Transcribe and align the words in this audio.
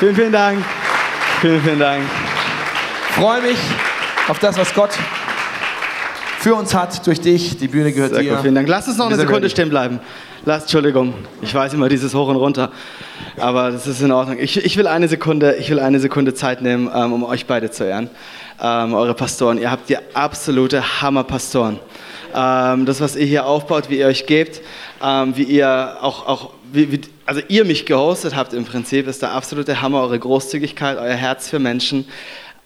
Vielen, 0.00 0.14
vielen 0.16 0.32
Dank. 0.32 0.64
Vielen, 1.40 1.62
vielen 1.62 1.78
Dank. 1.78 2.02
Freue 3.10 3.42
mich 3.42 3.58
auf 4.28 4.38
das, 4.40 4.58
was 4.58 4.74
Gott 4.74 4.90
für 6.40 6.54
uns 6.56 6.74
hat, 6.74 7.06
durch 7.06 7.20
dich. 7.20 7.56
Die 7.58 7.68
Bühne 7.68 7.92
gehört 7.92 8.12
Sehr 8.12 8.22
dir. 8.22 8.32
gut, 8.32 8.40
vielen 8.42 8.56
Dank. 8.56 8.68
Lass 8.68 8.88
uns 8.88 8.98
noch 8.98 9.06
eine 9.06 9.16
Sekunde 9.16 9.42
ready. 9.42 9.50
stehen 9.50 9.70
bleiben. 9.70 10.00
Lass, 10.44 10.62
Entschuldigung, 10.62 11.14
ich 11.40 11.54
weiß 11.54 11.72
immer 11.74 11.88
dieses 11.88 12.12
Hoch 12.12 12.28
und 12.28 12.36
Runter, 12.36 12.70
aber 13.38 13.70
das 13.70 13.86
ist 13.86 14.02
in 14.02 14.10
Ordnung. 14.12 14.36
Ich, 14.38 14.62
ich, 14.62 14.76
will, 14.76 14.86
eine 14.86 15.08
Sekunde, 15.08 15.54
ich 15.54 15.70
will 15.70 15.78
eine 15.78 16.00
Sekunde 16.00 16.34
Zeit 16.34 16.60
nehmen, 16.60 16.90
ähm, 16.94 17.12
um 17.12 17.22
euch 17.24 17.46
beide 17.46 17.70
zu 17.70 17.84
ehren. 17.84 18.10
Ähm, 18.60 18.94
eure 18.94 19.14
Pastoren, 19.14 19.58
ihr 19.58 19.70
habt 19.70 19.88
die 19.88 19.96
absolute 20.12 21.00
Hammerpastoren. 21.00 21.78
Ähm, 22.34 22.84
das, 22.86 23.00
was 23.00 23.16
ihr 23.16 23.26
hier 23.26 23.46
aufbaut, 23.46 23.88
wie 23.90 23.98
ihr 23.98 24.06
euch 24.06 24.26
gebt, 24.26 24.60
ähm, 25.02 25.36
wie 25.36 25.44
ihr 25.44 25.98
auch, 26.00 26.26
auch 26.26 26.50
wie, 26.72 26.90
wie, 26.92 27.00
also 27.26 27.40
ihr 27.48 27.64
mich 27.64 27.86
gehostet 27.86 28.34
habt 28.34 28.52
im 28.52 28.64
Prinzip, 28.64 29.06
ist 29.06 29.22
der 29.22 29.32
absolute 29.32 29.80
Hammer, 29.80 30.02
eure 30.02 30.18
Großzügigkeit, 30.18 30.98
euer 30.98 31.14
Herz 31.14 31.48
für 31.48 31.58
Menschen, 31.58 32.06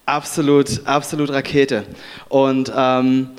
absolut, 0.07 0.87
absolut 0.87 1.31
Rakete. 1.31 1.85
Und 2.29 2.73
ähm, 2.75 3.31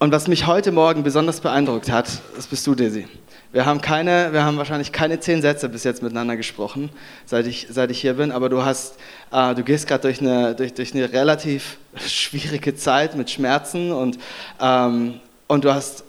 und 0.00 0.12
was 0.12 0.28
mich 0.28 0.46
heute 0.46 0.70
Morgen 0.70 1.02
besonders 1.02 1.40
beeindruckt 1.40 1.90
hat, 1.90 2.08
das 2.36 2.46
bist 2.46 2.64
du, 2.68 2.76
Desi. 2.76 3.08
Wir 3.50 3.66
haben, 3.66 3.80
keine, 3.80 4.32
wir 4.32 4.44
haben 4.44 4.56
wahrscheinlich 4.56 4.92
keine 4.92 5.18
zehn 5.18 5.42
Sätze 5.42 5.68
bis 5.68 5.82
jetzt 5.82 6.04
miteinander 6.04 6.36
gesprochen, 6.36 6.90
seit 7.26 7.48
ich, 7.48 7.66
seit 7.68 7.90
ich 7.90 8.00
hier 8.00 8.14
bin, 8.14 8.30
aber 8.30 8.48
du, 8.48 8.64
hast, 8.64 8.94
äh, 9.32 9.56
du 9.56 9.64
gehst 9.64 9.88
gerade 9.88 10.02
durch 10.02 10.20
eine, 10.20 10.54
durch, 10.54 10.72
durch 10.72 10.94
eine 10.94 11.12
relativ 11.12 11.78
schwierige 11.96 12.76
Zeit 12.76 13.16
mit 13.16 13.28
Schmerzen 13.28 13.90
und, 13.90 14.18
ähm, 14.60 15.20
und 15.48 15.64
du 15.64 15.74
hast 15.74 16.04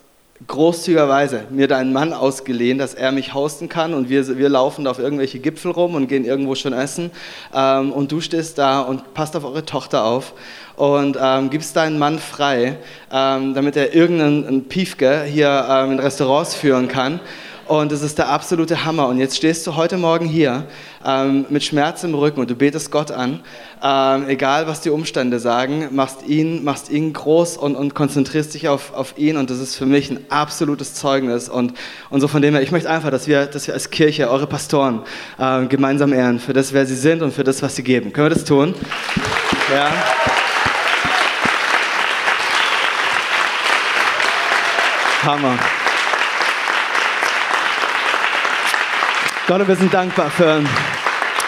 großzügigerweise 0.48 1.46
mir 1.50 1.68
deinen 1.68 1.92
Mann 1.92 2.14
ausgeliehen, 2.14 2.78
dass 2.78 2.94
er 2.94 3.12
mich 3.12 3.34
hosten 3.34 3.68
kann 3.68 3.94
und 3.94 4.10
wir, 4.10 4.38
wir 4.38 4.48
laufen 4.48 4.88
auf 4.88 5.00
irgendwelche 5.00 5.40
Gipfel 5.40 5.72
rum 5.72 5.96
und 5.96 6.08
gehen 6.08 6.24
irgendwo 6.24 6.56
schon 6.56 6.72
essen 6.72 7.12
ähm, 7.54 7.92
und 7.92 8.12
du 8.12 8.22
stehst 8.22 8.58
da 8.58 8.82
und 8.82 9.14
passt 9.14 9.36
auf 9.36 9.44
eure 9.44 9.66
Tochter 9.66 10.06
auf 10.06 10.34
und 10.78 11.18
ähm, 11.22 11.50
gibst 11.50 11.76
deinen 11.76 12.00
Mann 12.00 12.20
frei, 12.20 12.78
ähm, 13.12 13.54
damit 13.54 13.76
er 13.76 13.94
irgendeinen 13.94 14.66
Piefke 14.66 15.24
hier 15.24 15.68
ähm, 15.70 15.94
in 15.94 16.00
Restaurants 16.00 16.56
führen 16.56 16.88
kann. 16.88 17.20
Und 17.70 17.92
das 17.92 18.02
ist 18.02 18.18
der 18.18 18.30
absolute 18.30 18.84
Hammer. 18.84 19.08
Und 19.10 19.20
jetzt 19.20 19.38
stehst 19.38 19.68
du 19.68 19.76
heute 19.76 19.98
Morgen 19.98 20.26
hier 20.26 20.66
ähm, 21.06 21.46
mit 21.50 21.64
Schmerz 21.64 22.04
im 22.04 22.16
Rücken 22.16 22.40
und 22.40 22.50
du 22.50 22.56
betest 22.56 22.90
Gott 22.90 23.12
an, 23.12 23.42
ähm, 23.84 24.28
egal 24.28 24.66
was 24.66 24.82
die 24.82 24.90
Umstände 24.90 25.38
sagen, 25.38 25.90
machst 25.92 26.26
ihn, 26.26 26.64
machst 26.64 26.90
ihn 26.90 27.14
groß 27.14 27.58
und, 27.58 27.76
und 27.76 27.94
konzentrierst 27.94 28.56
dich 28.56 28.68
auf, 28.70 28.92
auf 28.96 29.20
ihn. 29.20 29.38
Und 29.38 29.52
das 29.52 29.60
ist 29.60 29.76
für 29.76 29.86
mich 29.86 30.10
ein 30.10 30.20
absolutes 30.30 30.96
Zeugnis. 30.96 31.48
Und, 31.48 31.74
und 32.10 32.22
so 32.22 32.28
von 32.28 32.42
dem 32.42 32.56
her, 32.56 32.64
ich 32.64 32.72
möchte 32.72 32.90
einfach, 32.90 33.12
dass 33.12 33.28
wir, 33.28 33.46
dass 33.46 33.68
wir 33.68 33.76
als 33.76 33.92
Kirche, 33.92 34.32
eure 34.32 34.48
Pastoren, 34.48 35.04
äh, 35.38 35.68
gemeinsam 35.68 36.12
ehren 36.12 36.40
für 36.40 36.54
das, 36.54 36.74
wer 36.74 36.88
sie 36.88 36.96
sind 36.96 37.22
und 37.22 37.36
für 37.36 37.44
das, 37.44 37.62
was 37.62 37.76
sie 37.76 37.84
geben. 37.84 38.12
Können 38.12 38.32
wir 38.32 38.36
das 38.36 38.46
tun? 38.46 38.74
Ja. 39.72 39.92
Hammer. 45.22 45.60
Gott, 49.50 49.68
wir 49.68 49.76
sind 49.76 49.92
dankbar 49.92 50.30
für, 50.30 50.62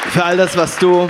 für 0.09 0.25
all 0.25 0.35
das, 0.35 0.57
was 0.57 0.79
du 0.79 1.07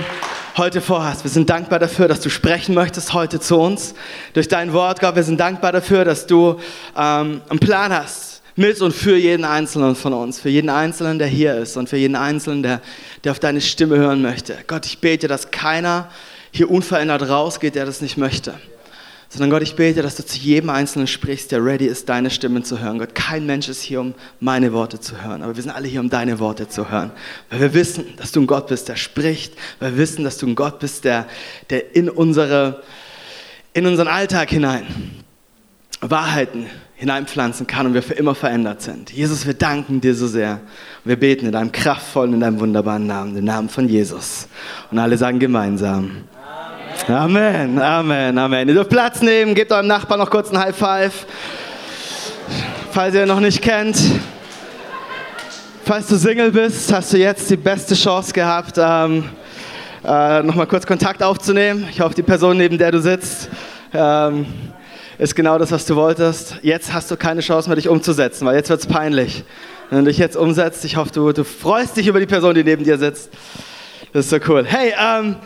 heute 0.58 0.82
vorhast. 0.82 1.24
Wir 1.24 1.30
sind 1.30 1.48
dankbar 1.48 1.78
dafür, 1.78 2.06
dass 2.06 2.20
du 2.20 2.28
sprechen 2.28 2.74
möchtest 2.74 3.14
heute 3.14 3.40
zu 3.40 3.58
uns 3.58 3.94
durch 4.34 4.46
dein 4.46 4.74
Wort, 4.74 5.00
Gott. 5.00 5.16
Wir 5.16 5.22
sind 5.22 5.40
dankbar 5.40 5.72
dafür, 5.72 6.04
dass 6.04 6.26
du 6.26 6.60
ähm, 6.94 7.40
einen 7.48 7.60
Plan 7.60 7.94
hast 7.94 8.42
mit 8.56 8.78
und 8.82 8.92
für 8.92 9.16
jeden 9.16 9.46
Einzelnen 9.46 9.96
von 9.96 10.12
uns, 10.12 10.38
für 10.38 10.50
jeden 10.50 10.68
Einzelnen, 10.68 11.18
der 11.18 11.28
hier 11.28 11.54
ist 11.54 11.78
und 11.78 11.88
für 11.88 11.96
jeden 11.96 12.14
Einzelnen, 12.14 12.62
der, 12.62 12.82
der 13.24 13.32
auf 13.32 13.38
deine 13.38 13.62
Stimme 13.62 13.96
hören 13.96 14.20
möchte. 14.20 14.54
Gott, 14.66 14.84
ich 14.84 14.98
bete, 14.98 15.28
dass 15.28 15.50
keiner 15.50 16.10
hier 16.50 16.70
unverändert 16.70 17.26
rausgeht, 17.26 17.74
der 17.74 17.86
das 17.86 18.02
nicht 18.02 18.18
möchte 18.18 18.52
sondern 19.32 19.48
Gott, 19.48 19.62
ich 19.62 19.76
bete, 19.76 20.02
dass 20.02 20.16
du 20.16 20.26
zu 20.26 20.38
jedem 20.38 20.68
Einzelnen 20.68 21.06
sprichst, 21.06 21.52
der 21.52 21.64
ready 21.64 21.86
ist, 21.86 22.10
deine 22.10 22.28
Stimme 22.28 22.62
zu 22.62 22.80
hören. 22.80 22.98
Gott, 22.98 23.14
kein 23.14 23.46
Mensch 23.46 23.66
ist 23.66 23.80
hier, 23.80 24.02
um 24.02 24.12
meine 24.40 24.74
Worte 24.74 25.00
zu 25.00 25.22
hören, 25.22 25.42
aber 25.42 25.56
wir 25.56 25.62
sind 25.62 25.72
alle 25.72 25.88
hier, 25.88 26.00
um 26.00 26.10
deine 26.10 26.38
Worte 26.38 26.68
zu 26.68 26.90
hören. 26.90 27.12
Weil 27.48 27.60
wir 27.60 27.74
wissen, 27.74 28.04
dass 28.18 28.30
du 28.32 28.42
ein 28.42 28.46
Gott 28.46 28.66
bist, 28.66 28.90
der 28.90 28.96
spricht, 28.96 29.54
weil 29.80 29.92
wir 29.92 29.98
wissen, 29.98 30.22
dass 30.22 30.36
du 30.36 30.46
ein 30.46 30.54
Gott 30.54 30.80
bist, 30.80 31.04
der, 31.04 31.26
der 31.70 31.96
in, 31.96 32.10
unsere, 32.10 32.82
in 33.72 33.86
unseren 33.86 34.08
Alltag 34.08 34.50
hinein 34.50 34.84
Wahrheiten 36.02 36.66
hineinpflanzen 36.96 37.66
kann 37.66 37.86
und 37.86 37.94
wir 37.94 38.02
für 38.02 38.14
immer 38.14 38.34
verändert 38.34 38.82
sind. 38.82 39.10
Jesus, 39.12 39.46
wir 39.46 39.54
danken 39.54 40.00
dir 40.00 40.14
so 40.14 40.26
sehr. 40.26 40.60
Wir 41.04 41.16
beten 41.16 41.46
in 41.46 41.52
deinem 41.52 41.72
kraftvollen, 41.72 42.34
in 42.34 42.40
deinem 42.40 42.60
wunderbaren 42.60 43.06
Namen, 43.06 43.34
den 43.34 43.44
Namen 43.44 43.68
von 43.68 43.88
Jesus. 43.88 44.46
Und 44.90 44.98
alle 44.98 45.16
sagen 45.16 45.38
gemeinsam. 45.38 46.24
Amen, 47.08 47.80
Amen, 47.80 48.38
Amen. 48.38 48.68
Ihr 48.68 48.74
dürft 48.74 48.90
Platz 48.90 49.22
nehmen, 49.22 49.56
gebt 49.56 49.72
eurem 49.72 49.88
Nachbarn 49.88 50.20
noch 50.20 50.30
kurz 50.30 50.52
ein 50.52 50.58
High 50.58 50.76
Five. 50.76 51.26
Falls 52.92 53.14
ihr 53.14 53.22
ihn 53.22 53.28
noch 53.28 53.40
nicht 53.40 53.60
kennt. 53.60 53.96
Falls 55.84 56.06
du 56.06 56.16
Single 56.16 56.52
bist, 56.52 56.92
hast 56.92 57.12
du 57.12 57.18
jetzt 57.18 57.50
die 57.50 57.56
beste 57.56 57.96
Chance 57.96 58.32
gehabt, 58.32 58.76
ähm, 58.78 59.24
äh, 60.04 60.44
nochmal 60.44 60.68
kurz 60.68 60.86
Kontakt 60.86 61.24
aufzunehmen. 61.24 61.88
Ich 61.90 62.00
hoffe, 62.00 62.14
die 62.14 62.22
Person, 62.22 62.56
neben 62.56 62.78
der 62.78 62.92
du 62.92 63.00
sitzt, 63.00 63.48
ähm, 63.92 64.46
ist 65.18 65.34
genau 65.34 65.58
das, 65.58 65.72
was 65.72 65.84
du 65.84 65.96
wolltest. 65.96 66.54
Jetzt 66.62 66.92
hast 66.92 67.10
du 67.10 67.16
keine 67.16 67.40
Chance 67.40 67.68
mehr, 67.68 67.74
dich 67.74 67.88
umzusetzen, 67.88 68.46
weil 68.46 68.54
jetzt 68.54 68.70
wird 68.70 68.78
es 68.78 68.86
peinlich. 68.86 69.42
Wenn 69.90 70.04
du 70.04 70.04
dich 70.04 70.18
jetzt 70.18 70.36
umsetzt, 70.36 70.84
ich 70.84 70.96
hoffe, 70.96 71.10
du, 71.12 71.32
du 71.32 71.42
freust 71.42 71.96
dich 71.96 72.06
über 72.06 72.20
die 72.20 72.26
Person, 72.26 72.54
die 72.54 72.62
neben 72.62 72.84
dir 72.84 72.96
sitzt. 72.96 73.32
Das 74.12 74.26
ist 74.26 74.30
so 74.30 74.38
cool. 74.52 74.64
Hey, 74.64 74.94
ähm, 74.96 75.36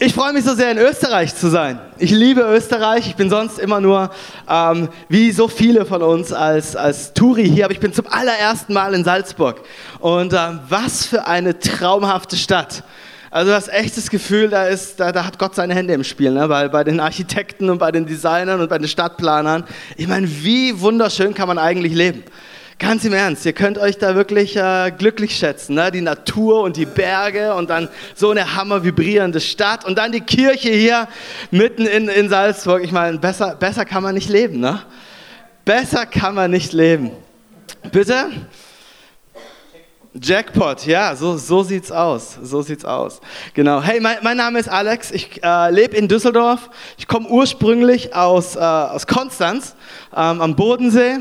ich 0.00 0.14
freue 0.14 0.32
mich 0.32 0.44
so 0.44 0.54
sehr, 0.54 0.70
in 0.70 0.78
Österreich 0.78 1.34
zu 1.34 1.48
sein. 1.48 1.80
Ich 1.98 2.12
liebe 2.12 2.42
Österreich. 2.42 3.08
Ich 3.08 3.16
bin 3.16 3.30
sonst 3.30 3.58
immer 3.58 3.80
nur, 3.80 4.10
ähm, 4.48 4.88
wie 5.08 5.32
so 5.32 5.48
viele 5.48 5.84
von 5.86 6.02
uns, 6.02 6.32
als, 6.32 6.76
als 6.76 7.14
Touri 7.14 7.48
hier. 7.48 7.64
Aber 7.64 7.74
ich 7.74 7.80
bin 7.80 7.92
zum 7.92 8.06
allerersten 8.06 8.74
Mal 8.74 8.94
in 8.94 9.02
Salzburg. 9.02 9.60
Und 9.98 10.32
ähm, 10.32 10.60
was 10.68 11.04
für 11.06 11.26
eine 11.26 11.58
traumhafte 11.58 12.36
Stadt. 12.36 12.84
Also 13.32 13.50
das 13.50 13.68
Gefühl, 14.08 14.48
da, 14.48 14.66
ist, 14.66 15.00
da, 15.00 15.10
da 15.10 15.24
hat 15.24 15.36
Gott 15.36 15.56
seine 15.56 15.74
Hände 15.74 15.94
im 15.94 16.04
Spiel, 16.04 16.30
ne? 16.30 16.46
bei, 16.46 16.68
bei 16.68 16.84
den 16.84 17.00
Architekten 17.00 17.68
und 17.68 17.78
bei 17.78 17.90
den 17.90 18.06
Designern 18.06 18.60
und 18.60 18.70
bei 18.70 18.78
den 18.78 18.88
Stadtplanern. 18.88 19.64
Ich 19.96 20.06
meine, 20.06 20.28
wie 20.44 20.80
wunderschön 20.80 21.34
kann 21.34 21.48
man 21.48 21.58
eigentlich 21.58 21.92
leben? 21.92 22.22
Ganz 22.78 23.04
im 23.04 23.12
Ernst, 23.12 23.44
ihr 23.44 23.54
könnt 23.54 23.76
euch 23.76 23.98
da 23.98 24.14
wirklich 24.14 24.56
äh, 24.56 24.92
glücklich 24.96 25.36
schätzen. 25.36 25.74
Ne? 25.74 25.90
Die 25.90 26.00
Natur 26.00 26.62
und 26.62 26.76
die 26.76 26.86
Berge 26.86 27.54
und 27.54 27.70
dann 27.70 27.88
so 28.14 28.30
eine 28.30 28.54
hammer 28.54 28.84
vibrierende 28.84 29.40
Stadt 29.40 29.84
und 29.84 29.98
dann 29.98 30.12
die 30.12 30.20
Kirche 30.20 30.70
hier 30.70 31.08
mitten 31.50 31.86
in, 31.86 32.08
in 32.08 32.28
Salzburg. 32.28 32.84
Ich 32.84 32.92
meine, 32.92 33.18
besser, 33.18 33.56
besser 33.56 33.84
kann 33.84 34.04
man 34.04 34.14
nicht 34.14 34.28
leben. 34.28 34.60
Ne? 34.60 34.80
Besser 35.64 36.06
kann 36.06 36.36
man 36.36 36.52
nicht 36.52 36.72
leben. 36.72 37.10
Bitte? 37.90 38.30
Jackpot, 40.14 40.86
ja, 40.86 41.14
so, 41.16 41.36
so 41.36 41.64
sieht's 41.64 41.90
aus. 41.90 42.38
So 42.42 42.62
sieht's 42.62 42.84
aus. 42.84 43.20
Genau. 43.54 43.82
Hey, 43.82 43.98
mein, 43.98 44.18
mein 44.22 44.36
Name 44.36 44.58
ist 44.58 44.68
Alex. 44.68 45.10
Ich 45.10 45.42
äh, 45.42 45.70
lebe 45.70 45.96
in 45.96 46.06
Düsseldorf. 46.06 46.70
Ich 46.96 47.08
komme 47.08 47.28
ursprünglich 47.28 48.14
aus, 48.14 48.54
äh, 48.54 48.60
aus 48.60 49.08
Konstanz 49.08 49.74
ähm, 50.16 50.40
am 50.40 50.54
Bodensee. 50.54 51.18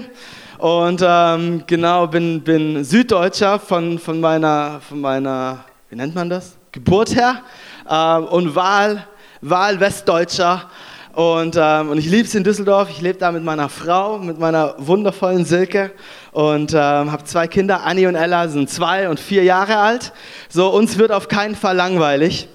Und 0.58 1.04
ähm, 1.06 1.64
genau, 1.68 2.08
bin, 2.08 2.42
bin 2.42 2.84
Süddeutscher 2.84 3.60
von, 3.60 4.00
von, 4.00 4.20
meiner, 4.20 4.82
von 4.82 5.00
meiner, 5.00 5.66
wie 5.90 5.96
nennt 5.96 6.16
man 6.16 6.32
das? 6.32 6.58
Geburt 6.72 7.16
her. 7.16 7.44
Ähm, 7.88 8.24
und 8.26 8.56
Wahl, 8.56 9.06
Wahl 9.42 9.80
Westdeutscher. 9.80 10.64
Und, 11.14 11.56
ähm, 11.60 11.90
und 11.90 12.00
ich 12.00 12.08
liebe 12.08 12.28
es 12.28 12.34
in 12.34 12.44
Düsseldorf. 12.44 12.90
Ich 12.90 13.02
lebe 13.02 13.20
da 13.20 13.32
mit 13.32 13.44
meiner 13.44 13.70
Frau, 13.70 14.18
mit 14.18 14.40
meiner 14.40 14.74
wundervollen 14.80 15.46
Silke. 15.46 15.92
Und 16.32 16.74
ähm, 16.74 17.12
habe 17.12 17.24
zwei 17.26 17.48
Kinder, 17.48 17.84
Anni 17.84 18.08
und 18.08 18.16
Ella, 18.16 18.48
sind 18.48 18.68
zwei 18.68 19.10
und 19.10 19.20
vier 19.20 19.44
Jahre 19.44 19.78
alt. 19.78 20.12
So, 20.50 20.70
uns 20.70 20.98
wird 20.98 21.12
auf 21.12 21.28
keinen 21.28 21.56
Fall 21.56 21.76
langweilig. 21.76 22.50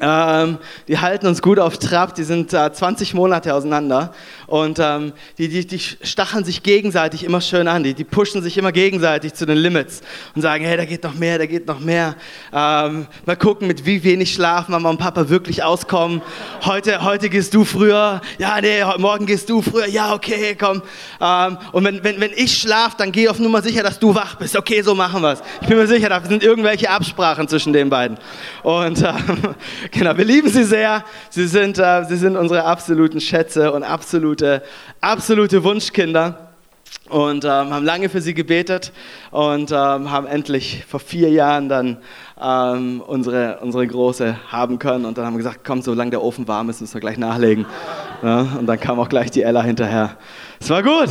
Ähm, 0.00 0.58
die 0.86 0.98
halten 0.98 1.26
uns 1.26 1.42
gut 1.42 1.58
auf 1.58 1.78
Trab, 1.78 2.14
die 2.14 2.22
sind 2.22 2.52
äh, 2.52 2.72
20 2.72 3.14
Monate 3.14 3.54
auseinander 3.54 4.12
und 4.48 4.80
ähm, 4.80 5.12
die, 5.38 5.48
die, 5.48 5.66
die 5.66 5.78
stacheln 5.78 6.44
sich 6.44 6.64
gegenseitig 6.64 7.22
immer 7.22 7.40
schön 7.40 7.68
an, 7.68 7.84
die, 7.84 7.94
die 7.94 8.02
pushen 8.02 8.42
sich 8.42 8.58
immer 8.58 8.72
gegenseitig 8.72 9.34
zu 9.34 9.46
den 9.46 9.56
Limits 9.56 10.00
und 10.34 10.42
sagen, 10.42 10.64
hey, 10.64 10.76
da 10.76 10.84
geht 10.84 11.04
noch 11.04 11.14
mehr, 11.14 11.38
da 11.38 11.46
geht 11.46 11.66
noch 11.68 11.78
mehr. 11.78 12.16
Ähm, 12.52 13.06
mal 13.24 13.36
gucken, 13.36 13.68
mit 13.68 13.86
wie 13.86 14.02
wenig 14.02 14.34
Schlaf 14.34 14.68
Mama 14.68 14.90
und 14.90 14.98
Papa 14.98 15.28
wirklich 15.28 15.62
auskommen. 15.62 16.20
Heute, 16.64 17.04
heute 17.04 17.28
gehst 17.28 17.54
du 17.54 17.64
früher, 17.64 18.20
ja, 18.38 18.60
nee, 18.60 18.82
morgen 18.98 19.26
gehst 19.26 19.48
du 19.48 19.62
früher, 19.62 19.86
ja, 19.86 20.12
okay, 20.12 20.56
komm. 20.58 20.82
Ähm, 21.20 21.58
und 21.72 21.84
wenn, 21.84 22.02
wenn, 22.02 22.20
wenn 22.20 22.32
ich 22.34 22.58
schlaf, 22.58 22.96
dann 22.96 23.12
geh 23.12 23.28
auf 23.28 23.38
Nummer 23.38 23.62
sicher, 23.62 23.82
dass 23.84 23.98
du 23.98 24.14
wach 24.14 24.34
bist. 24.34 24.56
Okay, 24.56 24.82
so 24.82 24.94
machen 24.94 25.22
wir 25.22 25.34
es. 25.34 25.42
Ich 25.60 25.68
bin 25.68 25.76
mir 25.76 25.86
sicher, 25.86 26.08
da 26.08 26.20
sind 26.24 26.42
irgendwelche 26.42 26.90
Absprachen 26.90 27.46
zwischen 27.46 27.72
den 27.72 27.90
beiden. 27.90 28.18
Und 28.62 29.02
ähm, 29.02 29.54
Genau, 29.90 30.16
wir 30.16 30.24
lieben 30.24 30.48
sie 30.48 30.64
sehr. 30.64 31.04
Sie 31.30 31.46
sind, 31.46 31.78
äh, 31.78 32.04
sie 32.04 32.16
sind 32.16 32.36
unsere 32.36 32.64
absoluten 32.64 33.20
Schätze 33.20 33.72
und 33.72 33.82
absolute, 34.38 34.62
absolute 35.00 35.64
Wunschkinder. 35.64 36.44
und 37.10 37.44
ähm, 37.44 37.70
haben 37.70 37.84
lange 37.84 38.08
für 38.08 38.20
sie 38.20 38.34
gebetet 38.34 38.92
und 39.30 39.70
ähm, 39.72 40.10
haben 40.10 40.26
endlich 40.26 40.84
vor 40.86 41.00
vier 41.00 41.30
Jahren 41.30 41.68
dann 41.68 41.98
ähm, 42.40 43.02
unsere, 43.06 43.58
unsere 43.60 43.86
Große 43.86 44.36
haben 44.50 44.78
können. 44.78 45.04
Und 45.06 45.16
dann 45.16 45.24
haben 45.26 45.34
wir 45.34 45.38
gesagt, 45.38 45.60
komm, 45.64 45.82
solange 45.82 46.10
der 46.10 46.22
Ofen 46.22 46.46
warm 46.46 46.68
ist, 46.70 46.80
müssen 46.80 46.94
wir 46.94 47.00
gleich 47.00 47.18
nachlegen. 47.18 47.66
Ja, 48.22 48.40
und 48.58 48.66
dann 48.66 48.78
kam 48.78 49.00
auch 49.00 49.08
gleich 49.08 49.30
die 49.30 49.42
Ella 49.42 49.62
hinterher. 49.62 50.16
Es 50.60 50.70
war 50.70 50.82
gut. 50.82 51.08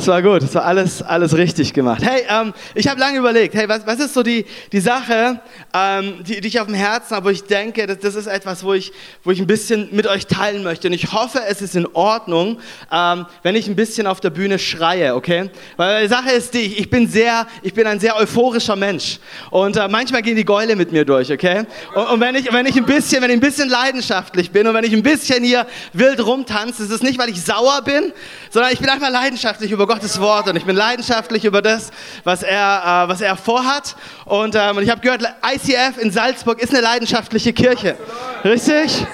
Es 0.00 0.06
war 0.06 0.22
gut, 0.22 0.44
es 0.44 0.54
war 0.54 0.64
alles, 0.64 1.02
alles 1.02 1.36
richtig 1.36 1.74
gemacht. 1.74 2.00
Hey, 2.04 2.22
ähm, 2.30 2.54
ich 2.76 2.86
habe 2.86 3.00
lange 3.00 3.18
überlegt, 3.18 3.52
hey, 3.54 3.68
was, 3.68 3.84
was 3.84 3.98
ist 3.98 4.14
so 4.14 4.22
die, 4.22 4.46
die 4.70 4.78
Sache, 4.78 5.40
ähm, 5.74 6.22
die, 6.22 6.40
die 6.40 6.46
ich 6.46 6.60
auf 6.60 6.66
dem 6.66 6.76
Herzen 6.76 7.16
habe, 7.16 7.26
wo 7.26 7.30
ich 7.30 7.42
denke, 7.42 7.84
das, 7.84 7.98
das 7.98 8.14
ist 8.14 8.28
etwas, 8.28 8.62
wo 8.62 8.74
ich, 8.74 8.92
wo 9.24 9.32
ich 9.32 9.40
ein 9.40 9.48
bisschen 9.48 9.88
mit 9.90 10.06
euch 10.06 10.28
teilen 10.28 10.62
möchte. 10.62 10.86
Und 10.86 10.94
ich 10.94 11.12
hoffe, 11.12 11.40
es 11.48 11.62
ist 11.62 11.74
in 11.74 11.84
Ordnung, 11.94 12.60
ähm, 12.92 13.26
wenn 13.42 13.56
ich 13.56 13.66
ein 13.66 13.74
bisschen 13.74 14.06
auf 14.06 14.20
der 14.20 14.30
Bühne 14.30 14.60
schreie, 14.60 15.16
okay? 15.16 15.50
Weil 15.76 16.02
die 16.04 16.08
Sache 16.08 16.30
ist 16.30 16.54
die, 16.54 16.78
ich 16.78 16.88
bin, 16.88 17.08
sehr, 17.08 17.48
ich 17.62 17.74
bin 17.74 17.84
ein 17.88 17.98
sehr 17.98 18.16
euphorischer 18.16 18.76
Mensch. 18.76 19.18
Und 19.50 19.76
äh, 19.76 19.88
manchmal 19.88 20.22
gehen 20.22 20.36
die 20.36 20.44
Gäule 20.44 20.76
mit 20.76 20.92
mir 20.92 21.04
durch, 21.04 21.32
okay? 21.32 21.64
Und, 21.96 22.08
und, 22.08 22.20
wenn, 22.20 22.36
ich, 22.36 22.52
wenn, 22.52 22.66
ich 22.66 22.76
ein 22.76 22.86
bisschen, 22.86 23.20
wenn 23.20 23.30
ich 23.30 23.36
ein 23.36 23.40
bisschen 23.40 23.68
leidenschaftlich 23.68 24.52
bin 24.52 24.68
und 24.68 24.74
wenn 24.74 24.84
ich 24.84 24.92
ein 24.92 25.02
bisschen 25.02 25.42
hier 25.42 25.66
wild 25.92 26.24
rumtanze, 26.24 26.84
ist 26.84 26.92
es 26.92 27.02
nicht, 27.02 27.18
weil 27.18 27.30
ich 27.30 27.42
sauer 27.42 27.82
bin, 27.84 28.12
sondern 28.50 28.72
ich 28.72 28.78
bin 28.78 28.88
einfach 28.88 29.10
leidenschaftlich 29.10 29.72
über 29.72 29.87
Gottes 29.88 30.20
Wort 30.20 30.48
und 30.48 30.56
ich 30.56 30.66
bin 30.66 30.76
leidenschaftlich 30.76 31.46
über 31.46 31.62
das, 31.62 31.90
was 32.22 32.42
er, 32.42 33.04
äh, 33.06 33.08
was 33.08 33.22
er 33.22 33.36
vorhat. 33.36 33.96
Und, 34.26 34.54
ähm, 34.54 34.78
ich 34.80 34.90
habe 34.90 35.00
gehört, 35.00 35.22
ICF 35.42 35.98
in 35.98 36.12
Salzburg 36.12 36.60
ist 36.62 36.74
eine 36.74 36.82
leidenschaftliche 36.82 37.52
Kirche. 37.54 37.96
Richtig? 38.44 39.06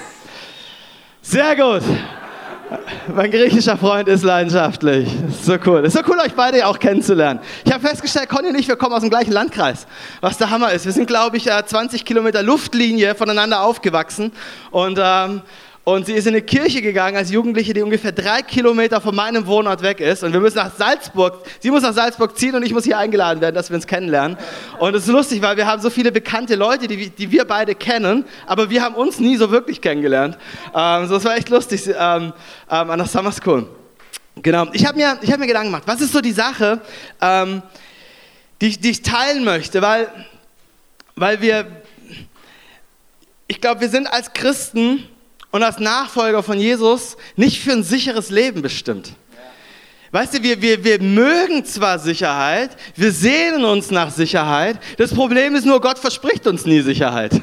Sehr 1.21 1.55
gut. 1.55 1.81
Mein 3.07 3.31
griechischer 3.31 3.77
Freund 3.77 4.07
ist 4.09 4.23
leidenschaftlich. 4.23 5.07
Ist 5.29 5.45
so 5.45 5.55
cool. 5.65 5.85
Ist 5.85 5.93
so 5.93 6.01
cool, 6.07 6.19
euch 6.19 6.33
beide 6.33 6.67
auch 6.67 6.77
kennenzulernen. 6.77 7.39
Ich 7.63 7.71
habe 7.71 7.87
festgestellt, 7.87 8.27
Conny 8.27 8.49
und 8.49 8.55
ich, 8.55 8.67
wir 8.67 8.75
kommen 8.75 8.93
aus 8.93 9.01
dem 9.01 9.09
gleichen 9.09 9.31
Landkreis. 9.31 9.87
Was 10.19 10.37
der 10.37 10.49
Hammer 10.49 10.71
ist. 10.73 10.85
Wir 10.85 10.91
sind, 10.91 11.07
glaube 11.07 11.37
ich, 11.37 11.49
20 11.49 12.03
Kilometer 12.03 12.43
Luftlinie 12.43 13.15
voneinander 13.15 13.61
aufgewachsen. 13.61 14.31
Und 14.71 14.99
ähm, 15.01 15.41
und 15.85 16.07
sie 16.07 16.13
ist 16.13 16.25
in 16.25 16.33
eine 16.33 16.41
Kirche 16.41 16.81
gegangen 16.81 17.15
als 17.15 17.29
Jugendliche, 17.29 17.71
die 17.71 17.83
ungefähr 17.83 18.11
drei 18.11 18.41
Kilometer 18.41 18.99
von 18.99 19.13
meinem 19.13 19.45
Wohnort 19.45 19.83
weg 19.83 19.99
ist. 19.99 20.23
Und 20.23 20.33
wir 20.33 20.39
müssen 20.39 20.57
nach 20.57 20.75
Salzburg, 20.75 21.45
sie 21.59 21.69
muss 21.69 21.83
nach 21.83 21.93
Salzburg 21.93 22.35
ziehen 22.35 22.55
und 22.55 22.63
ich 22.63 22.73
muss 22.73 22.85
hier 22.85 22.97
eingeladen 22.97 23.39
werden, 23.39 23.53
dass 23.53 23.69
wir 23.69 23.75
uns 23.75 23.85
kennenlernen. 23.85 24.35
Und 24.79 24.95
es 24.95 25.03
ist 25.03 25.09
lustig, 25.09 25.43
weil 25.43 25.57
wir 25.57 25.67
haben 25.67 25.79
so 25.83 25.91
viele 25.91 26.11
bekannte 26.11 26.55
Leute, 26.55 26.87
die, 26.87 27.11
die 27.11 27.31
wir 27.31 27.45
beide 27.45 27.75
kennen, 27.75 28.25
aber 28.47 28.71
wir 28.71 28.81
haben 28.81 28.95
uns 28.95 29.19
nie 29.19 29.37
so 29.37 29.51
wirklich 29.51 29.79
kennengelernt. 29.79 30.39
Ähm, 30.73 31.07
so, 31.07 31.17
es 31.17 31.23
war 31.23 31.37
echt 31.37 31.49
lustig 31.49 31.85
ähm, 31.87 31.93
ähm, 31.95 32.89
an 32.89 32.97
der 32.97 33.07
Summer 33.07 33.31
School. 33.31 33.67
Genau. 34.41 34.65
Ich 34.73 34.87
habe 34.87 34.97
mir, 34.97 35.09
hab 35.09 35.39
mir 35.39 35.45
Gedanken 35.45 35.67
gemacht, 35.67 35.83
was 35.85 36.01
ist 36.01 36.13
so 36.13 36.19
die 36.19 36.31
Sache, 36.31 36.81
ähm, 37.21 37.61
die, 38.59 38.75
die 38.75 38.89
ich 38.89 39.03
teilen 39.03 39.43
möchte, 39.43 39.83
weil, 39.83 40.07
weil 41.15 41.41
wir, 41.41 41.67
ich 43.45 43.61
glaube, 43.61 43.81
wir 43.81 43.89
sind 43.89 44.07
als 44.07 44.33
Christen 44.33 45.07
und 45.55 45.63
als 45.63 45.79
Nachfolger 45.79 46.43
von 46.43 46.59
Jesus 46.59 47.15
nicht 47.37 47.61
für 47.61 47.71
ein 47.71 47.83
sicheres 47.83 48.29
Leben 48.29 48.61
bestimmt. 48.61 49.13
Weißt 50.11 50.33
du, 50.33 50.43
wir, 50.43 50.61
wir, 50.61 50.83
wir 50.83 51.01
mögen 51.01 51.63
zwar 51.63 51.97
Sicherheit, 51.97 52.71
wir 52.97 53.13
sehnen 53.13 53.63
uns 53.63 53.89
nach 53.89 54.11
Sicherheit, 54.11 54.77
das 54.97 55.13
Problem 55.13 55.55
ist 55.55 55.65
nur, 55.65 55.79
Gott 55.79 55.97
verspricht 55.97 56.45
uns 56.45 56.65
nie 56.65 56.81
Sicherheit. 56.81 57.31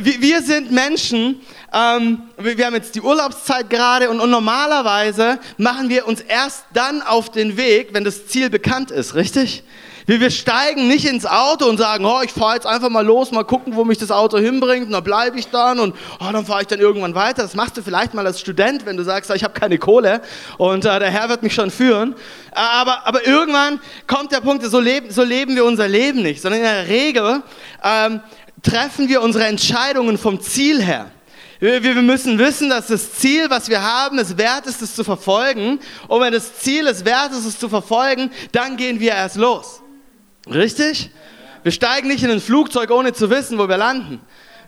Wir 0.00 0.40
sind 0.42 0.70
Menschen, 0.70 1.40
ähm, 1.72 2.22
wir 2.38 2.66
haben 2.66 2.74
jetzt 2.74 2.94
die 2.94 3.00
Urlaubszeit 3.00 3.68
gerade 3.68 4.08
und, 4.08 4.20
und, 4.20 4.30
normalerweise 4.30 5.40
machen 5.56 5.88
wir 5.88 6.06
uns 6.06 6.20
erst 6.20 6.66
dann 6.74 7.02
auf 7.02 7.32
den 7.32 7.56
Weg, 7.56 7.88
wenn 7.92 8.04
das 8.04 8.28
Ziel 8.28 8.50
bekannt 8.50 8.92
ist, 8.92 9.16
richtig? 9.16 9.64
Wir, 10.06 10.20
wir 10.20 10.30
steigen 10.30 10.86
nicht 10.86 11.06
ins 11.06 11.24
Auto 11.24 11.66
und 11.66 11.78
sagen, 11.78 12.04
oh, 12.04 12.20
ich 12.22 12.30
fahre 12.30 12.56
jetzt 12.56 12.66
einfach 12.66 12.90
mal 12.90 13.04
los, 13.04 13.30
mal 13.30 13.44
gucken, 13.44 13.74
wo 13.74 13.84
mich 13.84 13.96
das 13.96 14.10
Auto 14.10 14.36
hinbringt, 14.36 14.86
und 14.86 14.92
dann 14.92 15.02
bleibe 15.02 15.38
ich 15.38 15.48
dann 15.48 15.78
und 15.78 15.94
oh, 16.20 16.30
dann 16.30 16.44
fahre 16.44 16.60
ich 16.60 16.66
dann 16.66 16.78
irgendwann 16.78 17.14
weiter. 17.14 17.42
Das 17.42 17.54
machst 17.54 17.76
du 17.78 17.82
vielleicht 17.82 18.12
mal 18.12 18.26
als 18.26 18.38
Student, 18.38 18.84
wenn 18.84 18.98
du 18.98 19.02
sagst, 19.02 19.30
ich 19.30 19.42
habe 19.42 19.58
keine 19.58 19.78
Kohle 19.78 20.20
und 20.58 20.84
äh, 20.84 20.98
der 20.98 21.10
Herr 21.10 21.30
wird 21.30 21.42
mich 21.42 21.54
schon 21.54 21.70
führen. 21.70 22.14
Aber, 22.52 23.06
aber 23.06 23.26
irgendwann 23.26 23.80
kommt 24.06 24.30
der 24.32 24.40
Punkt, 24.40 24.62
so 24.64 24.78
leben, 24.78 25.10
so 25.10 25.22
leben 25.22 25.56
wir 25.56 25.64
unser 25.64 25.88
Leben 25.88 26.22
nicht, 26.22 26.42
sondern 26.42 26.60
in 26.60 26.66
der 26.66 26.88
Regel 26.88 27.42
ähm, 27.82 28.20
treffen 28.62 29.08
wir 29.08 29.22
unsere 29.22 29.46
Entscheidungen 29.46 30.18
vom 30.18 30.38
Ziel 30.40 30.82
her. 30.82 31.10
Wir, 31.60 31.82
wir 31.82 31.94
müssen 32.02 32.38
wissen, 32.38 32.68
dass 32.68 32.88
das 32.88 33.14
Ziel, 33.14 33.48
was 33.48 33.70
wir 33.70 33.82
haben, 33.82 34.18
es 34.18 34.36
wert 34.36 34.66
ist, 34.66 34.82
es 34.82 34.94
zu 34.94 35.02
verfolgen. 35.02 35.80
Und 36.08 36.20
wenn 36.20 36.32
das 36.32 36.58
Ziel 36.58 36.86
es 36.86 37.06
wert 37.06 37.32
ist, 37.32 37.46
es 37.46 37.58
zu 37.58 37.70
verfolgen, 37.70 38.30
dann 38.52 38.76
gehen 38.76 39.00
wir 39.00 39.12
erst 39.12 39.36
los. 39.36 39.80
Richtig? 40.46 41.10
Wir 41.62 41.72
steigen 41.72 42.08
nicht 42.08 42.22
in 42.22 42.30
ein 42.30 42.40
Flugzeug, 42.40 42.90
ohne 42.90 43.12
zu 43.12 43.30
wissen, 43.30 43.58
wo 43.58 43.68
wir 43.68 43.78
landen. 43.78 44.20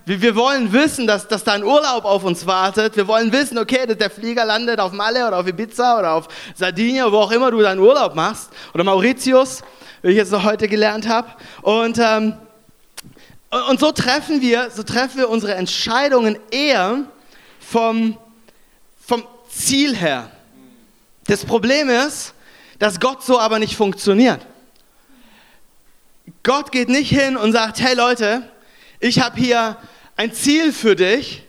Wir, 0.07 0.23
wir 0.23 0.37
wollen 0.37 0.73
wissen, 0.73 1.07
dass, 1.07 1.29
dass 1.29 1.45
da 1.45 1.53
ein 1.53 1.65
Urlaub 1.65 2.05
auf 2.05 2.25
uns 2.25 2.47
wartet. 2.47 2.97
Wir 2.97 3.07
wollen 3.07 3.33
wissen, 3.33 3.59
okay, 3.59 3.87
der 3.87 4.09
Flieger 4.09 4.45
landet 4.45 4.81
auf 4.81 4.93
Malle 4.93 5.27
oder 5.27 5.39
auf 5.39 5.47
Ibiza 5.47 5.99
oder 5.99 6.13
auf 6.13 6.29
Sardinien, 6.55 7.11
wo 7.13 7.19
auch 7.19 7.33
immer 7.33 7.51
du 7.51 7.61
deinen 7.61 7.81
Urlaub 7.81 8.15
machst. 8.15 8.51
Oder 8.73 8.85
Mauritius, 8.85 9.63
wie 10.03 10.11
ich 10.11 10.17
jetzt 10.17 10.33
noch 10.33 10.45
heute 10.45 10.69
gelernt 10.69 11.07
habe. 11.09 11.29
Und, 11.61 11.99
ähm, 11.99 12.35
und 13.69 13.81
so 13.81 13.93
treffen 13.93 14.41
wir, 14.41 14.71
so 14.71 14.83
treffen 14.85 15.19
wir 15.19 15.29
unsere 15.29 15.55
Entscheidungen 15.55 16.39
eher 16.51 17.01
vom, 17.59 18.17
vom 19.05 19.25
Ziel 19.51 19.95
her. 19.95 20.31
Das 21.27 21.45
Problem 21.45 21.91
ist, 21.91 22.33
dass 22.79 23.01
Gott 23.01 23.23
so 23.23 23.39
aber 23.39 23.59
nicht 23.59 23.77
funktioniert. 23.77 24.41
Gott 26.47 26.71
geht 26.71 26.89
nicht 26.89 27.11
hin 27.11 27.37
und 27.37 27.51
sagt, 27.51 27.81
hey 27.81 27.97
Leute, 27.97 28.49
ich 29.01 29.19
habe 29.19 29.37
hier 29.37 29.77
ein 30.15 30.33
Ziel 30.33 30.73
für 30.73 30.95
dich, 30.95 31.43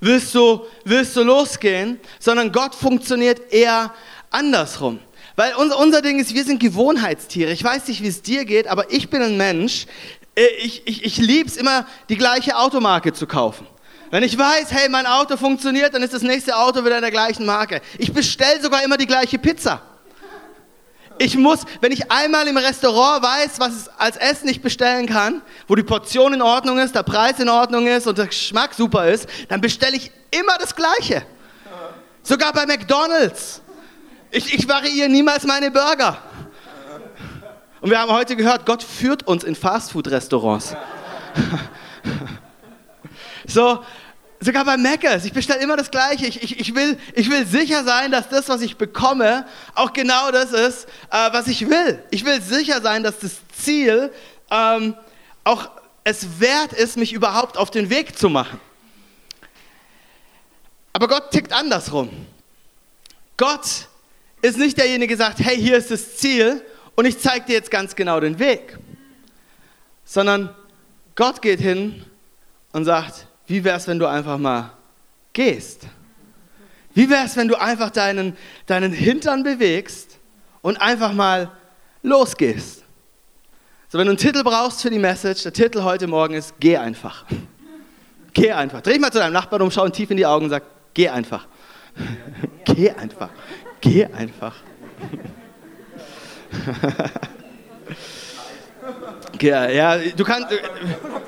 willst 0.00 0.34
du, 0.34 0.62
willst 0.84 1.14
du 1.14 1.22
losgehen? 1.22 2.00
Sondern 2.18 2.50
Gott 2.50 2.74
funktioniert 2.74 3.52
eher 3.52 3.94
andersrum. 4.28 4.98
Weil 5.36 5.54
unser, 5.54 5.78
unser 5.78 6.02
Ding 6.02 6.18
ist, 6.18 6.34
wir 6.34 6.42
sind 6.42 6.58
Gewohnheitstiere. 6.58 7.52
Ich 7.52 7.62
weiß 7.62 7.86
nicht, 7.86 8.02
wie 8.02 8.08
es 8.08 8.22
dir 8.22 8.44
geht, 8.44 8.66
aber 8.66 8.92
ich 8.92 9.08
bin 9.08 9.22
ein 9.22 9.36
Mensch, 9.36 9.86
äh, 10.34 10.46
ich, 10.58 10.82
ich, 10.84 11.04
ich 11.04 11.18
liebe 11.18 11.48
es 11.48 11.56
immer, 11.56 11.86
die 12.08 12.16
gleiche 12.16 12.58
Automarke 12.58 13.12
zu 13.12 13.28
kaufen. 13.28 13.68
Wenn 14.10 14.24
ich 14.24 14.36
weiß, 14.36 14.72
hey, 14.72 14.88
mein 14.88 15.06
Auto 15.06 15.36
funktioniert, 15.36 15.94
dann 15.94 16.02
ist 16.02 16.12
das 16.12 16.22
nächste 16.22 16.56
Auto 16.56 16.84
wieder 16.84 17.00
der 17.00 17.12
gleichen 17.12 17.46
Marke. 17.46 17.80
Ich 17.98 18.12
bestelle 18.12 18.60
sogar 18.60 18.82
immer 18.82 18.96
die 18.96 19.06
gleiche 19.06 19.38
Pizza. 19.38 19.80
Ich 21.22 21.36
muss, 21.36 21.66
wenn 21.82 21.92
ich 21.92 22.10
einmal 22.10 22.48
im 22.48 22.56
Restaurant 22.56 23.22
weiß, 23.22 23.60
was 23.60 23.72
es 23.74 23.88
als 23.98 24.16
Essen 24.16 24.48
ich 24.48 24.62
bestellen 24.62 25.06
kann, 25.06 25.42
wo 25.68 25.74
die 25.74 25.82
Portion 25.82 26.32
in 26.32 26.40
Ordnung 26.40 26.78
ist, 26.78 26.94
der 26.94 27.02
Preis 27.02 27.38
in 27.38 27.50
Ordnung 27.50 27.86
ist 27.86 28.06
und 28.06 28.16
der 28.16 28.28
Geschmack 28.28 28.72
super 28.72 29.06
ist, 29.06 29.28
dann 29.50 29.60
bestelle 29.60 29.98
ich 29.98 30.10
immer 30.30 30.56
das 30.56 30.74
Gleiche. 30.74 31.26
Sogar 32.22 32.54
bei 32.54 32.64
McDonald's. 32.64 33.60
Ich, 34.30 34.54
ich 34.54 34.66
variiere 34.66 35.10
niemals 35.10 35.44
meine 35.44 35.70
Burger. 35.70 36.16
Und 37.82 37.90
wir 37.90 38.00
haben 38.00 38.12
heute 38.12 38.34
gehört, 38.34 38.64
Gott 38.64 38.82
führt 38.82 39.26
uns 39.26 39.44
in 39.44 39.54
Fastfood-Restaurants. 39.54 40.74
so, 43.46 43.84
Sogar 44.42 44.64
bei 44.64 44.78
Meckers. 44.78 45.26
Ich 45.26 45.34
bestelle 45.34 45.60
immer 45.60 45.76
das 45.76 45.90
Gleiche. 45.90 46.26
Ich, 46.26 46.42
ich, 46.42 46.58
ich, 46.58 46.74
will, 46.74 46.98
ich 47.14 47.30
will 47.30 47.46
sicher 47.46 47.84
sein, 47.84 48.10
dass 48.10 48.30
das, 48.30 48.48
was 48.48 48.62
ich 48.62 48.78
bekomme, 48.78 49.46
auch 49.74 49.92
genau 49.92 50.30
das 50.30 50.52
ist, 50.52 50.86
äh, 51.10 51.32
was 51.32 51.46
ich 51.46 51.68
will. 51.68 52.02
Ich 52.10 52.24
will 52.24 52.40
sicher 52.40 52.80
sein, 52.80 53.02
dass 53.02 53.18
das 53.18 53.32
Ziel 53.62 54.10
ähm, 54.50 54.94
auch 55.44 55.70
es 56.04 56.40
wert 56.40 56.72
ist, 56.72 56.96
mich 56.96 57.12
überhaupt 57.12 57.58
auf 57.58 57.70
den 57.70 57.90
Weg 57.90 58.16
zu 58.16 58.30
machen. 58.30 58.58
Aber 60.94 61.06
Gott 61.06 61.30
tickt 61.30 61.52
andersrum. 61.52 62.10
Gott 63.36 63.88
ist 64.40 64.58
nicht 64.58 64.78
derjenige, 64.78 65.16
der 65.16 65.26
sagt, 65.26 65.40
hey, 65.40 65.56
hier 65.56 65.76
ist 65.76 65.90
das 65.90 66.16
Ziel 66.16 66.64
und 66.94 67.04
ich 67.04 67.18
zeige 67.18 67.44
dir 67.46 67.52
jetzt 67.52 67.70
ganz 67.70 67.94
genau 67.94 68.20
den 68.20 68.38
Weg. 68.38 68.78
Sondern 70.06 70.54
Gott 71.14 71.42
geht 71.42 71.60
hin 71.60 72.04
und 72.72 72.86
sagt, 72.86 73.26
wie 73.50 73.64
wäre 73.64 73.76
es, 73.76 73.88
wenn 73.88 73.98
du 73.98 74.06
einfach 74.06 74.38
mal 74.38 74.70
gehst? 75.32 75.82
Wie 76.94 77.10
wäre 77.10 77.24
es, 77.24 77.36
wenn 77.36 77.48
du 77.48 77.60
einfach 77.60 77.90
deinen, 77.90 78.36
deinen 78.66 78.92
Hintern 78.92 79.42
bewegst 79.42 80.18
und 80.62 80.80
einfach 80.80 81.12
mal 81.12 81.50
losgehst? 82.04 82.84
So, 83.88 83.98
wenn 83.98 84.06
du 84.06 84.12
einen 84.12 84.18
Titel 84.18 84.44
brauchst 84.44 84.82
für 84.82 84.90
die 84.90 85.00
Message, 85.00 85.42
der 85.42 85.52
Titel 85.52 85.82
heute 85.82 86.06
Morgen 86.06 86.34
ist 86.34 86.54
Geh 86.60 86.76
einfach. 86.76 87.24
Geh 88.32 88.52
einfach. 88.52 88.82
Dreh 88.82 88.92
dich 88.92 89.00
mal 89.00 89.10
zu 89.10 89.18
deinem 89.18 89.32
Nachbarn 89.32 89.62
um, 89.62 89.70
schau 89.72 89.84
ihn 89.84 89.92
tief 89.92 90.12
in 90.12 90.16
die 90.16 90.26
Augen 90.26 90.44
und 90.44 90.50
sag, 90.50 90.62
geh 90.94 91.08
einfach. 91.08 91.48
geh 92.64 92.92
einfach. 92.92 93.30
Geh 93.80 94.06
einfach. 94.06 94.54
Ja, 99.42 99.70
ja, 99.70 99.96
du 99.96 100.22
kannst, 100.22 100.48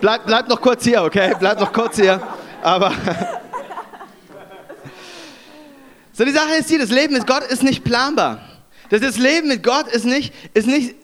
bleib, 0.01 0.27
bleib 0.27 0.49
noch 0.49 0.61
kurz 0.61 0.85
hier, 0.85 1.03
okay? 1.03 1.33
Bleib 1.39 1.59
noch 1.59 1.73
kurz 1.73 1.97
hier. 1.97 2.21
Aber 2.63 2.93
so 6.13 6.25
die 6.25 6.33
Sache 6.33 6.55
ist 6.59 6.69
die, 6.69 6.77
das 6.77 6.91
Leben 6.91 7.15
mit 7.15 7.27
Gott 7.27 7.45
ist 7.45 7.63
nicht 7.63 7.85
planbar. 7.85 8.41
Das 8.91 9.17
Leben 9.17 9.49
mit 9.49 9.63
Gott 9.63 9.89
ist 9.89 10.05
nicht, 10.05 10.35
ist 10.53 10.67
nicht 10.67 10.95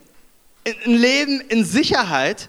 ein 0.84 0.92
Leben 0.92 1.40
in 1.48 1.64
Sicherheit, 1.64 2.48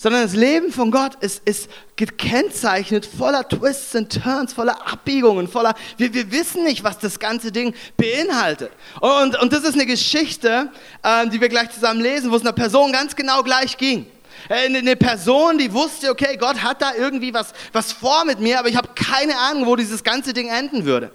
sondern 0.00 0.22
das 0.22 0.32
Leben 0.32 0.72
von 0.72 0.90
Gott 0.90 1.16
ist, 1.16 1.42
ist 1.44 1.68
gekennzeichnet 1.96 3.04
voller 3.04 3.46
Twists 3.46 3.94
und 3.94 4.10
Turns, 4.10 4.54
voller 4.54 4.90
Abbiegungen, 4.90 5.46
voller, 5.46 5.74
wir, 5.98 6.14
wir 6.14 6.32
wissen 6.32 6.64
nicht, 6.64 6.82
was 6.82 6.98
das 6.98 7.18
ganze 7.18 7.52
Ding 7.52 7.74
beinhaltet. 7.98 8.72
Und, 9.02 9.38
und 9.38 9.52
das 9.52 9.62
ist 9.62 9.74
eine 9.74 9.84
Geschichte, 9.84 10.70
äh, 11.02 11.28
die 11.28 11.38
wir 11.38 11.50
gleich 11.50 11.70
zusammen 11.72 12.00
lesen, 12.00 12.30
wo 12.30 12.36
es 12.36 12.40
einer 12.40 12.54
Person 12.54 12.92
ganz 12.92 13.14
genau 13.14 13.42
gleich 13.42 13.76
ging. 13.76 14.06
Äh, 14.48 14.74
eine 14.74 14.96
Person, 14.96 15.58
die 15.58 15.70
wusste, 15.70 16.08
okay, 16.08 16.38
Gott 16.38 16.62
hat 16.62 16.80
da 16.80 16.94
irgendwie 16.94 17.34
was, 17.34 17.52
was 17.74 17.92
vor 17.92 18.24
mit 18.24 18.40
mir, 18.40 18.58
aber 18.58 18.70
ich 18.70 18.76
habe 18.76 18.88
keine 18.94 19.36
Ahnung, 19.36 19.66
wo 19.66 19.76
dieses 19.76 20.02
ganze 20.02 20.32
Ding 20.32 20.48
enden 20.48 20.86
würde. 20.86 21.12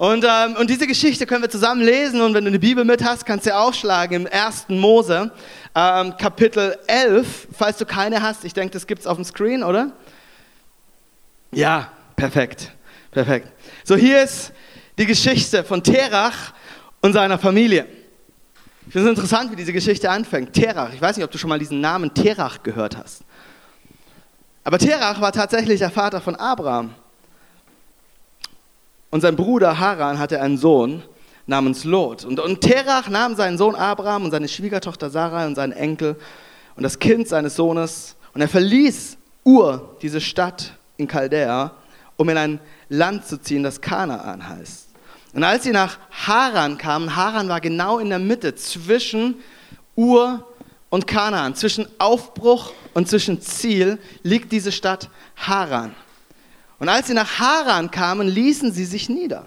Und, 0.00 0.24
ähm, 0.26 0.56
und 0.56 0.70
diese 0.70 0.86
Geschichte 0.86 1.26
können 1.26 1.42
wir 1.42 1.50
zusammen 1.50 1.82
lesen 1.82 2.22
und 2.22 2.32
wenn 2.32 2.44
du 2.44 2.48
eine 2.48 2.58
Bibel 2.58 2.86
mit 2.86 3.04
hast, 3.04 3.26
kannst 3.26 3.44
du 3.44 3.54
aufschlagen 3.54 4.22
im 4.22 4.32
1. 4.32 4.70
Mose, 4.70 5.30
ähm, 5.74 6.16
Kapitel 6.16 6.78
11, 6.86 7.48
falls 7.52 7.76
du 7.76 7.84
keine 7.84 8.22
hast. 8.22 8.46
Ich 8.46 8.54
denke, 8.54 8.72
das 8.72 8.86
gibt 8.86 9.02
es 9.02 9.06
auf 9.06 9.18
dem 9.18 9.26
Screen, 9.26 9.62
oder? 9.62 9.92
Ja, 11.52 11.92
perfekt, 12.16 12.72
perfekt. 13.10 13.48
So, 13.84 13.94
hier 13.94 14.22
ist 14.22 14.52
die 14.96 15.04
Geschichte 15.04 15.64
von 15.64 15.82
Terach 15.82 16.54
und 17.02 17.12
seiner 17.12 17.38
Familie. 17.38 17.84
Ich 18.86 18.92
finde 18.92 19.10
es 19.10 19.18
interessant, 19.18 19.52
wie 19.52 19.56
diese 19.56 19.74
Geschichte 19.74 20.08
anfängt. 20.08 20.54
Terach, 20.54 20.94
ich 20.94 21.02
weiß 21.02 21.18
nicht, 21.18 21.26
ob 21.26 21.30
du 21.30 21.36
schon 21.36 21.50
mal 21.50 21.58
diesen 21.58 21.82
Namen 21.82 22.14
Terach 22.14 22.62
gehört 22.62 22.96
hast. 22.96 23.20
Aber 24.64 24.78
Terach 24.78 25.20
war 25.20 25.32
tatsächlich 25.32 25.80
der 25.80 25.90
Vater 25.90 26.22
von 26.22 26.36
Abraham. 26.36 26.94
Und 29.10 29.20
sein 29.20 29.36
Bruder 29.36 29.78
Haran 29.78 30.18
hatte 30.18 30.40
einen 30.40 30.56
Sohn 30.56 31.02
namens 31.46 31.84
Lot. 31.84 32.24
Und, 32.24 32.40
und 32.40 32.60
Terach 32.60 33.08
nahm 33.08 33.34
seinen 33.34 33.58
Sohn 33.58 33.74
Abraham 33.74 34.24
und 34.24 34.30
seine 34.30 34.48
Schwiegertochter 34.48 35.10
Sarah 35.10 35.46
und 35.46 35.56
seinen 35.56 35.72
Enkel 35.72 36.16
und 36.76 36.82
das 36.84 36.98
Kind 36.98 37.28
seines 37.28 37.56
Sohnes 37.56 38.16
und 38.32 38.40
er 38.40 38.48
verließ 38.48 39.16
Ur, 39.44 39.96
diese 40.02 40.20
Stadt 40.20 40.72
in 40.96 41.08
Chaldea, 41.08 41.72
um 42.16 42.28
in 42.28 42.36
ein 42.36 42.60
Land 42.88 43.26
zu 43.26 43.40
ziehen, 43.40 43.62
das 43.62 43.80
Kanaan 43.80 44.48
heißt. 44.48 44.88
Und 45.32 45.44
als 45.44 45.64
sie 45.64 45.70
nach 45.70 45.98
Haran 46.10 46.76
kamen, 46.76 47.16
Haran 47.16 47.48
war 47.48 47.60
genau 47.60 47.98
in 47.98 48.10
der 48.10 48.18
Mitte 48.18 48.54
zwischen 48.54 49.36
Ur 49.96 50.46
und 50.90 51.06
Kanaan, 51.06 51.54
zwischen 51.54 51.86
Aufbruch 51.98 52.72
und 52.94 53.08
zwischen 53.08 53.40
Ziel 53.40 53.98
liegt 54.22 54.52
diese 54.52 54.72
Stadt 54.72 55.08
Haran. 55.36 55.94
Und 56.80 56.88
als 56.88 57.06
sie 57.06 57.14
nach 57.14 57.38
Haran 57.38 57.90
kamen, 57.90 58.26
ließen 58.26 58.72
sie 58.72 58.86
sich 58.86 59.08
nieder. 59.08 59.46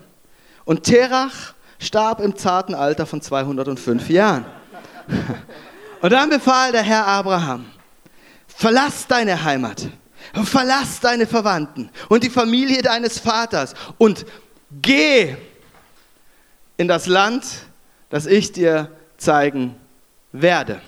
Und 0.66 0.84
Terach 0.84 1.56
starb 1.80 2.22
im 2.22 2.38
zarten 2.38 2.76
Alter 2.76 3.06
von 3.06 3.22
205 3.22 4.10
Jahren. 4.10 4.46
Und 6.02 6.14
dann 6.14 6.30
befahl 6.30 6.72
der 6.72 6.84
Herr 6.84 7.06
Abraham, 7.08 7.66
verlass 8.48 9.08
deine 9.08 9.44
Heimat, 9.44 9.88
verlass 10.46 11.00
deine 11.00 11.28
Verwandten 11.28 11.90
und 12.08 12.24
die 12.24 12.30
Familie 12.30 12.82
deines 12.82 13.20
Vaters 13.20 13.74
und 13.98 14.26
geh 14.82 15.36
in 16.78 16.88
das 16.88 17.08
Land, 17.08 17.46
das 18.10 18.26
ich 18.26 18.52
dir 18.52 18.92
zeigen 19.18 19.76
werde. 20.32 20.82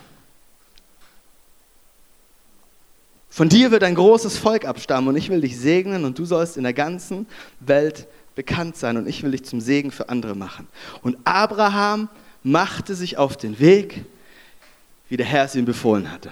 Von 3.35 3.49
dir 3.49 3.69
wird 3.69 3.83
ein 3.83 3.95
großes 3.95 4.37
Volk 4.37 4.63
abstammen 4.63 5.09
und 5.09 5.17
ich 5.17 5.27
will 5.27 5.41
dich 5.41 5.59
segnen 5.59 6.05
und 6.05 6.17
du 6.17 6.23
sollst 6.23 6.55
in 6.55 6.63
der 6.63 6.71
ganzen 6.71 7.27
Welt 7.59 8.07
bekannt 8.33 8.77
sein 8.77 8.95
und 8.95 9.09
ich 9.09 9.23
will 9.23 9.31
dich 9.31 9.43
zum 9.43 9.59
Segen 9.59 9.91
für 9.91 10.07
andere 10.07 10.35
machen. 10.35 10.69
Und 11.01 11.17
Abraham 11.25 12.07
machte 12.43 12.95
sich 12.95 13.17
auf 13.17 13.35
den 13.35 13.59
Weg, 13.59 14.05
wie 15.09 15.17
der 15.17 15.25
Herr 15.25 15.43
es 15.43 15.55
ihm 15.55 15.65
befohlen 15.65 16.09
hatte. 16.09 16.31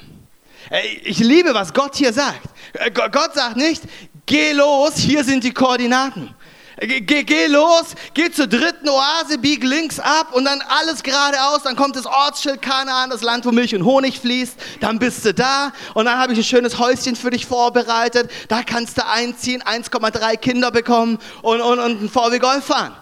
Ich 1.03 1.19
liebe, 1.19 1.53
was 1.53 1.73
Gott 1.73 1.93
hier 1.97 2.13
sagt. 2.13 2.47
Gott 2.93 3.33
sagt 3.33 3.57
nicht, 3.57 3.83
geh 4.25 4.53
los, 4.53 4.95
hier 4.95 5.25
sind 5.25 5.43
die 5.43 5.51
Koordinaten. 5.51 6.33
Geh, 6.79 7.23
geh, 7.23 7.45
los, 7.47 7.93
geh 8.15 8.31
zur 8.31 8.47
dritten 8.47 8.89
Oase, 8.89 9.37
bieg 9.37 9.63
links 9.63 9.99
ab 9.99 10.33
und 10.33 10.45
dann 10.45 10.59
alles 10.61 11.03
geradeaus. 11.03 11.61
Dann 11.63 11.75
kommt 11.75 11.95
das 11.95 12.07
Ortsschild 12.07 12.61
Kanaan, 12.63 13.11
das 13.11 13.21
Land, 13.21 13.45
wo 13.45 13.51
Milch 13.51 13.75
und 13.75 13.85
Honig 13.85 14.19
fließt. 14.19 14.55
Dann 14.79 14.97
bist 14.97 15.23
du 15.23 15.33
da 15.33 15.71
und 15.93 16.05
dann 16.05 16.17
habe 16.17 16.33
ich 16.33 16.39
ein 16.39 16.43
schönes 16.43 16.79
Häuschen 16.79 17.15
für 17.15 17.29
dich 17.29 17.45
vorbereitet. 17.45 18.31
Da 18.47 18.63
kannst 18.63 18.97
du 18.97 19.05
einziehen, 19.05 19.61
1,3 19.61 20.37
Kinder 20.37 20.71
bekommen 20.71 21.19
und, 21.43 21.61
und, 21.61 21.79
und 21.79 21.99
einen 21.99 22.09
VW 22.09 22.39
Golf 22.39 22.65
fahren. 22.65 22.95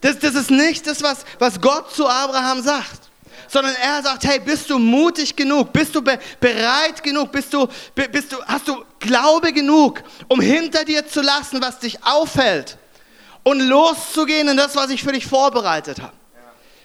Das, 0.00 0.18
das 0.18 0.34
ist 0.34 0.50
nicht 0.50 0.86
das, 0.86 1.02
was, 1.02 1.24
was 1.38 1.60
Gott 1.60 1.94
zu 1.94 2.08
Abraham 2.08 2.62
sagt 2.62 3.00
sondern 3.46 3.74
er 3.76 4.02
sagt, 4.02 4.24
hey, 4.24 4.40
bist 4.40 4.68
du 4.68 4.78
mutig 4.78 5.36
genug? 5.36 5.72
Bist 5.72 5.94
du 5.94 6.02
be 6.02 6.18
bereit 6.40 7.00
genug? 7.02 7.30
Bist 7.30 7.52
du, 7.52 7.68
bist 7.94 8.32
du, 8.32 8.36
hast 8.46 8.66
du 8.66 8.84
Glaube 8.98 9.52
genug, 9.52 10.02
um 10.28 10.40
hinter 10.40 10.84
dir 10.84 11.06
zu 11.06 11.20
lassen, 11.20 11.62
was 11.62 11.78
dich 11.78 12.02
aufhält? 12.04 12.78
Und 13.44 13.60
loszugehen 13.60 14.48
in 14.48 14.56
das, 14.56 14.74
was 14.74 14.90
ich 14.90 15.02
für 15.02 15.12
dich 15.12 15.26
vorbereitet 15.26 16.00
habe? 16.00 16.12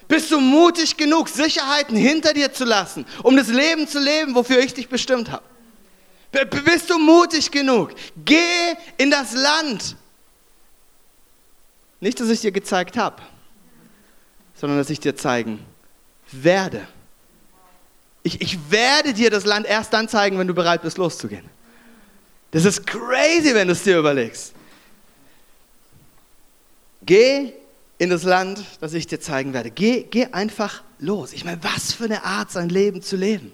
Bist 0.07 0.31
du 0.31 0.39
mutig 0.39 0.97
genug, 0.97 1.29
Sicherheiten 1.29 1.95
hinter 1.95 2.33
dir 2.33 2.51
zu 2.51 2.65
lassen, 2.65 3.05
um 3.23 3.37
das 3.37 3.47
Leben 3.47 3.87
zu 3.87 3.99
leben, 3.99 4.35
wofür 4.35 4.59
ich 4.59 4.73
dich 4.73 4.89
bestimmt 4.89 5.31
habe? 5.31 5.43
Bist 6.65 6.89
du 6.89 6.97
mutig 6.97 7.51
genug? 7.51 7.91
Geh 8.25 8.75
in 8.97 9.11
das 9.11 9.33
Land. 9.33 9.95
Nicht, 11.99 12.19
dass 12.19 12.29
ich 12.29 12.41
dir 12.41 12.51
gezeigt 12.51 12.97
habe, 12.97 13.21
sondern 14.59 14.77
dass 14.77 14.89
ich 14.89 14.99
dir 14.99 15.15
zeigen 15.15 15.63
werde. 16.31 16.87
Ich, 18.23 18.41
ich 18.41 18.57
werde 18.69 19.13
dir 19.13 19.29
das 19.29 19.45
Land 19.45 19.65
erst 19.65 19.93
dann 19.93 20.07
zeigen, 20.07 20.37
wenn 20.37 20.47
du 20.47 20.53
bereit 20.53 20.81
bist, 20.81 20.97
loszugehen. 20.97 21.45
Das 22.51 22.65
ist 22.65 22.85
crazy, 22.85 23.53
wenn 23.53 23.67
du 23.67 23.73
es 23.73 23.83
dir 23.83 23.99
überlegst. 23.99 24.53
Geh 27.01 27.53
in 27.97 28.09
das 28.09 28.23
Land, 28.23 28.63
das 28.81 28.93
ich 28.93 29.07
dir 29.07 29.19
zeigen 29.19 29.53
werde. 29.53 29.71
Geh, 29.71 30.03
geh 30.09 30.27
einfach 30.31 30.83
los. 30.99 31.33
Ich 31.33 31.45
meine, 31.45 31.59
was 31.63 31.93
für 31.93 32.05
eine 32.05 32.23
Art, 32.23 32.51
sein 32.51 32.69
Leben 32.69 33.01
zu 33.01 33.15
leben. 33.15 33.51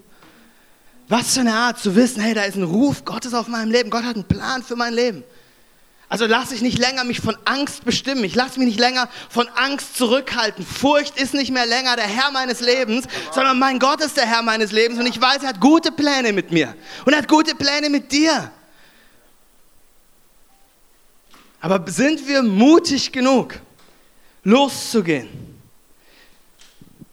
Was 1.08 1.34
für 1.34 1.40
eine 1.40 1.54
Art 1.54 1.78
zu 1.78 1.94
wissen, 1.94 2.20
hey, 2.20 2.34
da 2.34 2.42
ist 2.42 2.56
ein 2.56 2.64
Ruf 2.64 3.04
Gottes 3.04 3.34
auf 3.34 3.48
meinem 3.48 3.70
Leben. 3.70 3.90
Gott 3.90 4.04
hat 4.04 4.16
einen 4.16 4.24
Plan 4.24 4.62
für 4.62 4.76
mein 4.76 4.92
Leben. 4.92 5.24
Also 6.08 6.26
lasse 6.26 6.54
ich 6.54 6.62
nicht 6.62 6.78
länger 6.78 7.02
mich 7.02 7.20
von 7.20 7.36
Angst 7.44 7.84
bestimmen. 7.84 8.22
Ich 8.22 8.36
lasse 8.36 8.58
mich 8.60 8.68
nicht 8.68 8.80
länger 8.80 9.08
von 9.28 9.48
Angst 9.56 9.96
zurückhalten. 9.96 10.64
Furcht 10.64 11.20
ist 11.20 11.34
nicht 11.34 11.50
mehr 11.50 11.66
länger 11.66 11.96
der 11.96 12.06
Herr 12.06 12.30
meines 12.30 12.60
Lebens, 12.60 13.06
sondern 13.32 13.58
mein 13.58 13.80
Gott 13.80 14.00
ist 14.00 14.16
der 14.16 14.26
Herr 14.26 14.42
meines 14.42 14.70
Lebens 14.70 15.00
und 15.00 15.06
ich 15.06 15.20
weiß, 15.20 15.42
er 15.42 15.48
hat 15.48 15.60
gute 15.60 15.90
Pläne 15.90 16.32
mit 16.32 16.52
mir 16.52 16.74
und 17.04 17.12
er 17.12 17.18
hat 17.18 17.28
gute 17.28 17.56
Pläne 17.56 17.90
mit 17.90 18.12
dir. 18.12 18.52
Aber 21.60 21.90
sind 21.90 22.26
wir 22.26 22.42
mutig 22.42 23.12
genug, 23.12 23.54
loszugehen? 24.44 25.28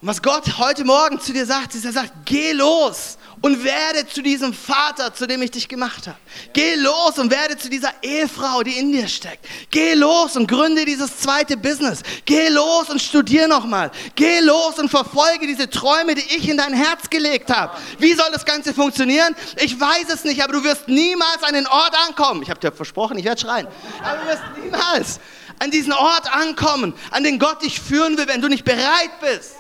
Und 0.01 0.07
was 0.07 0.21
Gott 0.21 0.57
heute 0.57 0.83
Morgen 0.83 1.19
zu 1.19 1.31
dir 1.31 1.45
sagt, 1.45 1.75
ist, 1.75 1.85
er 1.85 1.93
sagt, 1.93 2.11
geh 2.25 2.51
los 2.51 3.17
und 3.43 3.61
werde 3.61 4.07
zu 4.07 4.21
diesem 4.21 4.53
Vater, 4.53 5.13
zu 5.13 5.27
dem 5.27 5.41
ich 5.41 5.51
dich 5.51 5.67
gemacht 5.67 6.07
habe. 6.07 6.17
Geh 6.53 6.75
los 6.75 7.19
und 7.19 7.29
werde 7.29 7.57
zu 7.57 7.69
dieser 7.69 7.91
Ehefrau, 8.01 8.63
die 8.63 8.79
in 8.79 8.93
dir 8.93 9.05
steckt. 9.09 9.45
Geh 9.69 9.95
los 9.95 10.37
und 10.37 10.47
gründe 10.47 10.85
dieses 10.85 11.17
zweite 11.19 11.57
Business. 11.57 12.03
Geh 12.23 12.47
los 12.47 12.89
und 12.89 13.01
studier 13.01 13.49
nochmal. 13.49 13.91
Geh 14.15 14.39
los 14.39 14.79
und 14.79 14.87
verfolge 14.87 15.45
diese 15.45 15.69
Träume, 15.69 16.15
die 16.15 16.21
ich 16.37 16.47
in 16.47 16.55
dein 16.55 16.73
Herz 16.73 17.09
gelegt 17.09 17.53
habe. 17.53 17.77
Wie 17.99 18.13
soll 18.13 18.31
das 18.31 18.45
Ganze 18.45 18.73
funktionieren? 18.73 19.35
Ich 19.57 19.77
weiß 19.77 20.05
es 20.13 20.23
nicht, 20.23 20.41
aber 20.41 20.53
du 20.53 20.63
wirst 20.63 20.87
niemals 20.87 21.43
an 21.43 21.53
den 21.53 21.67
Ort 21.67 21.95
ankommen. 22.07 22.43
Ich 22.43 22.49
habe 22.49 22.61
dir 22.61 22.71
versprochen, 22.71 23.17
ich 23.17 23.25
werde 23.25 23.41
schreien. 23.41 23.67
Aber 24.01 24.19
du 24.19 24.27
wirst 24.29 24.43
niemals 24.63 25.19
an 25.59 25.69
diesen 25.69 25.91
Ort 25.91 26.33
ankommen, 26.33 26.93
an 27.11 27.25
den 27.25 27.39
Gott 27.39 27.61
dich 27.61 27.81
führen 27.81 28.17
will, 28.17 28.27
wenn 28.27 28.39
du 28.39 28.47
nicht 28.47 28.63
bereit 28.63 29.19
bist, 29.19 29.55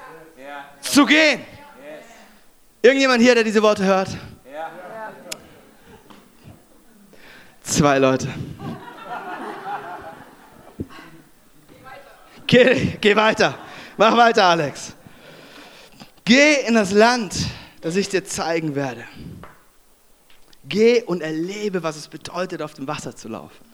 zu 0.81 1.05
gehen. 1.05 1.45
Irgendjemand 2.85 3.21
hier, 3.21 3.33
der 3.33 3.45
diese 3.45 3.63
Worte 3.63 3.85
hört? 3.85 4.09
Ja. 4.53 4.69
Zwei 7.61 7.97
Leute. 7.97 8.27
Geh, 12.45 12.97
geh 12.99 13.15
weiter. 13.15 13.57
Mach 13.95 14.17
weiter, 14.17 14.43
Alex. 14.43 14.95
Geh 16.25 16.55
in 16.67 16.73
das 16.73 16.91
Land, 16.91 17.33
das 17.79 17.95
ich 17.95 18.09
dir 18.09 18.25
zeigen 18.25 18.75
werde. 18.75 19.05
Geh 20.65 21.03
und 21.03 21.21
erlebe, 21.21 21.83
was 21.83 21.95
es 21.95 22.09
bedeutet, 22.09 22.61
auf 22.61 22.73
dem 22.73 22.85
Wasser 22.85 23.15
zu 23.15 23.29
laufen. 23.29 23.65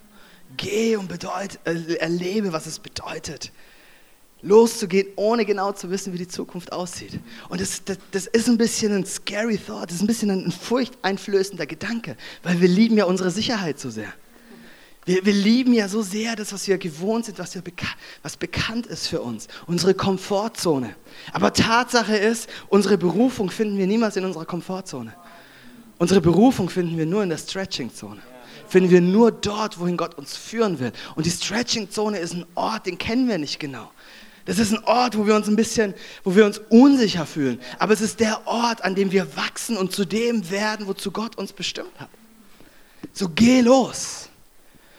Geh 0.55 0.97
und 0.97 1.07
bedeut, 1.07 1.57
erlebe, 1.63 2.53
was 2.53 2.67
es 2.67 2.77
bedeutet, 2.77 3.51
loszugehen, 4.41 5.08
ohne 5.15 5.46
genau 5.46 5.72
zu 5.72 5.89
wissen, 5.89 6.13
wie 6.13 6.17
die 6.17 6.27
Zukunft 6.27 6.72
aussieht. 6.72 7.19
Und 7.50 7.60
das, 7.62 7.84
das, 7.84 7.98
das, 8.12 8.27
ist 8.27 8.48
ein 8.48 8.58
bisschen 8.58 8.93
ein 8.93 9.05
scary 9.05 9.58
thought, 9.58 9.89
das 9.89 9.96
ist 9.96 10.01
ein 10.01 10.08
bisschen 10.08 10.29
ein 10.29 10.51
furchteinflößender 10.51 11.65
Gedanke, 11.65 12.15
weil 12.43 12.62
wir 12.62 12.67
lieben 12.67 12.98
ja 12.98 13.05
unsere 13.05 13.31
Sicherheit 13.31 13.79
so 13.79 13.89
sehr. 13.89 14.13
Wir, 15.05 15.25
wir 15.25 15.34
lieben 15.34 15.74
ja 15.74 15.88
so 15.88 16.01
sehr 16.01 16.36
das, 16.36 16.53
was 16.53 16.67
wir 16.67 16.77
gewohnt 16.77 17.25
sind, 17.25 17.39
was, 17.39 17.55
wir 17.55 17.62
beka 17.62 17.88
was 18.22 18.38
bekannt 18.38 18.86
ist 18.86 19.08
für 19.08 19.22
uns, 19.22 19.48
unsere 19.65 19.93
Komfortzone. 19.93 20.96
Aber 21.34 21.51
Tatsache 21.51 22.15
ist, 22.15 22.50
unsere 22.67 22.98
Berufung 22.98 23.50
finden 23.50 23.77
wir 23.77 23.88
niemals 23.88 24.15
in 24.17 24.25
unserer 24.25 24.46
Komfortzone. 24.46 25.13
Unsere 25.98 26.22
Berufung 26.22 26.69
finden 26.69 26.98
wir 26.98 27.05
nur 27.05 27.24
in 27.24 27.29
der 27.29 27.38
Stretching-Zone. 27.38 28.22
Finden 28.67 28.91
wir 28.91 29.01
nur 29.01 29.31
dort, 29.31 29.79
wohin 29.79 29.98
Gott 29.98 30.15
uns 30.15 30.38
führen 30.38 30.79
will. 30.79 30.91
Und 31.15 31.25
die 31.25 31.31
Stretching-Zone 31.31 32.19
ist 32.19 32.34
ein 32.36 32.46
Ort, 32.55 32.86
den 32.86 32.98
kennen 32.98 33.27
wir 33.27 33.38
nicht 33.38 33.60
genau. 33.60 33.91
Das 34.50 34.58
ist 34.58 34.72
ein 34.72 34.84
Ort, 34.86 35.15
wo 35.15 35.27
wir 35.27 35.36
uns 35.36 35.48
ein 35.48 35.56
bisschen, 35.56 35.94
wo 36.24 36.36
wir 36.36 36.44
uns 36.44 36.60
unsicher 36.70 37.27
fühlen. 37.27 37.60
Aber 37.77 37.94
es 37.94 38.01
ist 38.01 38.20
der 38.20 38.48
Ort, 38.48 38.84
an 38.84 38.96
dem 38.96 39.12
wir 39.12 39.38
wachsen 39.38 39.77
und 39.77 39.91
zu 39.91 40.06
dem 40.06 40.50
werden, 40.50 40.88
wozu 40.88 41.12
Gott 41.12 41.38
uns 41.38 41.53
bestimmt 41.53 41.91
hat. 42.00 42.10
So 43.13 43.29
geh 43.29 43.62
los. 43.62 44.27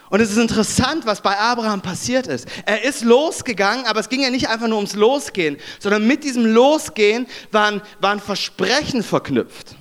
Und 0.09 0.21
es 0.21 0.30
ist 0.30 0.37
interessant, 0.37 1.04
was 1.04 1.21
bei 1.21 1.37
Abraham 1.37 1.80
passiert 1.80 2.28
ist. 2.28 2.47
Er 2.64 2.85
ist 2.85 3.02
losgegangen, 3.02 3.87
aber 3.87 3.99
es 3.99 4.09
ging 4.09 4.23
ja 4.23 4.30
nicht 4.30 4.49
einfach 4.49 4.69
nur 4.69 4.76
ums 4.76 4.95
Losgehen, 4.95 5.57
sondern 5.80 6.07
mit 6.07 6.23
diesem 6.23 6.47
Losgehen 6.47 7.26
waren, 7.50 7.83
waren 7.99 8.21
Versprechen 8.21 9.02
verknüpft. 9.02 9.75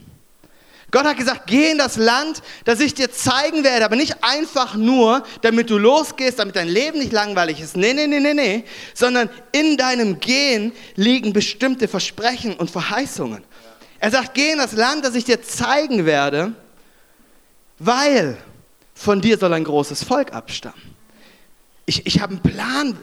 Gott 0.91 1.05
hat 1.05 1.17
gesagt, 1.17 1.43
geh 1.45 1.71
in 1.71 1.77
das 1.77 1.97
Land, 1.97 2.41
das 2.65 2.79
ich 2.79 2.93
dir 2.93 3.11
zeigen 3.11 3.63
werde, 3.63 3.85
aber 3.85 3.95
nicht 3.95 4.23
einfach 4.23 4.75
nur, 4.75 5.23
damit 5.41 5.69
du 5.69 5.77
losgehst, 5.77 6.39
damit 6.39 6.55
dein 6.55 6.67
Leben 6.67 6.99
nicht 6.99 7.11
langweilig 7.11 7.61
ist. 7.61 7.77
Nee, 7.77 7.93
nee, 7.93 8.07
nee, 8.07 8.19
nee, 8.19 8.33
nee, 8.33 8.63
sondern 8.93 9.29
in 9.51 9.77
deinem 9.77 10.19
Gehen 10.19 10.71
liegen 10.95 11.31
bestimmte 11.31 11.87
Versprechen 11.87 12.55
und 12.55 12.71
Verheißungen. 12.71 13.43
Er 13.99 14.11
sagt, 14.11 14.33
geh 14.33 14.51
in 14.51 14.57
das 14.57 14.71
Land, 14.71 15.05
das 15.05 15.13
ich 15.13 15.25
dir 15.25 15.43
zeigen 15.43 16.05
werde, 16.05 16.53
weil 17.77 18.37
von 18.95 19.21
dir 19.21 19.37
soll 19.37 19.53
ein 19.53 19.63
großes 19.63 20.03
Volk 20.03 20.33
abstammen. 20.33 20.81
Ich, 21.85 22.05
ich 22.05 22.19
habe 22.21 22.33
einen 22.33 22.41
Plan 22.41 22.97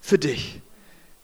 für 0.00 0.18
dich. 0.18 0.60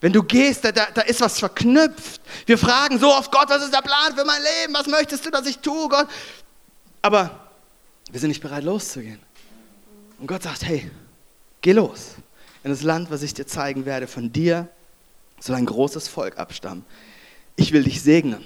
Wenn 0.01 0.13
du 0.13 0.23
gehst, 0.23 0.63
da, 0.63 0.71
da, 0.71 0.87
da 0.93 1.01
ist 1.01 1.19
was 1.19 1.39
verknüpft. 1.39 2.21
Wir 2.45 2.57
fragen 2.57 2.99
so 2.99 3.13
oft, 3.13 3.31
Gott, 3.31 3.49
was 3.49 3.63
ist 3.63 3.73
der 3.73 3.81
Plan 3.81 4.15
für 4.15 4.23
mein 4.23 4.41
Leben? 4.41 4.73
Was 4.73 4.87
möchtest 4.87 5.25
du, 5.25 5.29
dass 5.29 5.45
ich 5.45 5.59
tue, 5.59 5.89
Gott? 5.89 6.07
Aber 7.01 7.49
wir 8.09 8.19
sind 8.19 8.29
nicht 8.29 8.41
bereit, 8.41 8.63
loszugehen. 8.63 9.19
Und 10.19 10.27
Gott 10.27 10.43
sagt, 10.43 10.63
hey, 10.63 10.89
geh 11.61 11.73
los 11.73 12.15
in 12.63 12.71
das 12.71 12.81
Land, 12.81 13.11
was 13.11 13.23
ich 13.23 13.33
dir 13.33 13.45
zeigen 13.45 13.85
werde. 13.85 14.07
Von 14.07 14.31
dir 14.31 14.67
soll 15.39 15.55
ein 15.55 15.65
großes 15.65 16.07
Volk 16.07 16.37
abstammen. 16.37 16.85
Ich 17.55 17.71
will 17.71 17.83
dich 17.83 18.01
segnen. 18.01 18.45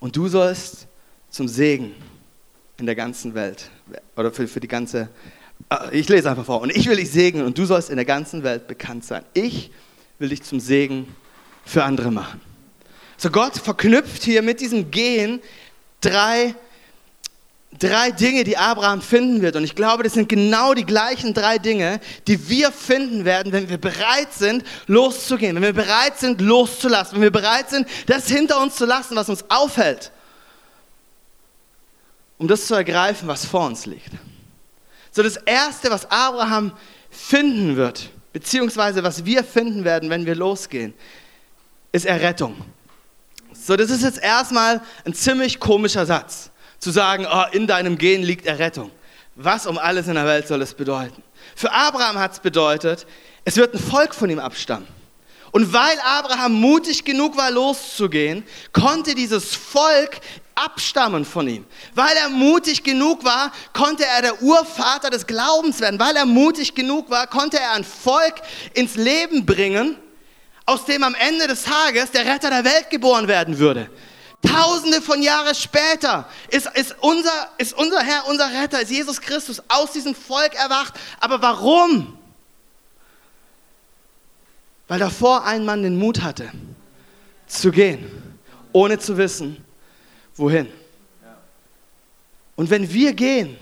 Und 0.00 0.16
du 0.16 0.28
sollst 0.28 0.86
zum 1.30 1.48
Segen 1.48 1.94
in 2.78 2.86
der 2.86 2.94
ganzen 2.94 3.34
Welt 3.34 3.70
oder 4.16 4.32
für, 4.32 4.48
für 4.48 4.60
die 4.60 4.68
ganze, 4.68 5.08
äh, 5.70 5.96
ich 5.96 6.08
lese 6.08 6.30
einfach 6.30 6.46
vor. 6.46 6.60
Und 6.60 6.74
ich 6.74 6.88
will 6.88 6.96
dich 6.96 7.10
segnen 7.10 7.44
und 7.44 7.56
du 7.56 7.64
sollst 7.66 7.90
in 7.90 7.96
der 7.96 8.04
ganzen 8.04 8.42
Welt 8.42 8.66
bekannt 8.66 9.04
sein. 9.04 9.24
Ich 9.34 9.66
will 9.66 9.89
dich 10.28 10.42
zum 10.42 10.60
Segen 10.60 11.14
für 11.64 11.84
andere 11.84 12.10
machen. 12.10 12.40
So 13.16 13.30
Gott 13.30 13.56
verknüpft 13.56 14.22
hier 14.22 14.42
mit 14.42 14.60
diesem 14.60 14.90
Gehen 14.90 15.40
drei, 16.00 16.54
drei 17.78 18.10
Dinge, 18.10 18.44
die 18.44 18.56
Abraham 18.56 19.02
finden 19.02 19.42
wird. 19.42 19.56
Und 19.56 19.64
ich 19.64 19.74
glaube, 19.74 20.02
das 20.02 20.14
sind 20.14 20.28
genau 20.28 20.74
die 20.74 20.86
gleichen 20.86 21.34
drei 21.34 21.58
Dinge, 21.58 22.00
die 22.26 22.48
wir 22.48 22.72
finden 22.72 23.24
werden, 23.24 23.52
wenn 23.52 23.68
wir 23.68 23.78
bereit 23.78 24.32
sind, 24.32 24.64
loszugehen, 24.86 25.56
wenn 25.56 25.62
wir 25.62 25.72
bereit 25.72 26.18
sind, 26.18 26.40
loszulassen, 26.40 27.16
wenn 27.16 27.22
wir 27.22 27.30
bereit 27.30 27.70
sind, 27.70 27.86
das 28.06 28.28
hinter 28.28 28.60
uns 28.62 28.76
zu 28.76 28.86
lassen, 28.86 29.16
was 29.16 29.28
uns 29.28 29.44
aufhält 29.48 30.12
um 32.40 32.48
das 32.48 32.66
zu 32.66 32.74
ergreifen, 32.74 33.28
was 33.28 33.44
vor 33.44 33.66
uns 33.66 33.84
liegt. 33.84 34.12
So 35.12 35.22
das 35.22 35.36
Erste, 35.36 35.90
was 35.90 36.10
Abraham 36.10 36.72
finden 37.10 37.76
wird, 37.76 38.08
beziehungsweise 38.32 39.02
was 39.02 39.24
wir 39.24 39.44
finden 39.44 39.84
werden, 39.84 40.10
wenn 40.10 40.26
wir 40.26 40.34
losgehen, 40.34 40.94
ist 41.92 42.06
Errettung. 42.06 42.56
So, 43.52 43.76
das 43.76 43.90
ist 43.90 44.02
jetzt 44.02 44.22
erstmal 44.22 44.80
ein 45.04 45.14
ziemlich 45.14 45.60
komischer 45.60 46.06
Satz, 46.06 46.50
zu 46.78 46.90
sagen, 46.90 47.26
oh, 47.30 47.44
in 47.52 47.66
deinem 47.66 47.98
Gehen 47.98 48.22
liegt 48.22 48.46
Errettung. 48.46 48.90
Was 49.34 49.66
um 49.66 49.78
alles 49.78 50.08
in 50.08 50.14
der 50.14 50.26
Welt 50.26 50.48
soll 50.48 50.62
es 50.62 50.74
bedeuten? 50.74 51.22
Für 51.54 51.72
Abraham 51.72 52.18
hat 52.18 52.32
es 52.32 52.40
bedeutet, 52.40 53.06
es 53.44 53.56
wird 53.56 53.74
ein 53.74 53.80
Volk 53.80 54.14
von 54.14 54.30
ihm 54.30 54.38
abstammen. 54.38 54.88
Und 55.52 55.72
weil 55.72 55.98
Abraham 56.04 56.52
mutig 56.52 57.04
genug 57.04 57.36
war, 57.36 57.50
loszugehen, 57.50 58.44
konnte 58.72 59.14
dieses 59.14 59.54
Volk 59.54 60.20
abstammen 60.64 61.24
von 61.24 61.48
ihm. 61.48 61.64
Weil 61.94 62.16
er 62.16 62.28
mutig 62.28 62.82
genug 62.82 63.24
war, 63.24 63.52
konnte 63.72 64.04
er 64.04 64.22
der 64.22 64.42
Urvater 64.42 65.10
des 65.10 65.26
Glaubens 65.26 65.80
werden. 65.80 65.98
Weil 65.98 66.16
er 66.16 66.26
mutig 66.26 66.74
genug 66.74 67.10
war, 67.10 67.26
konnte 67.26 67.58
er 67.58 67.72
ein 67.72 67.84
Volk 67.84 68.34
ins 68.74 68.94
Leben 68.94 69.46
bringen, 69.46 69.96
aus 70.66 70.84
dem 70.84 71.02
am 71.02 71.14
Ende 71.14 71.46
des 71.46 71.64
Tages 71.64 72.10
der 72.10 72.26
Retter 72.26 72.50
der 72.50 72.64
Welt 72.64 72.90
geboren 72.90 73.28
werden 73.28 73.58
würde. 73.58 73.90
Tausende 74.42 75.02
von 75.02 75.22
Jahren 75.22 75.54
später 75.54 76.26
ist, 76.48 76.66
ist, 76.74 76.96
unser, 77.00 77.50
ist 77.58 77.74
unser 77.74 78.00
Herr, 78.00 78.26
unser 78.26 78.50
Retter, 78.50 78.80
ist 78.80 78.90
Jesus 78.90 79.20
Christus 79.20 79.62
aus 79.68 79.92
diesem 79.92 80.14
Volk 80.14 80.54
erwacht. 80.54 80.94
Aber 81.20 81.42
warum? 81.42 82.16
Weil 84.88 84.98
davor 84.98 85.44
ein 85.44 85.64
Mann 85.64 85.82
den 85.82 85.98
Mut 85.98 86.22
hatte, 86.22 86.50
zu 87.46 87.70
gehen, 87.70 88.10
ohne 88.72 88.98
zu 88.98 89.16
wissen, 89.18 89.62
wohin. 90.36 90.66
Und 92.56 92.70
wenn 92.70 92.92
wir 92.92 93.12
gehen, 93.14 93.56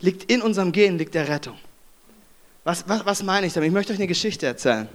liegt 0.00 0.30
in 0.30 0.42
unserem 0.42 0.72
Gehen 0.72 0.98
liegt 0.98 1.14
der 1.14 1.28
Rettung. 1.28 1.58
Was, 2.64 2.88
was, 2.88 3.04
was 3.04 3.22
meine 3.22 3.46
ich 3.46 3.52
damit? 3.52 3.68
Ich 3.68 3.72
möchte 3.72 3.92
euch 3.92 3.98
eine 3.98 4.06
Geschichte 4.06 4.46
erzählen 4.46 4.88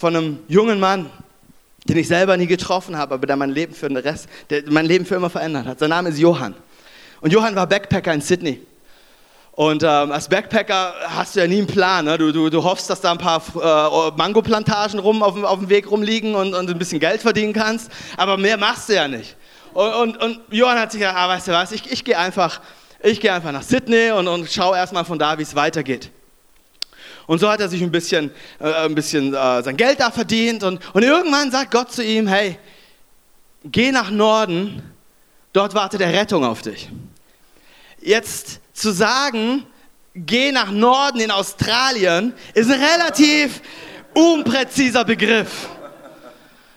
von 0.00 0.16
einem 0.16 0.38
jungen 0.48 0.80
Mann, 0.80 1.10
den 1.86 1.98
ich 1.98 2.08
selber 2.08 2.34
nie 2.38 2.46
getroffen 2.46 2.96
habe, 2.96 3.12
aber 3.14 3.26
der 3.26 3.36
mein 3.36 3.50
Leben 3.50 3.74
für 3.74 3.86
den 3.86 3.98
Rest, 3.98 4.28
der 4.48 4.62
mein 4.70 4.86
Leben 4.86 5.04
für 5.04 5.16
immer 5.16 5.28
verändert 5.28 5.66
hat. 5.66 5.78
Sein 5.78 5.90
Name 5.90 6.08
ist 6.08 6.18
Johann. 6.18 6.54
Und 7.20 7.34
Johann 7.34 7.54
war 7.54 7.66
Backpacker 7.66 8.14
in 8.14 8.22
Sydney. 8.22 8.62
Und 9.52 9.82
ähm, 9.82 10.10
als 10.10 10.26
Backpacker 10.26 10.94
hast 11.06 11.36
du 11.36 11.40
ja 11.40 11.46
nie 11.46 11.58
einen 11.58 11.66
Plan. 11.66 12.06
Ne? 12.06 12.16
Du, 12.16 12.32
du, 12.32 12.48
du 12.48 12.64
hoffst, 12.64 12.88
dass 12.88 13.02
da 13.02 13.12
ein 13.12 13.18
paar 13.18 13.42
äh, 13.54 14.16
Mango-Plantagen 14.16 15.00
rum 15.00 15.22
auf, 15.22 15.36
auf, 15.42 15.58
dem 15.58 15.68
Weg 15.68 15.90
rumliegen 15.90 16.34
und, 16.34 16.54
und 16.54 16.70
ein 16.70 16.78
bisschen 16.78 16.98
Geld 16.98 17.20
verdienen 17.20 17.52
kannst. 17.52 17.90
Aber 18.16 18.38
mehr 18.38 18.56
machst 18.56 18.88
du 18.88 18.94
ja 18.94 19.06
nicht. 19.06 19.36
Und, 19.72 19.94
und, 19.94 20.16
und 20.16 20.40
Johann 20.50 20.78
hat 20.78 20.92
sich 20.92 21.00
gedacht, 21.00 21.16
ah, 21.16 21.28
weißt 21.28 21.48
du 21.48 21.52
was, 21.52 21.72
ich, 21.72 21.90
ich 21.90 22.04
gehe 22.04 22.18
einfach, 22.18 22.60
geh 23.02 23.30
einfach 23.30 23.52
nach 23.52 23.62
Sydney 23.62 24.10
und, 24.10 24.28
und 24.28 24.50
schaue 24.50 24.76
erstmal 24.76 25.04
von 25.04 25.18
da, 25.18 25.38
wie 25.38 25.42
es 25.42 25.54
weitergeht. 25.54 26.10
Und 27.26 27.38
so 27.38 27.48
hat 27.48 27.60
er 27.60 27.68
sich 27.68 27.80
ein 27.80 27.92
bisschen, 27.92 28.32
äh, 28.58 28.72
ein 28.72 28.94
bisschen 28.94 29.32
äh, 29.34 29.62
sein 29.62 29.76
Geld 29.76 30.00
da 30.00 30.10
verdient. 30.10 30.64
Und, 30.64 30.80
und 30.94 31.02
irgendwann 31.02 31.50
sagt 31.52 31.70
Gott 31.70 31.92
zu 31.92 32.02
ihm, 32.02 32.26
hey, 32.26 32.58
geh 33.64 33.92
nach 33.92 34.10
Norden, 34.10 34.82
dort 35.52 35.74
wartet 35.74 36.00
der 36.00 36.12
Rettung 36.12 36.44
auf 36.44 36.62
dich. 36.62 36.88
Jetzt 38.00 38.60
zu 38.72 38.92
sagen, 38.92 39.64
geh 40.14 40.50
nach 40.50 40.70
Norden 40.70 41.20
in 41.20 41.30
Australien, 41.30 42.32
ist 42.54 42.70
ein 42.70 42.82
relativ 42.82 43.60
unpräziser 44.14 45.04
Begriff. 45.04 45.68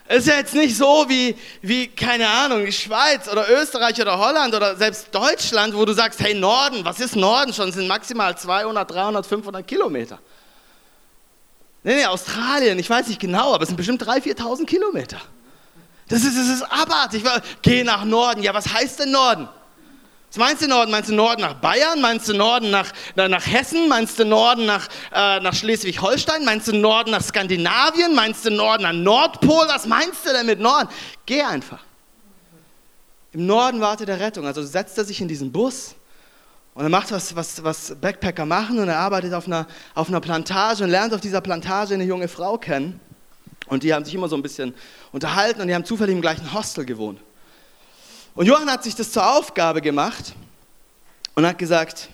Es 0.05 0.19
ist 0.19 0.27
ja 0.27 0.35
jetzt 0.35 0.53
nicht 0.53 0.75
so 0.75 1.05
wie, 1.07 1.35
wie, 1.61 1.87
keine 1.87 2.29
Ahnung, 2.29 2.65
die 2.65 2.73
Schweiz 2.73 3.29
oder 3.29 3.49
Österreich 3.49 3.99
oder 4.01 4.17
Holland 4.17 4.53
oder 4.53 4.75
selbst 4.75 5.15
Deutschland, 5.15 5.73
wo 5.75 5.85
du 5.85 5.93
sagst, 5.93 6.19
hey 6.19 6.33
Norden, 6.33 6.83
was 6.83 6.99
ist 6.99 7.15
Norden 7.15 7.53
schon? 7.53 7.67
Das 7.67 7.75
sind 7.75 7.87
maximal 7.87 8.37
200, 8.37 8.91
300, 8.91 9.25
500 9.25 9.65
Kilometer. 9.65 10.19
Nee, 11.83 11.95
nee, 11.95 12.05
Australien, 12.05 12.79
ich 12.79 12.89
weiß 12.89 13.07
nicht 13.07 13.19
genau, 13.19 13.53
aber 13.53 13.63
es 13.63 13.69
sind 13.69 13.75
bestimmt 13.77 14.03
3.000, 14.03 14.37
4.000 14.37 14.65
Kilometer. 14.65 15.17
Das 16.09 16.23
ist, 16.23 16.37
das 16.37 16.47
ist 16.47 16.63
abartig. 16.63 17.23
Geh 17.61 17.83
nach 17.83 18.03
Norden. 18.03 18.43
Ja, 18.43 18.53
was 18.53 18.71
heißt 18.71 18.99
denn 18.99 19.11
Norden? 19.11 19.47
Was 20.33 20.39
meinst 20.39 20.63
du 20.63 20.67
Norden? 20.67 20.89
Meinst 20.89 21.11
du 21.11 21.13
Norden 21.13 21.41
nach 21.41 21.53
Bayern? 21.53 22.01
Meinst 22.01 22.27
du 22.27 22.33
Norden 22.33 22.71
nach, 22.71 22.91
nach 23.15 23.45
Hessen? 23.45 23.87
Meinst 23.87 24.17
du 24.17 24.25
Norden 24.25 24.65
nach, 24.65 24.89
äh, 25.13 25.39
nach 25.39 25.53
Schleswig-Holstein? 25.53 26.43
Meinst 26.43 26.67
du 26.67 26.75
Norden 26.75 27.11
nach 27.11 27.21
Skandinavien? 27.21 28.15
Meinst 28.15 28.43
du 28.43 28.49
Norden 28.49 28.81
nach 28.81 28.93
Nordpol? 28.93 29.67
Was 29.67 29.85
meinst 29.85 30.25
du 30.25 30.31
denn 30.31 30.47
mit 30.47 30.59
Norden? 30.59 30.89
Geh 31.27 31.43
einfach. 31.43 31.83
Im 33.31 33.45
Norden 33.45 33.79
wartet 33.79 34.07
der 34.07 34.19
Rettung. 34.19 34.47
Also 34.47 34.63
setzt 34.63 34.97
er 34.97 35.05
sich 35.05 35.21
in 35.21 35.27
diesen 35.27 35.51
Bus 35.51 35.93
und 36.73 36.81
er 36.81 36.89
macht 36.89 37.11
was, 37.11 37.35
was, 37.35 37.63
was 37.63 37.95
Backpacker 38.01 38.47
machen 38.47 38.79
und 38.79 38.87
er 38.87 38.97
arbeitet 38.97 39.35
auf 39.35 39.45
einer, 39.45 39.67
auf 39.93 40.09
einer 40.09 40.19
Plantage 40.19 40.83
und 40.83 40.89
lernt 40.89 41.13
auf 41.13 41.21
dieser 41.21 41.41
Plantage 41.41 41.93
eine 41.93 42.05
junge 42.05 42.27
Frau 42.27 42.57
kennen. 42.57 42.99
Und 43.67 43.83
die 43.83 43.93
haben 43.93 44.03
sich 44.03 44.15
immer 44.15 44.27
so 44.27 44.35
ein 44.35 44.41
bisschen 44.41 44.73
unterhalten 45.11 45.61
und 45.61 45.67
die 45.67 45.75
haben 45.75 45.85
zufällig 45.85 46.15
im 46.15 46.21
gleichen 46.21 46.51
Hostel 46.55 46.85
gewohnt. 46.85 47.19
Und 48.35 48.47
Johann 48.47 48.69
hat 48.69 48.83
sich 48.83 48.95
das 48.95 49.11
zur 49.11 49.29
Aufgabe 49.37 49.81
gemacht 49.81 50.33
und 51.35 51.45
hat 51.45 51.57
gesagt, 51.57 52.09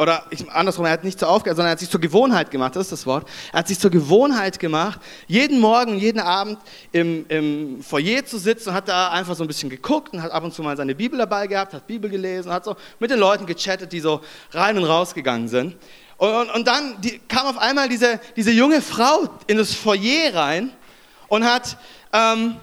oder 0.00 0.24
ich, 0.30 0.48
andersrum, 0.48 0.84
er 0.84 0.92
hat 0.92 1.02
nicht 1.02 1.18
zur 1.18 1.28
Aufgabe, 1.28 1.56
sondern 1.56 1.70
er 1.70 1.72
hat 1.72 1.80
sich 1.80 1.90
zur 1.90 2.00
Gewohnheit 2.00 2.52
gemacht, 2.52 2.76
das 2.76 2.86
ist 2.86 2.92
das 2.92 3.06
Wort. 3.06 3.28
Er 3.52 3.58
hat 3.58 3.68
sich 3.68 3.80
zur 3.80 3.90
Gewohnheit 3.90 4.60
gemacht, 4.60 5.00
jeden 5.26 5.58
Morgen 5.58 5.92
und 5.92 5.98
jeden 5.98 6.20
Abend 6.20 6.58
im, 6.92 7.26
im 7.28 7.82
Foyer 7.82 8.24
zu 8.24 8.38
sitzen 8.38 8.68
und 8.68 8.74
hat 8.76 8.86
da 8.86 9.10
einfach 9.10 9.34
so 9.34 9.42
ein 9.42 9.48
bisschen 9.48 9.70
geguckt 9.70 10.12
und 10.12 10.22
hat 10.22 10.30
ab 10.30 10.44
und 10.44 10.54
zu 10.54 10.62
mal 10.62 10.76
seine 10.76 10.94
Bibel 10.94 11.18
dabei 11.18 11.48
gehabt, 11.48 11.74
hat 11.74 11.88
Bibel 11.88 12.08
gelesen, 12.08 12.52
hat 12.52 12.64
so 12.64 12.76
mit 13.00 13.10
den 13.10 13.18
Leuten 13.18 13.44
gechattet, 13.44 13.90
die 13.92 13.98
so 13.98 14.20
rein 14.52 14.78
und 14.78 14.84
raus 14.84 15.14
gegangen 15.14 15.48
sind. 15.48 15.74
Und, 16.16 16.32
und, 16.32 16.50
und 16.50 16.68
dann 16.68 17.00
die, 17.00 17.20
kam 17.26 17.48
auf 17.48 17.58
einmal 17.58 17.88
diese, 17.88 18.20
diese 18.36 18.52
junge 18.52 18.82
Frau 18.82 19.28
in 19.48 19.56
das 19.56 19.74
Foyer 19.74 20.32
rein 20.32 20.70
und 21.26 21.44
hat, 21.44 21.76
ähm, 22.12 22.54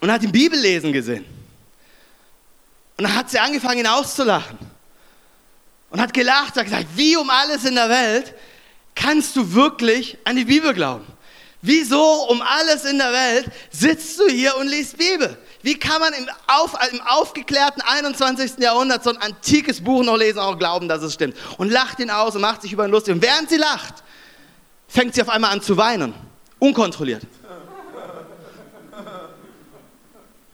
und 0.00 0.10
hat 0.10 0.22
ihn 0.22 0.32
Bibellesen 0.32 0.92
gesehen. 0.92 1.24
Und 2.96 3.04
dann 3.04 3.14
hat 3.14 3.30
sie 3.30 3.38
angefangen, 3.38 3.80
ihn 3.80 3.86
auszulachen 3.86 4.58
und 5.90 6.00
hat 6.00 6.12
gelacht, 6.12 6.56
hat 6.56 6.64
gesagt, 6.64 6.86
wie 6.94 7.16
um 7.16 7.28
alles 7.30 7.64
in 7.64 7.74
der 7.74 7.88
Welt 7.88 8.34
kannst 8.94 9.36
du 9.36 9.54
wirklich 9.54 10.18
an 10.24 10.36
die 10.36 10.44
Bibel 10.44 10.74
glauben? 10.74 11.06
Wieso 11.62 12.02
um 12.28 12.40
alles 12.40 12.84
in 12.84 12.96
der 12.96 13.12
Welt 13.12 13.46
sitzt 13.70 14.18
du 14.18 14.28
hier 14.28 14.56
und 14.56 14.68
liest 14.68 14.96
Bibel? 14.96 15.36
Wie 15.62 15.78
kann 15.78 16.00
man 16.00 16.14
im, 16.14 16.26
auf, 16.46 16.74
im 16.90 17.00
aufgeklärten 17.02 17.82
21. 17.82 18.52
Jahrhundert 18.58 19.04
so 19.04 19.10
ein 19.10 19.18
antikes 19.18 19.82
Buch 19.82 20.02
noch 20.02 20.16
lesen 20.16 20.38
und 20.38 20.44
auch 20.44 20.58
glauben, 20.58 20.88
dass 20.88 21.02
es 21.02 21.12
stimmt? 21.12 21.36
Und 21.58 21.70
lacht 21.70 21.98
ihn 22.00 22.10
aus 22.10 22.34
und 22.34 22.40
macht 22.40 22.62
sich 22.62 22.72
über 22.72 22.86
ihn 22.86 22.90
lustig. 22.90 23.14
Und 23.14 23.20
während 23.20 23.50
sie 23.50 23.58
lacht, 23.58 23.94
fängt 24.88 25.14
sie 25.14 25.20
auf 25.20 25.28
einmal 25.28 25.52
an 25.52 25.60
zu 25.60 25.76
weinen. 25.76 26.14
Unkontrolliert. 26.58 27.22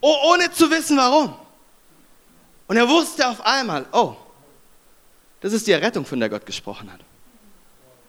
Oh, 0.08 0.34
ohne 0.34 0.52
zu 0.52 0.70
wissen 0.70 0.96
warum. 0.96 1.34
Und 2.68 2.76
er 2.76 2.88
wusste 2.88 3.26
auf 3.26 3.44
einmal, 3.44 3.86
oh, 3.90 4.14
das 5.40 5.52
ist 5.52 5.66
die 5.66 5.72
Errettung, 5.72 6.06
von 6.06 6.20
der 6.20 6.28
Gott 6.28 6.46
gesprochen 6.46 6.92
hat. 6.92 7.00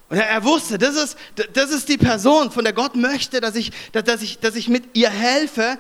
Und 0.07 0.17
er, 0.17 0.29
er, 0.29 0.43
wusste, 0.43 0.77
das 0.77 0.95
ist, 0.95 1.17
das 1.53 1.71
ist 1.71 1.89
die 1.89 1.97
Person, 1.97 2.51
von 2.51 2.63
der 2.63 2.73
Gott 2.73 2.95
möchte, 2.95 3.41
dass 3.41 3.55
ich, 3.55 3.71
dass, 3.93 4.21
ich, 4.21 4.37
dass 4.37 4.55
ich 4.55 4.67
mit 4.67 4.95
ihr 4.95 5.09
helfe, 5.09 5.79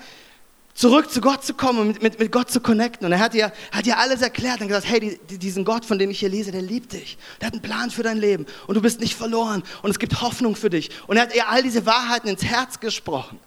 zurück 0.73 1.11
zu 1.11 1.21
Gott 1.21 1.45
zu 1.45 1.53
kommen 1.53 1.81
und 1.81 1.87
mit, 1.87 2.01
mit, 2.01 2.19
mit 2.19 2.31
Gott 2.31 2.49
zu 2.49 2.61
connecten. 2.61 3.05
Und 3.05 3.11
er 3.11 3.19
hat 3.19 3.35
ihr, 3.35 3.53
hat 3.71 3.85
ihr 3.85 3.99
alles 3.99 4.23
erklärt 4.23 4.59
und 4.61 4.69
gesagt, 4.69 4.89
hey, 4.89 5.19
die, 5.29 5.37
diesen 5.37 5.65
Gott, 5.65 5.85
von 5.85 5.99
dem 5.99 6.09
ich 6.09 6.19
hier 6.19 6.29
lese, 6.29 6.51
der 6.51 6.63
liebt 6.63 6.93
dich. 6.93 7.19
Der 7.39 7.45
hat 7.45 7.53
einen 7.53 7.61
Plan 7.61 7.91
für 7.91 8.01
dein 8.01 8.17
Leben 8.17 8.47
und 8.65 8.73
du 8.73 8.81
bist 8.81 9.01
nicht 9.01 9.13
verloren 9.13 9.61
und 9.83 9.91
es 9.91 9.99
gibt 9.99 10.19
Hoffnung 10.19 10.55
für 10.55 10.71
dich. 10.71 10.89
Und 11.05 11.17
er 11.17 11.23
hat 11.23 11.35
ihr 11.35 11.47
all 11.47 11.61
diese 11.61 11.85
Wahrheiten 11.85 12.27
ins 12.27 12.43
Herz 12.43 12.79
gesprochen, 12.79 13.39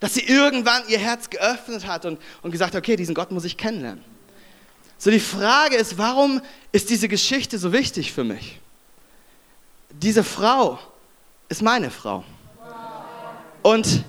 dass 0.00 0.14
sie 0.14 0.24
irgendwann 0.24 0.82
ihr 0.88 0.98
Herz 0.98 1.28
geöffnet 1.28 1.86
hat 1.86 2.06
und, 2.06 2.18
und 2.42 2.50
gesagt, 2.50 2.74
okay, 2.74 2.96
diesen 2.96 3.14
Gott 3.14 3.30
muss 3.30 3.44
ich 3.44 3.56
kennenlernen. 3.56 4.02
So 4.98 5.10
die 5.10 5.20
Frage 5.20 5.76
ist, 5.76 5.96
warum 5.98 6.40
ist 6.72 6.90
diese 6.90 7.08
Geschichte 7.08 7.58
so 7.58 7.72
wichtig 7.72 8.12
für 8.12 8.24
mich? 8.24 8.58
Diese 9.90 10.24
Frau 10.24 10.78
ist 11.48 11.62
meine 11.62 11.90
Frau. 11.90 12.24
Und, 13.62 14.04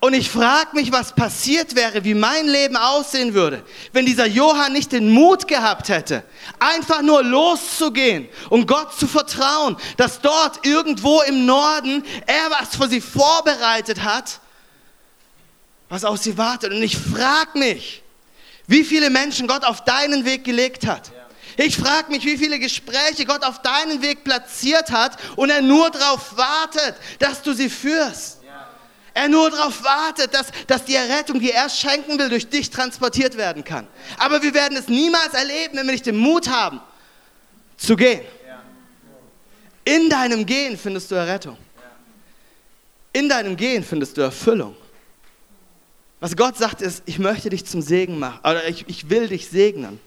und 0.00 0.12
ich 0.12 0.30
frage 0.30 0.74
mich, 0.74 0.92
was 0.92 1.14
passiert 1.14 1.74
wäre, 1.74 2.04
wie 2.04 2.14
mein 2.14 2.46
Leben 2.46 2.76
aussehen 2.76 3.32
würde, 3.32 3.64
wenn 3.92 4.04
dieser 4.04 4.26
Johann 4.26 4.74
nicht 4.74 4.92
den 4.92 5.10
Mut 5.10 5.48
gehabt 5.48 5.88
hätte, 5.88 6.22
einfach 6.58 7.00
nur 7.00 7.22
loszugehen 7.22 8.28
und 8.50 8.66
Gott 8.66 8.94
zu 8.98 9.06
vertrauen, 9.06 9.76
dass 9.96 10.20
dort 10.20 10.66
irgendwo 10.66 11.22
im 11.22 11.46
Norden 11.46 12.04
er 12.26 12.50
was 12.50 12.76
für 12.76 12.88
sie 12.88 13.00
vorbereitet 13.00 14.02
hat, 14.02 14.40
was 15.94 16.04
auf 16.04 16.18
sie 16.18 16.36
wartet. 16.36 16.72
Und 16.72 16.82
ich 16.82 16.96
frage 16.96 17.56
mich, 17.58 18.02
wie 18.66 18.84
viele 18.84 19.10
Menschen 19.10 19.46
Gott 19.46 19.64
auf 19.64 19.84
deinen 19.84 20.24
Weg 20.24 20.44
gelegt 20.44 20.86
hat. 20.86 21.12
Ich 21.56 21.76
frage 21.76 22.10
mich, 22.10 22.24
wie 22.24 22.36
viele 22.36 22.58
Gespräche 22.58 23.24
Gott 23.24 23.44
auf 23.44 23.62
deinen 23.62 24.02
Weg 24.02 24.24
platziert 24.24 24.90
hat 24.90 25.16
und 25.36 25.50
er 25.50 25.62
nur 25.62 25.88
darauf 25.90 26.36
wartet, 26.36 26.96
dass 27.20 27.42
du 27.42 27.52
sie 27.52 27.70
führst. 27.70 28.40
Er 29.16 29.28
nur 29.28 29.48
darauf 29.48 29.84
wartet, 29.84 30.34
dass, 30.34 30.48
dass 30.66 30.84
die 30.84 30.96
Errettung, 30.96 31.38
die 31.38 31.52
er 31.52 31.70
schenken 31.70 32.18
will, 32.18 32.28
durch 32.28 32.48
dich 32.48 32.68
transportiert 32.68 33.36
werden 33.36 33.62
kann. 33.62 33.86
Aber 34.18 34.42
wir 34.42 34.52
werden 34.52 34.76
es 34.76 34.88
niemals 34.88 35.34
erleben, 35.34 35.76
wenn 35.76 35.86
wir 35.86 35.92
nicht 35.92 36.06
den 36.06 36.16
Mut 36.16 36.48
haben, 36.48 36.80
zu 37.76 37.94
gehen. 37.94 38.22
In 39.84 40.10
deinem 40.10 40.44
Gehen 40.44 40.76
findest 40.76 41.12
du 41.12 41.14
Errettung. 41.14 41.56
In 43.12 43.28
deinem 43.28 43.56
Gehen 43.56 43.84
findest 43.84 44.16
du 44.16 44.22
Erfüllung. 44.22 44.74
Was 46.24 46.36
Gott 46.36 46.56
sagt 46.56 46.80
ist, 46.80 47.02
ich 47.04 47.18
möchte 47.18 47.50
dich 47.50 47.66
zum 47.66 47.82
Segen 47.82 48.18
machen, 48.18 48.38
oder 48.40 48.66
ich, 48.66 48.86
ich 48.88 49.10
will 49.10 49.28
dich 49.28 49.50
segnen. 49.50 50.00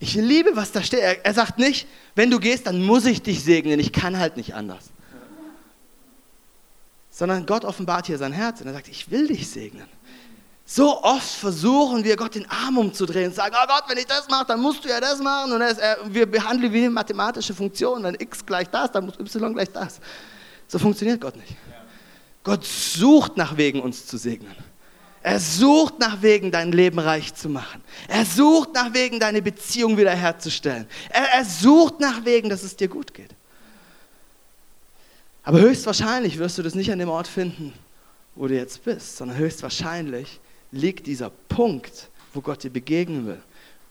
Ich 0.00 0.14
liebe, 0.14 0.56
was 0.56 0.72
da 0.72 0.82
steht. 0.82 0.98
Er, 0.98 1.24
er 1.24 1.32
sagt 1.32 1.60
nicht, 1.60 1.86
wenn 2.16 2.28
du 2.28 2.40
gehst, 2.40 2.66
dann 2.66 2.82
muss 2.82 3.04
ich 3.04 3.22
dich 3.22 3.44
segnen, 3.44 3.78
ich 3.78 3.92
kann 3.92 4.18
halt 4.18 4.36
nicht 4.36 4.56
anders. 4.56 4.86
Sondern 7.12 7.46
Gott 7.46 7.64
offenbart 7.64 8.08
hier 8.08 8.18
sein 8.18 8.32
Herz 8.32 8.60
und 8.60 8.66
er 8.66 8.72
sagt, 8.72 8.88
ich 8.88 9.12
will 9.12 9.28
dich 9.28 9.48
segnen. 9.48 9.86
So 10.66 11.04
oft 11.04 11.30
versuchen 11.30 12.02
wir, 12.02 12.16
Gott 12.16 12.34
den 12.34 12.50
Arm 12.50 12.76
umzudrehen 12.76 13.28
und 13.28 13.36
sagen, 13.36 13.54
oh 13.56 13.66
Gott, 13.68 13.84
wenn 13.86 13.98
ich 13.98 14.06
das 14.06 14.28
mache, 14.28 14.46
dann 14.46 14.60
musst 14.60 14.84
du 14.84 14.88
ja 14.88 15.00
das 15.00 15.20
machen. 15.20 15.52
Und 15.52 15.62
wir 16.14 16.28
behandeln 16.28 16.72
wie 16.72 16.78
eine 16.78 16.90
mathematische 16.90 17.54
Funktion. 17.54 18.02
Wenn 18.02 18.16
x 18.16 18.44
gleich 18.44 18.68
das, 18.70 18.90
dann 18.90 19.06
muss 19.06 19.20
y 19.20 19.54
gleich 19.54 19.70
das. 19.70 20.00
So 20.66 20.80
funktioniert 20.80 21.20
Gott 21.20 21.36
nicht. 21.36 21.54
Gott 22.42 22.64
sucht 22.64 23.36
nach 23.36 23.56
Wegen, 23.56 23.78
uns 23.78 24.04
zu 24.04 24.16
segnen. 24.16 24.67
Er 25.28 25.40
sucht 25.40 25.98
nach 25.98 26.22
Wegen, 26.22 26.50
dein 26.50 26.72
Leben 26.72 26.98
reich 26.98 27.34
zu 27.34 27.50
machen. 27.50 27.82
Er 28.08 28.24
sucht 28.24 28.72
nach 28.72 28.94
Wegen, 28.94 29.20
deine 29.20 29.42
Beziehung 29.42 29.98
wiederherzustellen. 29.98 30.86
Er, 31.10 31.24
er 31.34 31.44
sucht 31.44 32.00
nach 32.00 32.24
Wegen, 32.24 32.48
dass 32.48 32.62
es 32.62 32.76
dir 32.76 32.88
gut 32.88 33.12
geht. 33.12 33.28
Aber 35.42 35.60
höchstwahrscheinlich 35.60 36.38
wirst 36.38 36.56
du 36.56 36.62
das 36.62 36.74
nicht 36.74 36.90
an 36.90 36.98
dem 36.98 37.10
Ort 37.10 37.28
finden, 37.28 37.74
wo 38.36 38.48
du 38.48 38.54
jetzt 38.54 38.82
bist, 38.84 39.18
sondern 39.18 39.36
höchstwahrscheinlich 39.36 40.40
liegt 40.72 41.06
dieser 41.06 41.28
Punkt, 41.50 42.08
wo 42.32 42.40
Gott 42.40 42.62
dir 42.62 42.70
begegnen 42.70 43.26
will, 43.26 43.42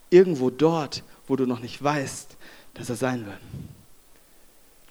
irgendwo 0.09 0.49
dort, 0.49 1.03
wo 1.27 1.35
du 1.35 1.45
noch 1.45 1.59
nicht 1.59 1.83
weißt, 1.83 2.35
dass 2.73 2.89
er 2.89 2.95
sein 2.95 3.27
wird. 3.27 3.37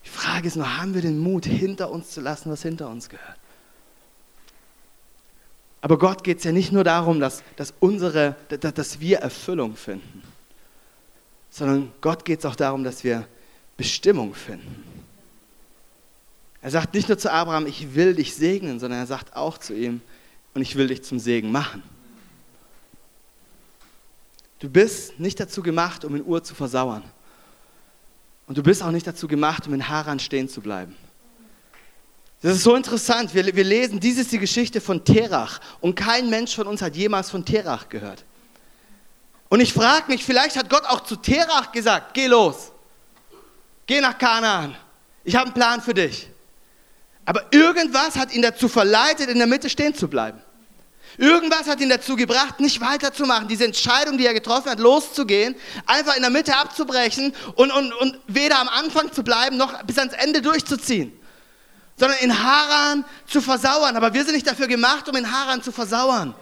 Die 0.04 0.11
Frage 0.11 0.46
ist 0.46 0.54
nur, 0.54 0.78
haben 0.78 0.94
wir 0.94 1.02
den 1.02 1.18
Mut, 1.18 1.44
hinter 1.44 1.90
uns 1.90 2.11
zu 2.11 2.20
lassen, 2.20 2.52
was 2.52 2.62
hinter 2.62 2.88
uns 2.88 3.09
gehört? 3.09 3.37
Aber 5.87 5.99
Gott 6.01 6.25
geht 6.25 6.38
es 6.38 6.44
ja 6.44 6.51
nicht 6.51 6.72
nur 6.72 6.83
darum, 6.83 7.20
dass, 7.20 7.44
dass, 7.55 7.72
unsere, 7.79 8.35
dass 8.49 8.99
wir 8.99 9.18
Erfüllung 9.18 9.77
finden, 9.77 10.20
sondern 11.49 11.92
Gott 12.01 12.25
geht 12.25 12.40
es 12.40 12.44
auch 12.44 12.57
darum, 12.57 12.83
dass 12.83 13.05
wir 13.05 13.25
Bestimmung 13.77 14.35
finden. 14.35 14.83
Er 16.61 16.72
sagt 16.72 16.92
nicht 16.92 17.09
nur 17.09 17.18
zu 17.18 17.31
Abraham, 17.31 17.66
ich 17.66 17.94
will 17.94 18.16
dich 18.16 18.35
segnen, 18.35 18.81
sondern 18.81 18.99
er 18.99 19.07
sagt 19.07 19.37
auch 19.37 19.59
zu 19.59 19.77
ihm, 19.77 20.01
und 20.55 20.62
ich 20.62 20.75
will 20.75 20.88
dich 20.88 21.05
zum 21.05 21.20
Segen 21.20 21.53
machen. 21.53 21.85
Du 24.59 24.68
bist 24.68 25.20
nicht 25.20 25.38
dazu 25.38 25.62
gemacht, 25.62 26.05
um 26.05 26.16
in 26.16 26.25
Ur 26.25 26.42
zu 26.42 26.57
versauern. 26.57 27.05
Und 28.49 28.59
du 28.59 28.62
bist 28.64 28.83
auch 28.83 28.90
nicht 28.90 29.07
dazu 29.07 29.29
gemacht, 29.29 29.68
um 29.68 29.75
in 29.75 29.88
Haran 29.88 30.18
stehen 30.18 30.49
zu 30.49 30.61
bleiben. 30.61 30.96
Das 32.46 32.59
ist 32.59 32.62
so 32.62 32.76
interessant. 32.76 33.35
Wir, 33.35 33.44
wir 33.56 33.64
lesen, 33.64 33.98
dies 33.98 34.18
ist 34.18 34.30
die 34.30 34.38
Geschichte 34.38 34.80
von 34.80 35.04
Terach. 35.04 35.59
Und 35.80 35.96
kein 35.96 36.30
Mensch 36.30 36.54
von 36.54 36.68
uns 36.68 36.80
hat 36.80 36.94
jemals 36.94 37.28
von 37.28 37.44
Terach 37.44 37.88
gehört. 37.88 38.22
Und 39.48 39.59
ich 39.59 39.72
frage 39.72 40.04
mich, 40.06 40.24
vielleicht 40.24 40.54
hat 40.56 40.70
Gott 40.70 40.85
auch 40.85 41.00
zu 41.00 41.16
Terach 41.16 41.72
gesagt, 41.72 42.14
geh 42.14 42.28
los, 42.28 42.70
geh 43.88 44.00
nach 44.00 44.16
Kanaan, 44.16 44.76
ich 45.24 45.35
habe 45.35 45.46
einen 45.46 45.54
Plan 45.54 45.82
für 45.82 45.92
dich. 45.92 46.28
Aber 47.24 47.42
irgendwas 47.50 48.14
hat 48.14 48.32
ihn 48.32 48.42
dazu 48.42 48.68
verleitet, 48.68 49.28
in 49.28 49.38
der 49.38 49.48
Mitte 49.48 49.68
stehen 49.68 49.96
zu 49.96 50.06
bleiben. 50.06 50.40
Irgendwas 51.18 51.66
hat 51.66 51.80
ihn 51.80 51.88
dazu 51.88 52.14
gebracht, 52.14 52.61
nicht 52.61 52.80
weiterzumachen, 52.80 53.48
diese 53.48 53.64
Entscheidung, 53.64 54.18
die 54.18 54.26
er 54.26 54.35
getroffen 54.35 54.70
hat, 54.70 54.78
loszugehen, 54.78 55.56
einfach 55.85 56.14
in 56.14 56.22
der 56.22 56.30
Mitte 56.30 56.56
abzubrechen 56.56 57.35
und, 57.56 57.72
und, 57.72 57.92
und 57.92 58.20
weder 58.28 58.61
am 58.61 58.68
Anfang 58.68 59.11
zu 59.11 59.24
bleiben, 59.24 59.56
noch 59.56 59.82
bis 59.82 59.98
ans 59.98 60.12
Ende 60.12 60.42
durchzuziehen 60.42 61.12
sondern 61.96 62.18
in 62.18 62.42
Haran 62.42 63.04
zu 63.26 63.40
versauern. 63.40 63.96
Aber 63.96 64.12
wir 64.12 64.24
sind 64.24 64.35
nicht 64.35 64.46
dafür 64.46 64.68
gemacht, 64.68 65.09
um 65.09 65.16
in 65.16 65.30
Haran 65.30 65.62
zu 65.62 65.72
versauern. 65.72 66.35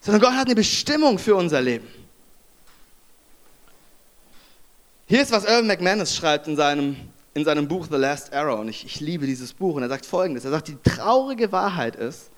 Sondern 0.00 0.20
Gott 0.20 0.34
hat 0.34 0.46
eine 0.46 0.54
Bestimmung 0.54 1.18
für 1.18 1.34
unser 1.34 1.62
Leben. 1.62 1.88
Hier 5.06 5.22
ist, 5.22 5.32
was 5.32 5.44
Irvin 5.44 5.66
McManus 5.66 6.14
schreibt 6.14 6.46
in 6.46 6.56
seinem, 6.56 6.96
in 7.32 7.44
seinem 7.44 7.66
Buch 7.66 7.86
The 7.90 7.96
Last 7.96 8.32
Arrow. 8.32 8.60
Und 8.60 8.68
ich, 8.68 8.84
ich 8.84 9.00
liebe 9.00 9.26
dieses 9.26 9.54
Buch. 9.54 9.76
Und 9.76 9.82
er 9.82 9.88
sagt 9.88 10.04
folgendes. 10.04 10.44
Er 10.44 10.50
sagt, 10.50 10.68
die 10.68 10.76
traurige 10.82 11.50
Wahrheit 11.52 11.96
ist, 11.96 12.30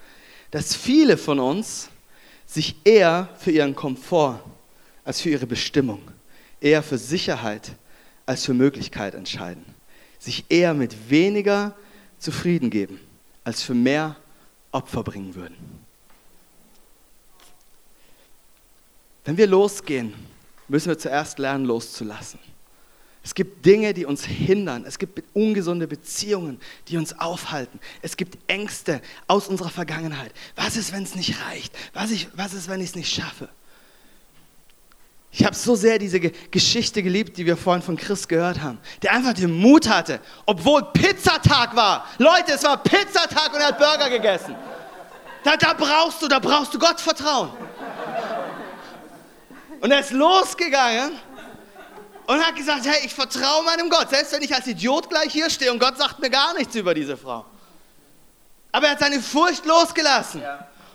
dass 0.52 0.76
viele 0.76 1.16
von 1.16 1.40
uns 1.40 1.88
sich 2.46 2.76
eher 2.84 3.28
für 3.38 3.50
ihren 3.50 3.74
Komfort 3.74 4.40
als 5.04 5.20
für 5.20 5.30
ihre 5.30 5.46
Bestimmung, 5.46 6.00
eher 6.60 6.82
für 6.84 6.98
Sicherheit 6.98 7.72
als 8.24 8.44
für 8.44 8.54
Möglichkeit 8.54 9.14
entscheiden 9.14 9.75
sich 10.26 10.44
eher 10.48 10.74
mit 10.74 11.10
weniger 11.10 11.74
zufrieden 12.18 12.70
geben, 12.70 13.00
als 13.44 13.62
für 13.62 13.74
mehr 13.74 14.16
Opfer 14.72 15.02
bringen 15.02 15.34
würden. 15.34 15.56
Wenn 19.24 19.36
wir 19.36 19.46
losgehen 19.46 20.12
müssen 20.68 20.88
wir 20.88 20.98
zuerst 20.98 21.38
lernen, 21.38 21.64
loszulassen. 21.64 22.40
Es 23.22 23.34
gibt 23.34 23.66
Dinge, 23.66 23.92
die 23.92 24.04
uns 24.04 24.24
hindern. 24.24 24.84
Es 24.84 24.98
gibt 24.98 25.22
ungesunde 25.34 25.88
Beziehungen, 25.88 26.60
die 26.88 26.96
uns 26.96 27.18
aufhalten. 27.18 27.80
Es 28.02 28.16
gibt 28.16 28.38
Ängste 28.48 29.02
aus 29.26 29.48
unserer 29.48 29.70
Vergangenheit. 29.70 30.32
Was 30.54 30.76
ist, 30.76 30.92
wenn 30.92 31.02
es 31.02 31.16
nicht 31.16 31.40
reicht? 31.42 31.74
Was, 31.92 32.12
ich, 32.12 32.28
was 32.34 32.54
ist, 32.54 32.68
wenn 32.68 32.80
ich 32.80 32.90
es 32.90 32.94
nicht 32.94 33.12
schaffe? 33.12 33.48
Ich 35.38 35.44
habe 35.44 35.54
so 35.54 35.76
sehr 35.76 35.98
diese 35.98 36.18
Geschichte 36.18 37.02
geliebt, 37.02 37.36
die 37.36 37.44
wir 37.44 37.58
vorhin 37.58 37.82
von 37.82 37.98
Chris 37.98 38.26
gehört 38.26 38.62
haben, 38.62 38.78
der 39.02 39.12
einfach 39.12 39.34
den 39.34 39.52
Mut 39.52 39.86
hatte, 39.86 40.18
obwohl 40.46 40.82
Pizzatag 40.94 41.76
war. 41.76 42.06
Leute, 42.16 42.52
es 42.54 42.62
war 42.62 42.82
Pizzatag 42.82 43.52
und 43.52 43.60
er 43.60 43.66
hat 43.66 43.78
Burger 43.78 44.08
gegessen. 44.08 44.56
Da, 45.44 45.58
da 45.58 45.74
brauchst 45.74 46.22
du, 46.22 46.28
da 46.28 46.38
brauchst 46.38 46.72
du 46.72 46.78
Gott 46.78 46.98
vertrauen. 47.02 47.50
Und 49.82 49.90
er 49.90 50.00
ist 50.00 50.12
losgegangen 50.12 51.12
und 52.26 52.40
hat 52.40 52.56
gesagt, 52.56 52.86
hey, 52.86 53.04
ich 53.04 53.12
vertraue 53.12 53.62
meinem 53.62 53.90
Gott, 53.90 54.08
selbst 54.08 54.32
wenn 54.32 54.40
ich 54.40 54.54
als 54.54 54.66
Idiot 54.66 55.10
gleich 55.10 55.32
hier 55.32 55.50
stehe 55.50 55.70
und 55.70 55.78
Gott 55.78 55.98
sagt 55.98 56.18
mir 56.18 56.30
gar 56.30 56.54
nichts 56.54 56.74
über 56.74 56.94
diese 56.94 57.14
Frau. 57.14 57.44
Aber 58.72 58.86
er 58.86 58.92
hat 58.92 59.00
seine 59.00 59.20
Furcht 59.20 59.66
losgelassen 59.66 60.42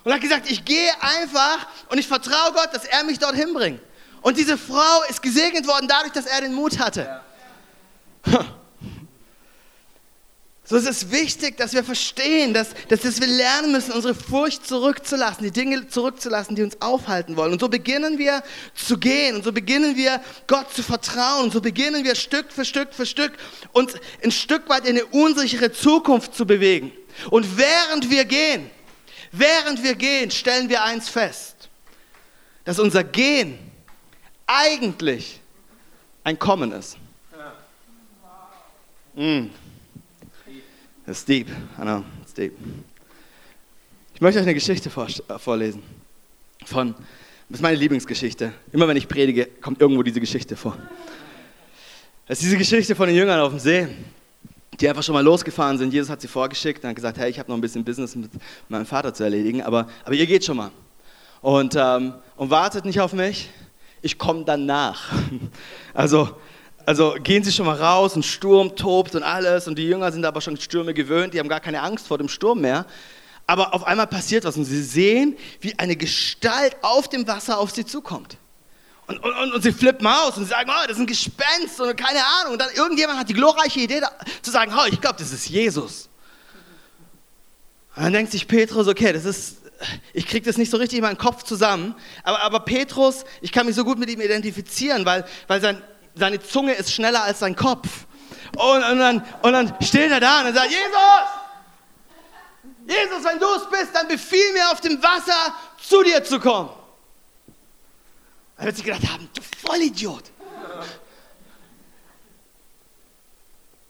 und 0.04 0.12
hat 0.12 0.20
gesagt, 0.20 0.50
ich 0.50 0.66
gehe 0.66 0.90
einfach 1.00 1.68
und 1.90 2.00
ich 2.00 2.08
vertraue 2.08 2.54
Gott, 2.54 2.70
dass 2.74 2.86
er 2.86 3.04
mich 3.04 3.20
dorthin 3.20 3.54
bringt. 3.54 3.82
Und 4.22 4.38
diese 4.38 4.58
Frau 4.58 5.04
ist 5.10 5.22
gesegnet 5.22 5.68
worden 5.68 5.88
dadurch, 5.88 6.14
dass 6.14 6.26
er 6.26 6.42
den 6.42 6.54
Mut 6.54 6.80
hatte. 6.80 7.22
So 10.72 10.78
ist 10.78 10.88
es 10.88 11.12
wichtig, 11.12 11.58
dass 11.58 11.74
wir 11.74 11.84
verstehen, 11.84 12.54
dass, 12.54 12.70
dass, 12.88 13.02
dass 13.02 13.20
wir 13.20 13.28
lernen 13.28 13.74
müssen, 13.74 13.92
unsere 13.92 14.16
Furcht 14.16 14.66
zurückzulassen, 14.66 15.44
die 15.44 15.52
Dinge 15.52 15.90
zurückzulassen, 15.90 16.56
die 16.56 16.64
uns 16.64 16.82
aufhalten 16.82 17.36
wollen. 17.36 17.52
Und 17.52 17.60
so 17.60 17.68
beginnen 17.68 18.18
wir 18.18 18.42
zu 18.74 18.98
gehen 18.98 19.36
und 19.36 19.44
so 19.44 19.52
beginnen 19.52 19.98
wir 19.98 20.22
Gott 20.48 20.74
zu 20.74 20.82
vertrauen 20.82 21.44
und 21.44 21.52
so 21.52 21.60
beginnen 21.60 22.06
wir 22.06 22.16
Stück 22.16 22.54
für 22.54 22.64
Stück 22.64 22.94
für 22.94 23.06
Stück 23.06 23.34
uns 23.74 23.96
ein 24.24 24.32
Stück 24.32 24.70
weit 24.70 24.88
in 24.88 24.96
eine 24.96 25.06
unsichere 25.08 25.74
Zukunft 25.74 26.36
zu 26.36 26.46
bewegen. 26.46 26.94
Und 27.32 27.58
während 27.58 28.10
wir 28.10 28.24
gehen, 28.24 28.70
während 29.34 29.84
wir 29.84 29.96
gehen, 29.96 30.32
stellen 30.32 30.70
wir 30.70 30.86
eins 30.86 31.10
fest, 31.10 31.68
dass 32.64 32.80
unser 32.80 33.04
Gehen 33.04 33.71
eigentlich 34.52 35.40
ein 36.24 36.38
Kommen 36.38 36.72
ist. 36.72 36.98
Mm. 39.16 39.48
Ist 41.06 41.28
deep. 41.28 41.50
I 41.50 41.82
know, 41.82 42.04
it's 42.22 42.34
deep. 42.34 42.54
Ich 44.14 44.22
möchte 44.22 44.40
euch 44.40 44.46
eine 44.46 44.54
Geschichte 44.54 44.90
äh, 44.90 45.40
vorlesen. 45.40 45.82
Von, 46.66 46.94
das 47.50 47.60
ist 47.60 47.62
meine 47.62 47.76
Lieblingsgeschichte. 47.76 48.54
Immer 48.72 48.88
wenn 48.88 48.98
ich 48.98 49.08
predige, 49.08 49.48
kommt 49.62 49.82
irgendwo 49.82 50.04
diese 50.04 50.20
Geschichte 50.20 50.56
vor. 50.56 50.78
Das 52.28 52.38
ist 52.38 52.46
diese 52.46 52.58
Geschichte 52.58 52.96
von 52.96 53.08
den 53.08 53.18
Jüngern 53.18 53.40
auf 53.40 53.50
dem 53.50 53.60
See, 53.60 53.88
die 54.80 54.88
einfach 54.88 55.04
schon 55.04 55.14
mal 55.14 55.24
losgefahren 55.24 55.78
sind. 55.78 55.92
Jesus 55.92 56.10
hat 56.10 56.22
sie 56.22 56.28
vorgeschickt 56.28 56.84
und 56.84 56.90
hat 56.90 56.96
gesagt, 56.96 57.18
hey, 57.18 57.30
ich 57.30 57.40
habe 57.40 57.50
noch 57.50 57.58
ein 57.58 57.62
bisschen 57.62 57.84
Business 57.84 58.16
mit 58.16 58.32
meinem 58.70 58.86
Vater 58.86 59.14
zu 59.14 59.24
erledigen, 59.24 59.64
aber, 59.64 59.90
aber 60.06 60.14
ihr 60.14 60.28
geht 60.28 60.46
schon 60.46 60.58
mal. 60.58 60.72
Und, 61.42 61.76
ähm, 61.76 62.14
und 62.38 62.50
wartet 62.52 62.86
nicht 62.86 63.02
auf 63.02 63.14
mich, 63.14 63.50
ich 64.02 64.18
komme 64.18 64.46
dann 64.46 64.66
nach. 64.66 65.12
Also 65.94 66.30
also 66.86 67.16
gehen 67.22 67.44
sie 67.44 67.52
schon 67.52 67.66
mal 67.66 67.76
raus, 67.76 68.16
ein 68.16 68.24
Sturm 68.24 68.76
tobt 68.76 69.16
und 69.16 69.24
alles 69.24 69.68
und 69.68 69.78
die 69.78 69.88
Jünger 69.88 70.12
sind 70.12 70.26
aber 70.26 70.42
schon 70.42 70.58
Stürme 70.58 70.94
gewöhnt, 70.94 71.34
die 71.34 71.40
haben 71.40 71.50
gar 71.50 71.60
keine 71.60 71.82
Angst 71.82 72.08
vor 72.08 72.18
dem 72.18 72.30
Sturm 72.30 72.62
mehr. 72.62 72.86
Aber 73.48 73.74
auf 73.74 73.86
einmal 73.86 74.08
passiert 74.08 74.46
was 74.46 74.56
und 74.56 74.66
sie 74.66 74.82
sehen, 74.84 75.38
wie 75.60 75.78
eine 75.78 75.96
Gestalt 75.96 76.76
auf 76.82 77.10
dem 77.10 77.28
Wasser 77.28 77.60
auf 77.60 77.72
sie 77.72 77.86
zukommt. 77.86 78.38
Und, 79.08 79.20
und, 79.20 79.54
und 79.54 79.62
sie 79.62 79.74
flippen 79.74 80.08
aus 80.08 80.38
und 80.38 80.44
sie 80.44 80.50
sagen, 80.50 80.70
oh, 80.72 80.88
das 80.88 80.98
ist 80.98 81.02
ein 81.02 81.08
Gespenst 81.08 81.80
und 81.80 81.98
keine 81.98 82.20
Ahnung. 82.40 82.54
Und 82.54 82.62
dann 82.62 82.70
irgendjemand 82.76 83.20
hat 83.20 83.30
die 83.30 83.34
glorreiche 83.34 83.82
Idee 83.82 84.00
da, 84.00 84.12
zu 84.42 84.52
sagen, 84.52 84.72
oh, 84.76 84.88
ich 84.90 85.02
glaube, 85.02 85.18
das 85.20 85.34
ist 85.34 85.50
Jesus. 85.50 86.08
Und 87.96 88.04
dann 88.04 88.14
denkt 88.14 88.32
sich 88.32 88.48
Petrus, 88.48 88.88
okay, 88.88 89.12
das 89.12 89.26
ist, 89.26 89.58
ich 90.14 90.28
kriege 90.28 90.46
das 90.46 90.58
nicht 90.58 90.72
so 90.72 90.78
richtig 90.78 91.00
in 91.00 91.04
meinen 91.04 91.18
Kopf 91.18 91.44
zusammen, 91.44 91.96
aber, 92.24 92.42
aber 92.42 92.60
Petrus, 92.62 93.24
ich 93.42 93.52
kann 93.52 93.66
mich 93.66 93.76
so 93.76 93.84
gut 93.84 93.98
mit 93.98 94.10
ihm 94.10 94.22
identifizieren, 94.22 95.06
weil, 95.06 95.26
weil 95.48 95.62
sein, 95.62 95.82
seine 96.16 96.40
Zunge 96.40 96.74
ist 96.74 96.94
schneller 96.94 97.24
als 97.24 97.40
sein 97.40 97.56
Kopf. 97.56 97.88
Und, 98.58 98.84
und, 98.84 99.00
dann, 99.00 99.26
und 99.42 99.54
dann 99.54 99.74
steht 99.82 100.12
er 100.12 100.20
da 100.20 100.46
und 100.46 100.54
sagt, 100.54 100.70
Jesus, 100.70 101.42
Jesus, 102.88 103.24
wenn 103.24 103.40
du 103.40 103.46
es 103.56 103.70
bist, 103.70 103.96
dann 103.96 104.08
befiehl 104.08 104.54
mir 104.54 104.70
auf 104.72 104.82
dem 104.82 105.02
Wasser 105.02 105.56
zu 105.82 106.04
dir 106.04 106.24
zu 106.24 106.40
kommen. 106.40 106.70
Dann 108.58 108.66
wird 108.66 108.76
sie 108.76 108.84
gedacht 108.84 109.08
haben, 109.10 109.30
du 109.34 109.42
Vollidiot. 109.66 110.24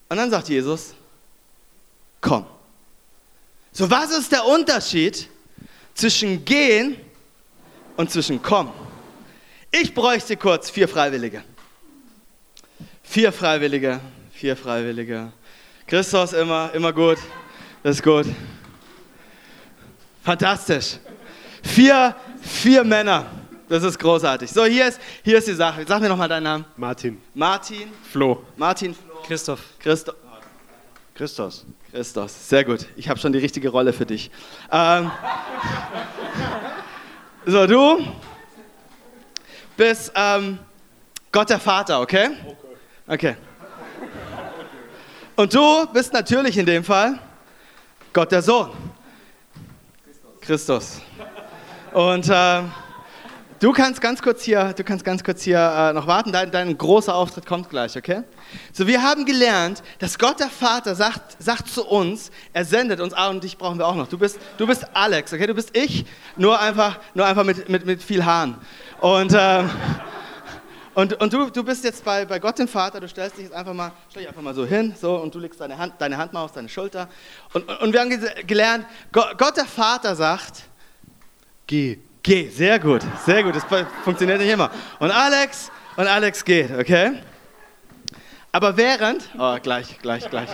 Und 0.09 0.17
dann 0.17 0.29
sagt 0.29 0.49
Jesus, 0.49 0.93
komm. 2.19 2.45
So, 3.71 3.89
was 3.89 4.11
ist 4.11 4.31
der 4.31 4.45
Unterschied 4.45 5.29
zwischen 5.93 6.43
gehen 6.45 6.97
und 7.97 8.11
zwischen 8.11 8.41
kommen? 8.41 8.71
Ich 9.71 9.93
bräuchte 9.93 10.35
kurz 10.37 10.69
vier 10.69 10.87
Freiwillige. 10.87 11.43
Vier 13.03 13.31
Freiwillige, 13.31 13.99
vier 14.33 14.55
Freiwillige. 14.55 15.31
Christus 15.87 16.33
immer, 16.33 16.71
immer 16.73 16.93
gut. 16.93 17.17
Das 17.83 17.97
ist 17.97 18.03
gut. 18.03 18.25
Fantastisch. 20.23 20.97
Vier, 21.63 22.15
vier 22.41 22.83
Männer. 22.83 23.25
Das 23.67 23.83
ist 23.83 23.97
großartig. 23.97 24.51
So, 24.51 24.65
hier 24.65 24.87
ist, 24.87 24.99
hier 25.23 25.37
ist 25.37 25.47
die 25.47 25.53
Sache. 25.53 25.85
Sag 25.87 26.01
mir 26.01 26.09
nochmal 26.09 26.27
deinen 26.27 26.43
Namen. 26.43 26.65
Martin. 26.75 27.21
Martin. 27.33 27.89
Flo. 28.11 28.43
Martin. 28.57 28.93
Flo. 28.93 29.21
Christoph. 29.25 29.61
Christoph. 29.79 30.15
Christos. 31.15 31.65
Christos. 31.91 32.47
Sehr 32.47 32.63
gut. 32.63 32.87
Ich 32.95 33.09
habe 33.09 33.19
schon 33.19 33.33
die 33.33 33.39
richtige 33.39 33.67
Rolle 33.67 33.91
für 33.91 34.05
dich. 34.05 34.31
Ähm, 34.71 35.11
so, 37.45 37.67
du 37.67 38.07
bist 39.75 40.09
ähm, 40.15 40.57
Gott 41.33 41.49
der 41.49 41.59
Vater, 41.59 41.99
okay? 41.99 42.29
Okay. 43.07 43.35
Okay. 43.35 43.35
Und 45.35 45.53
du 45.53 45.85
bist 45.91 46.13
natürlich 46.13 46.57
in 46.57 46.65
dem 46.65 46.85
Fall 46.85 47.19
Gott 48.13 48.31
der 48.31 48.41
Sohn. 48.41 48.71
Christus. 50.39 51.01
Und 51.91 52.29
äh, 52.29 52.61
du 53.61 53.71
kannst 53.71 54.01
ganz 54.01 54.21
kurz 54.21 54.43
hier, 54.43 54.73
du 54.73 54.83
kannst 54.83 55.05
ganz 55.05 55.23
kurz 55.23 55.43
hier 55.43 55.57
äh, 55.59 55.93
noch 55.93 56.07
warten. 56.07 56.33
Dein, 56.33 56.51
dein 56.51 56.77
großer 56.77 57.15
Auftritt 57.15 57.45
kommt 57.45 57.69
gleich, 57.69 57.95
okay? 57.95 58.23
So, 58.73 58.87
wir 58.87 59.01
haben 59.01 59.25
gelernt, 59.25 59.81
dass 59.99 60.19
Gott 60.19 60.41
der 60.41 60.49
Vater 60.49 60.95
sagt, 60.95 61.41
sagt 61.41 61.69
zu 61.69 61.85
uns, 61.85 62.31
er 62.51 62.65
sendet 62.65 62.99
uns, 62.99 63.13
ah, 63.13 63.29
und 63.29 63.43
dich 63.43 63.57
brauchen 63.57 63.77
wir 63.77 63.87
auch 63.87 63.95
noch. 63.95 64.09
Du 64.09 64.17
bist, 64.17 64.39
du 64.57 64.67
bist 64.67 64.85
Alex, 64.93 65.31
okay? 65.31 65.47
Du 65.47 65.53
bist 65.53 65.77
ich, 65.77 66.05
nur 66.35 66.59
einfach, 66.59 66.99
nur 67.13 67.25
einfach 67.25 67.45
mit, 67.45 67.69
mit, 67.69 67.85
mit 67.85 68.03
viel 68.03 68.25
Haaren. 68.25 68.57
Und 68.99 69.33
äh, 69.33 69.63
und, 70.93 71.13
und 71.21 71.31
du, 71.31 71.49
du 71.49 71.63
bist 71.63 71.85
jetzt 71.85 72.03
bei, 72.03 72.25
bei 72.25 72.37
Gott 72.37 72.59
dem 72.59 72.67
Vater, 72.67 72.99
du 72.99 73.07
stellst 73.07 73.37
dich 73.37 73.45
jetzt 73.45 73.53
einfach 73.53 73.73
mal, 73.73 73.93
stell 74.09 74.23
dich 74.23 74.27
einfach 74.29 74.41
mal 74.41 74.53
so 74.53 74.65
hin, 74.65 74.93
so, 74.99 75.15
und 75.15 75.33
du 75.33 75.39
legst 75.39 75.61
deine 75.61 75.77
Hand, 75.77 75.93
deine 75.99 76.17
Hand 76.17 76.33
mal 76.33 76.43
auf 76.43 76.51
deine 76.51 76.67
Schulter. 76.67 77.07
Und, 77.53 77.69
und, 77.81 77.93
wir 77.93 78.01
haben 78.01 78.09
gelernt, 78.45 78.85
Gott, 79.13 79.37
Gott 79.37 79.55
der 79.55 79.65
Vater 79.65 80.17
sagt, 80.17 80.63
geh, 81.65 81.97
geh, 82.23 82.49
sehr 82.49 82.79
gut, 82.79 83.01
sehr 83.25 83.43
gut, 83.43 83.55
das 83.55 83.65
funktioniert 84.03 84.39
nicht 84.39 84.51
immer. 84.51 84.69
Und 84.99 85.11
Alex, 85.11 85.71
und 85.95 86.07
Alex 86.07 86.43
geht, 86.43 86.71
okay? 86.71 87.13
Aber 88.51 88.75
während, 88.75 89.29
oh, 89.37 89.57
gleich, 89.61 89.97
gleich, 89.99 90.29
gleich. 90.29 90.49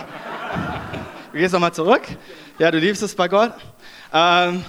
Du 1.32 1.38
gehst 1.38 1.52
nochmal 1.52 1.72
zurück. 1.72 2.02
Ja, 2.58 2.70
du 2.70 2.78
liebst 2.78 3.02
es 3.02 3.14
bei 3.14 3.28
Gott. 3.28 3.52
Ähm, 4.12 4.64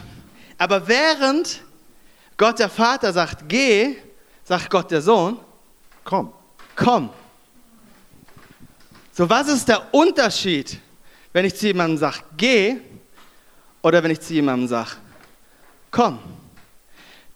aber 0.57 0.87
während 0.87 1.61
Gott 2.37 2.59
der 2.59 2.69
Vater 2.69 3.13
sagt, 3.13 3.47
geh, 3.47 3.95
sagt 4.43 4.69
Gott 4.69 4.91
der 4.91 5.01
Sohn, 5.01 5.39
Komm. 6.09 6.33
Komm. 6.75 7.11
So, 9.11 9.29
was 9.29 9.47
ist 9.47 9.67
der 9.67 9.93
Unterschied, 9.93 10.79
wenn 11.33 11.45
ich 11.45 11.55
zu 11.55 11.67
jemandem 11.67 11.97
sage, 11.99 12.19
geh, 12.35 12.77
oder 13.83 14.01
wenn 14.01 14.09
ich 14.09 14.21
zu 14.21 14.33
jemandem 14.33 14.67
sage, 14.67 14.91
komm? 15.91 16.17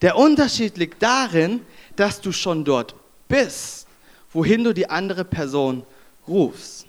Der 0.04 0.18
Unterschied 0.18 0.76
liegt 0.76 1.02
darin, 1.02 1.62
dass 1.96 2.20
du 2.20 2.30
schon 2.30 2.62
dort 2.62 2.94
bist, 3.26 3.86
wohin 4.34 4.62
du 4.62 4.74
die 4.74 4.90
andere 4.90 5.24
Person 5.24 5.82
rufst. 6.28 6.84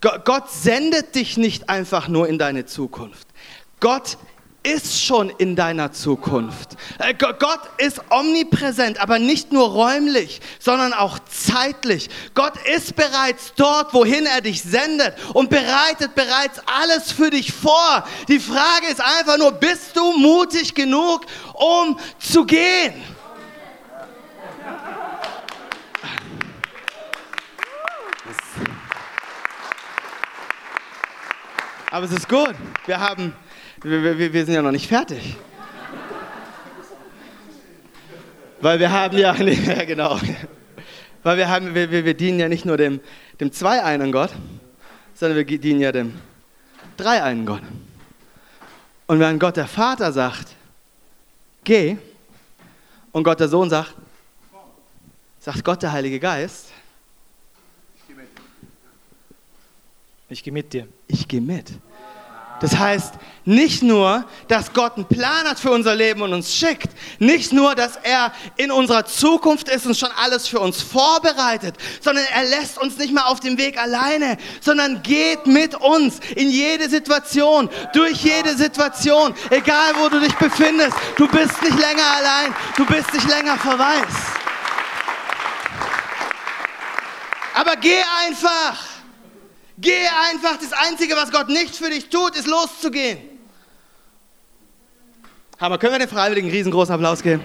Gott 0.00 0.50
sendet 0.50 1.14
dich 1.14 1.36
nicht 1.36 1.68
einfach 1.68 2.08
nur 2.08 2.26
in 2.28 2.38
deine 2.38 2.64
Zukunft. 2.64 3.28
Gott 3.78 4.16
ist 4.62 5.02
schon 5.02 5.30
in 5.30 5.56
deiner 5.56 5.92
Zukunft. 5.92 6.76
Äh, 6.98 7.14
Gott 7.14 7.60
ist 7.78 8.00
omnipräsent, 8.10 9.00
aber 9.00 9.18
nicht 9.18 9.52
nur 9.52 9.68
räumlich, 9.70 10.40
sondern 10.58 10.92
auch 10.92 11.18
zeitlich. 11.20 12.10
Gott 12.34 12.52
ist 12.66 12.94
bereits 12.94 13.54
dort, 13.56 13.94
wohin 13.94 14.26
er 14.26 14.42
dich 14.42 14.62
sendet 14.62 15.14
und 15.32 15.48
bereitet 15.48 16.14
bereits 16.14 16.60
alles 16.66 17.10
für 17.10 17.30
dich 17.30 17.52
vor. 17.52 18.04
Die 18.28 18.38
Frage 18.38 18.86
ist 18.90 19.00
einfach 19.00 19.38
nur, 19.38 19.52
bist 19.52 19.96
du 19.96 20.12
mutig 20.12 20.74
genug, 20.74 21.24
um 21.54 21.98
zu 22.18 22.44
gehen? 22.44 23.02
Aber 31.90 32.06
es 32.06 32.12
ist 32.12 32.28
gut. 32.28 32.54
Wir 32.86 33.00
haben 33.00 33.34
wir, 33.82 34.18
wir, 34.18 34.32
wir 34.32 34.44
sind 34.44 34.54
ja 34.54 34.62
noch 34.62 34.70
nicht 34.70 34.88
fertig. 34.88 35.36
Weil 38.60 38.78
wir 38.78 38.90
haben 38.90 39.16
ja, 39.16 39.32
nee, 39.38 39.54
ja 39.54 39.84
genau. 39.84 40.18
Weil 41.22 41.36
wir, 41.36 41.48
haben, 41.48 41.74
wir, 41.74 41.90
wir, 41.90 42.04
wir 42.04 42.14
dienen 42.14 42.40
ja 42.40 42.48
nicht 42.48 42.64
nur 42.64 42.76
dem, 42.76 43.00
dem 43.40 43.52
zwei-einen 43.52 44.12
Gott, 44.12 44.30
sondern 45.14 45.38
wir 45.38 45.58
dienen 45.58 45.80
ja 45.80 45.92
dem 45.92 46.14
drei-einen 46.96 47.46
Gott. 47.46 47.62
Und 49.06 49.18
wenn 49.18 49.38
Gott 49.38 49.56
der 49.56 49.66
Vater 49.66 50.12
sagt, 50.12 50.54
geh, 51.64 51.96
und 53.12 53.24
Gott 53.24 53.40
der 53.40 53.48
Sohn 53.48 53.68
sagt, 53.68 53.94
sagt 55.40 55.64
Gott 55.64 55.82
der 55.82 55.92
Heilige 55.92 56.20
Geist, 56.20 56.68
Ich 60.32 60.44
gehe 60.44 60.52
mit 60.52 60.72
dir. 60.72 60.86
ich 61.08 61.26
gehe 61.26 61.40
mit. 61.40 61.72
Das 62.60 62.76
heißt, 62.76 63.14
nicht 63.46 63.82
nur, 63.82 64.24
dass 64.48 64.72
Gott 64.72 64.96
einen 64.96 65.06
Plan 65.06 65.48
hat 65.48 65.58
für 65.58 65.70
unser 65.70 65.94
Leben 65.94 66.20
und 66.20 66.34
uns 66.34 66.54
schickt, 66.54 66.90
nicht 67.18 67.52
nur, 67.52 67.74
dass 67.74 67.96
er 67.96 68.32
in 68.56 68.70
unserer 68.70 69.06
Zukunft 69.06 69.68
ist 69.68 69.86
und 69.86 69.96
schon 69.96 70.10
alles 70.22 70.46
für 70.46 70.60
uns 70.60 70.82
vorbereitet, 70.82 71.74
sondern 72.00 72.24
er 72.34 72.44
lässt 72.44 72.78
uns 72.78 72.98
nicht 72.98 73.14
mehr 73.14 73.26
auf 73.26 73.40
dem 73.40 73.56
Weg 73.56 73.78
alleine, 73.78 74.36
sondern 74.60 75.02
geht 75.02 75.46
mit 75.46 75.74
uns 75.74 76.20
in 76.36 76.50
jede 76.50 76.90
Situation, 76.90 77.70
durch 77.94 78.22
jede 78.22 78.54
Situation, 78.54 79.34
egal 79.48 79.94
wo 79.98 80.08
du 80.08 80.20
dich 80.20 80.34
befindest. 80.36 80.96
Du 81.16 81.26
bist 81.26 81.62
nicht 81.62 81.78
länger 81.78 82.10
allein, 82.18 82.54
du 82.76 82.84
bist 82.84 83.12
nicht 83.14 83.26
länger 83.26 83.56
verwaist. 83.56 84.40
Aber 87.54 87.76
geh 87.76 88.02
einfach. 88.26 88.89
Geh 89.80 90.06
einfach. 90.30 90.58
Das 90.58 90.72
Einzige, 90.72 91.16
was 91.16 91.30
Gott 91.30 91.48
nicht 91.48 91.74
für 91.74 91.88
dich 91.88 92.10
tut, 92.10 92.36
ist 92.36 92.46
loszugehen. 92.46 93.18
Hammer, 95.58 95.78
können 95.78 95.94
wir 95.94 95.98
den 95.98 96.08
Freiwilligen 96.08 96.48
einen 96.48 96.56
riesengroßen 96.56 96.94
Applaus 96.94 97.22
geben? 97.22 97.42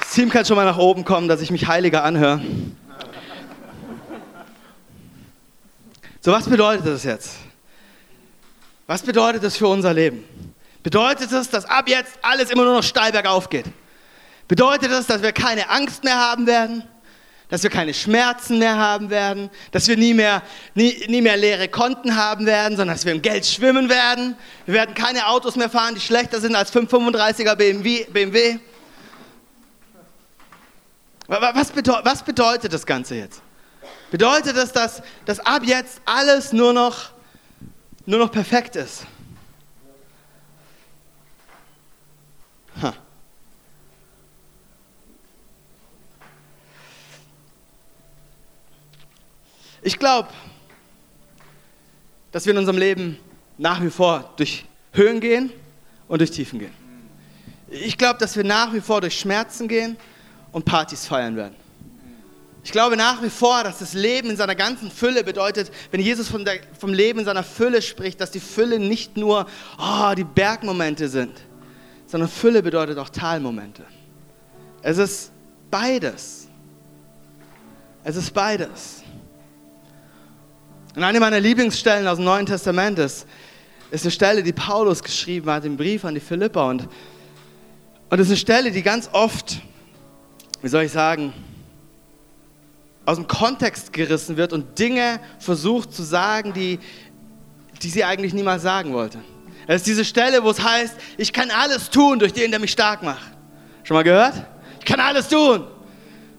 Das 0.00 0.10
Team 0.12 0.30
kann 0.30 0.44
schon 0.44 0.56
mal 0.56 0.64
nach 0.64 0.78
oben 0.78 1.04
kommen, 1.04 1.28
dass 1.28 1.40
ich 1.40 1.50
mich 1.50 1.66
heiliger 1.66 2.04
anhöre. 2.04 2.40
So, 6.20 6.32
was 6.32 6.48
bedeutet 6.48 6.86
das 6.86 7.04
jetzt? 7.04 7.36
Was 8.86 9.02
bedeutet 9.02 9.42
das 9.42 9.56
für 9.56 9.68
unser 9.68 9.94
Leben? 9.94 10.24
Bedeutet 10.82 11.30
es, 11.32 11.50
dass 11.50 11.64
ab 11.64 11.88
jetzt 11.88 12.18
alles 12.22 12.50
immer 12.50 12.64
nur 12.64 12.74
noch 12.74 12.82
steil 12.82 13.12
bergauf 13.12 13.48
geht? 13.48 13.66
Bedeutet 14.48 14.90
das, 14.90 15.06
dass 15.06 15.20
wir 15.20 15.32
keine 15.32 15.68
Angst 15.68 16.04
mehr 16.04 16.16
haben 16.16 16.46
werden? 16.46 16.82
Dass 17.50 17.62
wir 17.62 17.70
keine 17.70 17.92
Schmerzen 17.94 18.58
mehr 18.58 18.76
haben 18.76 19.10
werden? 19.10 19.50
Dass 19.72 19.88
wir 19.88 19.96
nie 19.96 20.14
mehr, 20.14 20.42
nie, 20.74 21.04
nie 21.06 21.20
mehr 21.20 21.36
leere 21.36 21.68
Konten 21.68 22.16
haben 22.16 22.46
werden, 22.46 22.76
sondern 22.76 22.96
dass 22.96 23.04
wir 23.04 23.12
im 23.12 23.22
Geld 23.22 23.44
schwimmen 23.46 23.90
werden? 23.90 24.36
Wir 24.64 24.74
werden 24.74 24.94
keine 24.94 25.26
Autos 25.28 25.56
mehr 25.56 25.68
fahren, 25.68 25.94
die 25.94 26.00
schlechter 26.00 26.40
sind 26.40 26.54
als 26.56 26.72
535er 26.72 27.54
BMW. 27.54 28.04
BMW. 28.04 28.58
Was, 31.26 31.70
bedeutet, 31.70 32.06
was 32.06 32.22
bedeutet 32.22 32.72
das 32.72 32.86
Ganze 32.86 33.16
jetzt? 33.16 33.42
Bedeutet 34.10 34.56
das, 34.56 34.72
dass, 34.72 35.02
dass 35.26 35.40
ab 35.40 35.62
jetzt 35.64 36.00
alles 36.06 36.54
nur 36.54 36.72
noch, 36.72 37.10
nur 38.06 38.18
noch 38.18 38.32
perfekt 38.32 38.76
ist? 38.76 39.04
Ich 49.88 49.98
glaube, 49.98 50.28
dass 52.30 52.44
wir 52.44 52.52
in 52.52 52.58
unserem 52.58 52.76
Leben 52.76 53.18
nach 53.56 53.82
wie 53.82 53.88
vor 53.88 54.34
durch 54.36 54.66
Höhen 54.92 55.18
gehen 55.18 55.50
und 56.08 56.18
durch 56.18 56.30
Tiefen 56.30 56.58
gehen. 56.58 56.74
Ich 57.70 57.96
glaube, 57.96 58.18
dass 58.20 58.36
wir 58.36 58.44
nach 58.44 58.74
wie 58.74 58.82
vor 58.82 59.00
durch 59.00 59.18
Schmerzen 59.18 59.66
gehen 59.66 59.96
und 60.52 60.66
Partys 60.66 61.06
feiern 61.06 61.36
werden. 61.36 61.56
Ich 62.62 62.70
glaube 62.70 62.98
nach 62.98 63.22
wie 63.22 63.30
vor, 63.30 63.64
dass 63.64 63.78
das 63.78 63.94
Leben 63.94 64.28
in 64.28 64.36
seiner 64.36 64.54
ganzen 64.54 64.90
Fülle 64.90 65.24
bedeutet, 65.24 65.72
wenn 65.90 66.02
Jesus 66.02 66.28
von 66.28 66.44
der, 66.44 66.60
vom 66.78 66.92
Leben 66.92 67.20
in 67.20 67.24
seiner 67.24 67.42
Fülle 67.42 67.80
spricht, 67.80 68.20
dass 68.20 68.30
die 68.30 68.40
Fülle 68.40 68.78
nicht 68.78 69.16
nur 69.16 69.46
oh, 69.78 70.12
die 70.14 70.24
Bergmomente 70.24 71.08
sind, 71.08 71.32
sondern 72.06 72.28
Fülle 72.28 72.62
bedeutet 72.62 72.98
auch 72.98 73.08
Talmomente. 73.08 73.84
Es 74.82 74.98
ist 74.98 75.30
beides. 75.70 76.46
Es 78.04 78.16
ist 78.16 78.34
beides. 78.34 78.97
Und 80.98 81.04
eine 81.04 81.20
meiner 81.20 81.38
Lieblingsstellen 81.38 82.08
aus 82.08 82.16
dem 82.16 82.24
Neuen 82.24 82.44
Testament 82.44 82.98
ist, 82.98 83.24
ist 83.92 84.02
eine 84.02 84.10
Stelle, 84.10 84.42
die 84.42 84.52
Paulus 84.52 85.00
geschrieben 85.00 85.48
hat 85.48 85.64
im 85.64 85.76
Brief 85.76 86.04
an 86.04 86.12
die 86.12 86.20
Philippa. 86.20 86.68
Und, 86.68 86.88
und 88.10 88.18
ist 88.18 88.26
eine 88.26 88.36
Stelle, 88.36 88.72
die 88.72 88.82
ganz 88.82 89.08
oft, 89.12 89.60
wie 90.60 90.66
soll 90.66 90.82
ich 90.82 90.90
sagen, 90.90 91.32
aus 93.06 93.14
dem 93.14 93.28
Kontext 93.28 93.92
gerissen 93.92 94.36
wird 94.36 94.52
und 94.52 94.76
Dinge 94.76 95.20
versucht 95.38 95.94
zu 95.94 96.02
sagen, 96.02 96.52
die, 96.52 96.80
die 97.80 97.90
sie 97.90 98.02
eigentlich 98.02 98.34
niemals 98.34 98.62
sagen 98.64 98.92
wollte. 98.92 99.20
Es 99.68 99.76
ist 99.76 99.86
diese 99.86 100.04
Stelle, 100.04 100.42
wo 100.42 100.50
es 100.50 100.60
heißt, 100.60 100.96
ich 101.16 101.32
kann 101.32 101.52
alles 101.52 101.90
tun 101.90 102.18
durch 102.18 102.32
den, 102.32 102.50
der 102.50 102.58
mich 102.58 102.72
stark 102.72 103.04
macht. 103.04 103.30
Schon 103.84 103.94
mal 103.94 104.02
gehört? 104.02 104.34
Ich 104.80 104.84
kann 104.84 104.98
alles 104.98 105.28
tun. 105.28 105.64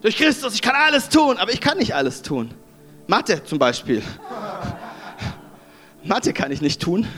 Durch 0.01 0.17
Christus, 0.17 0.53
ich 0.53 0.61
kann 0.61 0.75
alles 0.75 1.07
tun, 1.07 1.37
aber 1.37 1.53
ich 1.53 1.61
kann 1.61 1.77
nicht 1.77 1.95
alles 1.95 2.21
tun. 2.21 2.53
Mathe 3.09 3.43
zum 3.43 3.57
Beispiel. 3.57 4.03
Mathe 6.09 6.33
kann 6.33 6.51
ich 6.51 6.61
nicht 6.61 6.81
tun. 6.81 7.07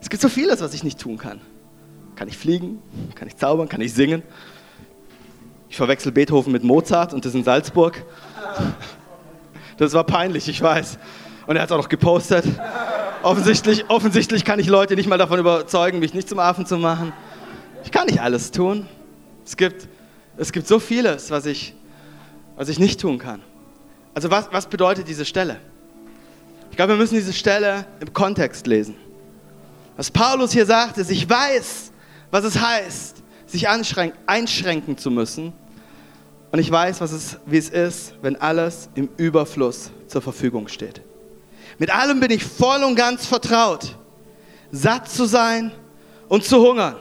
Es 0.00 0.10
gibt 0.10 0.20
so 0.20 0.28
vieles, 0.28 0.60
was 0.60 0.74
ich 0.74 0.84
nicht 0.84 1.00
tun 1.00 1.16
kann. 1.16 1.40
Kann 2.14 2.28
ich 2.28 2.36
fliegen? 2.36 2.82
Kann 3.14 3.26
ich 3.26 3.38
zaubern? 3.38 3.70
Kann 3.70 3.80
ich 3.80 3.94
singen? 3.94 4.22
Ich 5.70 5.78
verwechsel 5.78 6.12
Beethoven 6.12 6.52
mit 6.52 6.62
Mozart 6.62 7.14
und 7.14 7.24
das 7.24 7.34
in 7.34 7.42
Salzburg. 7.42 8.04
Das 9.76 9.92
war 9.92 10.04
peinlich, 10.04 10.48
ich 10.48 10.62
weiß. 10.62 10.98
Und 11.48 11.56
er 11.56 11.62
hat 11.62 11.70
es 11.70 11.72
auch 11.72 11.78
noch 11.78 11.88
gepostet. 11.88 12.44
Offensichtlich, 13.24 13.90
offensichtlich 13.90 14.44
kann 14.44 14.60
ich 14.60 14.68
Leute 14.68 14.94
nicht 14.94 15.08
mal 15.08 15.18
davon 15.18 15.40
überzeugen, 15.40 15.98
mich 15.98 16.14
nicht 16.14 16.28
zum 16.28 16.38
Affen 16.38 16.64
zu 16.64 16.78
machen. 16.78 17.12
Ich 17.82 17.90
kann 17.90 18.06
nicht 18.06 18.20
alles 18.20 18.52
tun. 18.52 18.86
Es 19.44 19.56
gibt, 19.56 19.88
es 20.36 20.52
gibt 20.52 20.68
so 20.68 20.78
vieles, 20.78 21.32
was 21.32 21.46
ich, 21.46 21.74
was 22.54 22.68
ich 22.68 22.78
nicht 22.78 23.00
tun 23.00 23.18
kann. 23.18 23.40
Also 24.14 24.30
was, 24.30 24.52
was 24.52 24.66
bedeutet 24.68 25.08
diese 25.08 25.24
Stelle? 25.24 25.58
Ich 26.74 26.76
glaube, 26.76 26.94
wir 26.94 26.96
müssen 26.96 27.14
diese 27.14 27.32
Stelle 27.32 27.86
im 28.00 28.12
Kontext 28.12 28.66
lesen. 28.66 28.96
Was 29.96 30.10
Paulus 30.10 30.50
hier 30.50 30.66
sagt, 30.66 30.98
ist, 30.98 31.08
ich 31.08 31.30
weiß, 31.30 31.92
was 32.32 32.42
es 32.42 32.58
heißt, 32.58 33.18
sich 33.46 33.68
einschränken 33.68 34.98
zu 34.98 35.12
müssen. 35.12 35.52
Und 36.50 36.58
ich 36.58 36.68
weiß, 36.68 37.00
was 37.00 37.12
es, 37.12 37.36
wie 37.46 37.58
es 37.58 37.68
ist, 37.68 38.14
wenn 38.22 38.34
alles 38.34 38.88
im 38.96 39.08
Überfluss 39.18 39.92
zur 40.08 40.20
Verfügung 40.20 40.66
steht. 40.66 41.00
Mit 41.78 41.94
allem 41.94 42.18
bin 42.18 42.32
ich 42.32 42.42
voll 42.42 42.82
und 42.82 42.96
ganz 42.96 43.24
vertraut. 43.24 43.94
Satt 44.72 45.08
zu 45.08 45.26
sein 45.26 45.70
und 46.26 46.42
zu 46.42 46.60
hungern. 46.60 46.96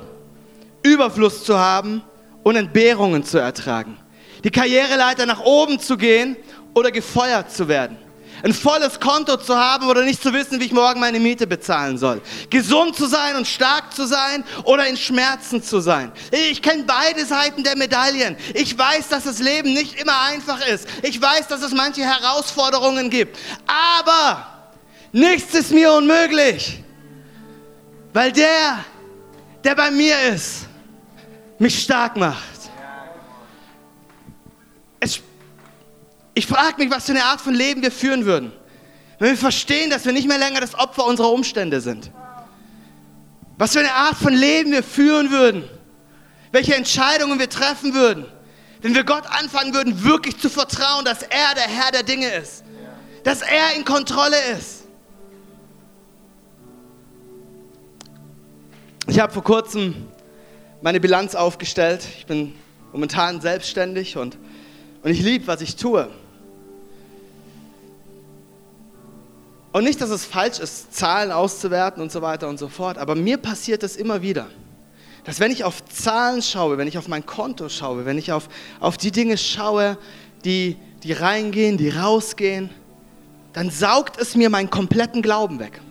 Überfluss 0.83 1.43
zu 1.43 1.57
haben 1.57 2.03
und 2.43 2.57
Entbehrungen 2.57 3.23
zu 3.23 3.39
ertragen. 3.39 3.97
Die 4.43 4.51
Karriereleiter 4.51 5.25
nach 5.25 5.41
oben 5.41 5.79
zu 5.79 5.97
gehen 5.97 6.37
oder 6.75 6.91
gefeuert 6.91 7.51
zu 7.51 7.67
werden. 7.67 7.97
Ein 8.43 8.53
volles 8.53 8.99
Konto 8.99 9.37
zu 9.37 9.57
haben 9.57 9.87
oder 9.87 10.03
nicht 10.03 10.21
zu 10.21 10.33
wissen, 10.33 10.59
wie 10.59 10.65
ich 10.65 10.73
morgen 10.73 10.99
meine 10.99 11.17
Miete 11.17 11.47
bezahlen 11.47 11.97
soll. 11.97 12.21
Gesund 12.49 12.93
zu 12.93 13.05
sein 13.05 13.37
und 13.37 13.47
stark 13.47 13.93
zu 13.93 14.05
sein 14.05 14.43
oder 14.65 14.85
in 14.85 14.97
Schmerzen 14.97 15.63
zu 15.63 15.79
sein. 15.79 16.11
Ich 16.29 16.61
kenne 16.61 16.83
beide 16.83 17.25
Seiten 17.25 17.63
der 17.63 17.77
Medaillen. 17.77 18.35
Ich 18.53 18.77
weiß, 18.77 19.07
dass 19.07 19.23
das 19.23 19.39
Leben 19.39 19.73
nicht 19.73 19.97
immer 19.97 20.19
einfach 20.23 20.59
ist. 20.67 20.89
Ich 21.03 21.21
weiß, 21.21 21.47
dass 21.47 21.61
es 21.61 21.71
manche 21.71 22.01
Herausforderungen 22.01 23.09
gibt. 23.09 23.39
Aber 23.65 24.45
nichts 25.13 25.53
ist 25.53 25.71
mir 25.71 25.93
unmöglich. 25.93 26.83
Weil 28.11 28.33
der, 28.33 28.83
der 29.63 29.73
bei 29.73 29.89
mir 29.89 30.21
ist, 30.33 30.67
mich 31.59 31.81
stark 31.81 32.17
macht. 32.17 32.52
Ich 36.33 36.47
frage 36.47 36.77
mich, 36.77 36.91
was 36.91 37.05
für 37.05 37.11
eine 37.11 37.23
Art 37.25 37.41
von 37.41 37.53
Leben 37.53 37.81
wir 37.81 37.91
führen 37.91 38.25
würden, 38.25 38.51
wenn 39.19 39.29
wir 39.29 39.37
verstehen, 39.37 39.89
dass 39.89 40.05
wir 40.05 40.13
nicht 40.13 40.27
mehr 40.27 40.37
länger 40.37 40.61
das 40.61 40.75
Opfer 40.75 41.05
unserer 41.05 41.31
Umstände 41.31 41.81
sind. 41.81 42.11
Was 43.57 43.73
für 43.73 43.79
eine 43.79 43.93
Art 43.93 44.15
von 44.15 44.33
Leben 44.33 44.71
wir 44.71 44.83
führen 44.83 45.29
würden, 45.29 45.63
welche 46.51 46.75
Entscheidungen 46.75 47.39
wir 47.39 47.49
treffen 47.49 47.93
würden, 47.93 48.25
wenn 48.81 48.95
wir 48.95 49.03
Gott 49.03 49.25
anfangen 49.27 49.73
würden, 49.73 50.03
wirklich 50.03 50.37
zu 50.39 50.49
vertrauen, 50.49 51.05
dass 51.05 51.21
er 51.21 51.53
der 51.55 51.67
Herr 51.67 51.91
der 51.91 52.03
Dinge 52.03 52.27
ist, 52.27 52.63
dass 53.23 53.41
er 53.41 53.75
in 53.77 53.85
Kontrolle 53.85 54.37
ist. 54.57 54.83
Ich 59.07 59.19
habe 59.19 59.31
vor 59.31 59.43
kurzem 59.43 60.07
meine 60.81 60.99
Bilanz 60.99 61.35
aufgestellt. 61.35 62.05
Ich 62.17 62.25
bin 62.25 62.55
momentan 62.91 63.39
selbstständig 63.39 64.17
und 64.17 64.37
Und 65.03 65.11
ich 65.11 65.21
liebe, 65.21 65.45
was 65.47 65.59
ich 65.59 65.75
tue. 65.75 66.09
Und 69.73 69.83
nicht, 69.83 69.99
dass 69.99 70.11
es 70.11 70.23
falsch 70.23 70.59
ist, 70.59 70.93
Zahlen 70.95 71.31
auszuwerten 71.31 72.01
und 72.01 72.11
so 72.11 72.21
weiter 72.21 72.47
und 72.47 72.59
so 72.59 72.69
fort, 72.69 72.99
aber 72.99 73.15
mir 73.15 73.37
passiert 73.37 73.81
das 73.81 73.95
immer 73.95 74.21
wieder. 74.21 74.47
Dass 75.23 75.39
wenn 75.39 75.51
ich 75.51 75.63
auf 75.63 75.83
Zahlen 75.85 76.43
schaue, 76.43 76.77
wenn 76.77 76.87
ich 76.87 76.97
auf 76.97 77.07
mein 77.07 77.25
Konto 77.25 77.67
schaue, 77.69 78.05
wenn 78.05 78.19
ich 78.19 78.31
auf, 78.31 78.49
auf 78.79 78.97
die 78.97 79.11
Dinge 79.11 79.35
schaue, 79.35 79.97
die, 80.45 80.77
die 81.01 81.13
reingehen, 81.13 81.77
die 81.77 81.89
rausgehen, 81.89 82.69
dann 83.53 83.71
saugt 83.71 84.19
es 84.19 84.35
mir 84.35 84.51
meinen 84.51 84.69
kompletten 84.69 85.23
Glauben 85.23 85.59
weg. 85.59 85.81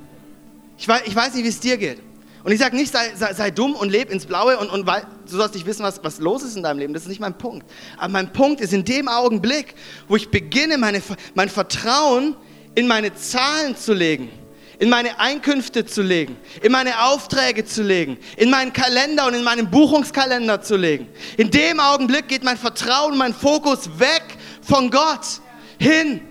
Ich 0.78 0.86
weiß, 0.86 1.02
ich 1.06 1.16
weiß 1.16 1.34
nicht, 1.34 1.44
wie 1.44 1.48
es 1.48 1.60
dir 1.60 1.76
geht. 1.76 2.00
Und 2.44 2.52
ich 2.52 2.60
sage 2.60 2.76
nicht, 2.76 2.92
sei, 2.92 3.12
sei, 3.16 3.34
sei, 3.34 3.50
dumm 3.50 3.74
und 3.74 3.90
leb 3.90 4.10
ins 4.10 4.26
Blaue 4.26 4.58
und, 4.58 4.68
und 4.70 4.86
weil, 4.86 5.02
du 5.28 5.36
sollst 5.36 5.54
nicht 5.54 5.66
wissen, 5.66 5.82
was, 5.82 6.02
was 6.04 6.18
los 6.18 6.42
ist 6.44 6.56
in 6.56 6.62
deinem 6.62 6.78
Leben. 6.78 6.92
Das 6.94 7.02
ist 7.02 7.08
nicht 7.08 7.20
mein 7.20 7.36
Punkt. 7.36 7.66
Aber 7.98 8.12
mein 8.12 8.32
Punkt 8.32 8.60
ist 8.60 8.72
in 8.72 8.84
dem 8.84 9.08
Augenblick, 9.08 9.74
wo 10.06 10.14
ich 10.14 10.30
beginne, 10.30 10.78
meine, 10.78 11.02
mein 11.34 11.48
Vertrauen 11.48 12.36
in 12.74 12.86
meine 12.86 13.14
Zahlen 13.14 13.76
zu 13.76 13.92
legen, 13.92 14.30
in 14.78 14.88
meine 14.88 15.18
Einkünfte 15.20 15.84
zu 15.84 16.02
legen, 16.02 16.36
in 16.62 16.72
meine 16.72 17.04
Aufträge 17.04 17.64
zu 17.64 17.82
legen, 17.82 18.18
in 18.36 18.50
meinen 18.50 18.72
Kalender 18.72 19.26
und 19.26 19.34
in 19.34 19.44
meinen 19.44 19.70
Buchungskalender 19.70 20.62
zu 20.62 20.76
legen. 20.76 21.08
In 21.36 21.50
dem 21.50 21.80
Augenblick 21.80 22.28
geht 22.28 22.42
mein 22.42 22.56
Vertrauen, 22.56 23.16
mein 23.16 23.34
Fokus 23.34 23.98
weg 23.98 24.22
von 24.62 24.90
Gott 24.90 25.40
hin 25.78 26.22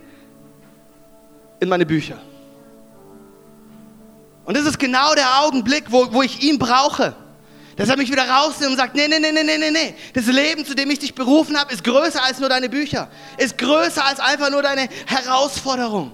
in 1.60 1.70
meine 1.70 1.86
Bücher. 1.86 2.20
Und 4.44 4.58
das 4.58 4.66
ist 4.66 4.80
genau 4.80 5.14
der 5.14 5.44
Augenblick, 5.44 5.86
wo, 5.90 6.12
wo 6.12 6.22
ich 6.24 6.42
ihn 6.42 6.58
brauche. 6.58 7.16
Dass 7.78 7.88
er 7.88 7.96
mich 7.96 8.12
wieder 8.12 8.28
rausnimmt 8.28 8.72
und 8.72 8.78
sagt, 8.78 8.96
nee, 8.96 9.08
nee, 9.08 9.20
nee, 9.20 9.32
nee, 9.32 9.44
nee, 9.44 9.72
nee. 9.72 9.96
Das 10.14 10.26
Leben, 10.26 10.66
zu 10.66 10.76
dem 10.76 10.90
ich 10.92 11.00
dich 11.00 11.16
berufen 11.16 11.58
habe, 11.58 11.72
ist 11.74 11.84
größer 11.84 12.22
als 12.22 12.40
nur 12.40 12.50
deine 12.50 12.68
Bücher. 12.68 13.10
Ist 13.38 13.58
größer 13.58 14.06
als 14.06 14.20
einfach 14.20 14.50
nur 14.50 14.62
deine 14.62 14.90
Herausforderung. 15.06 16.12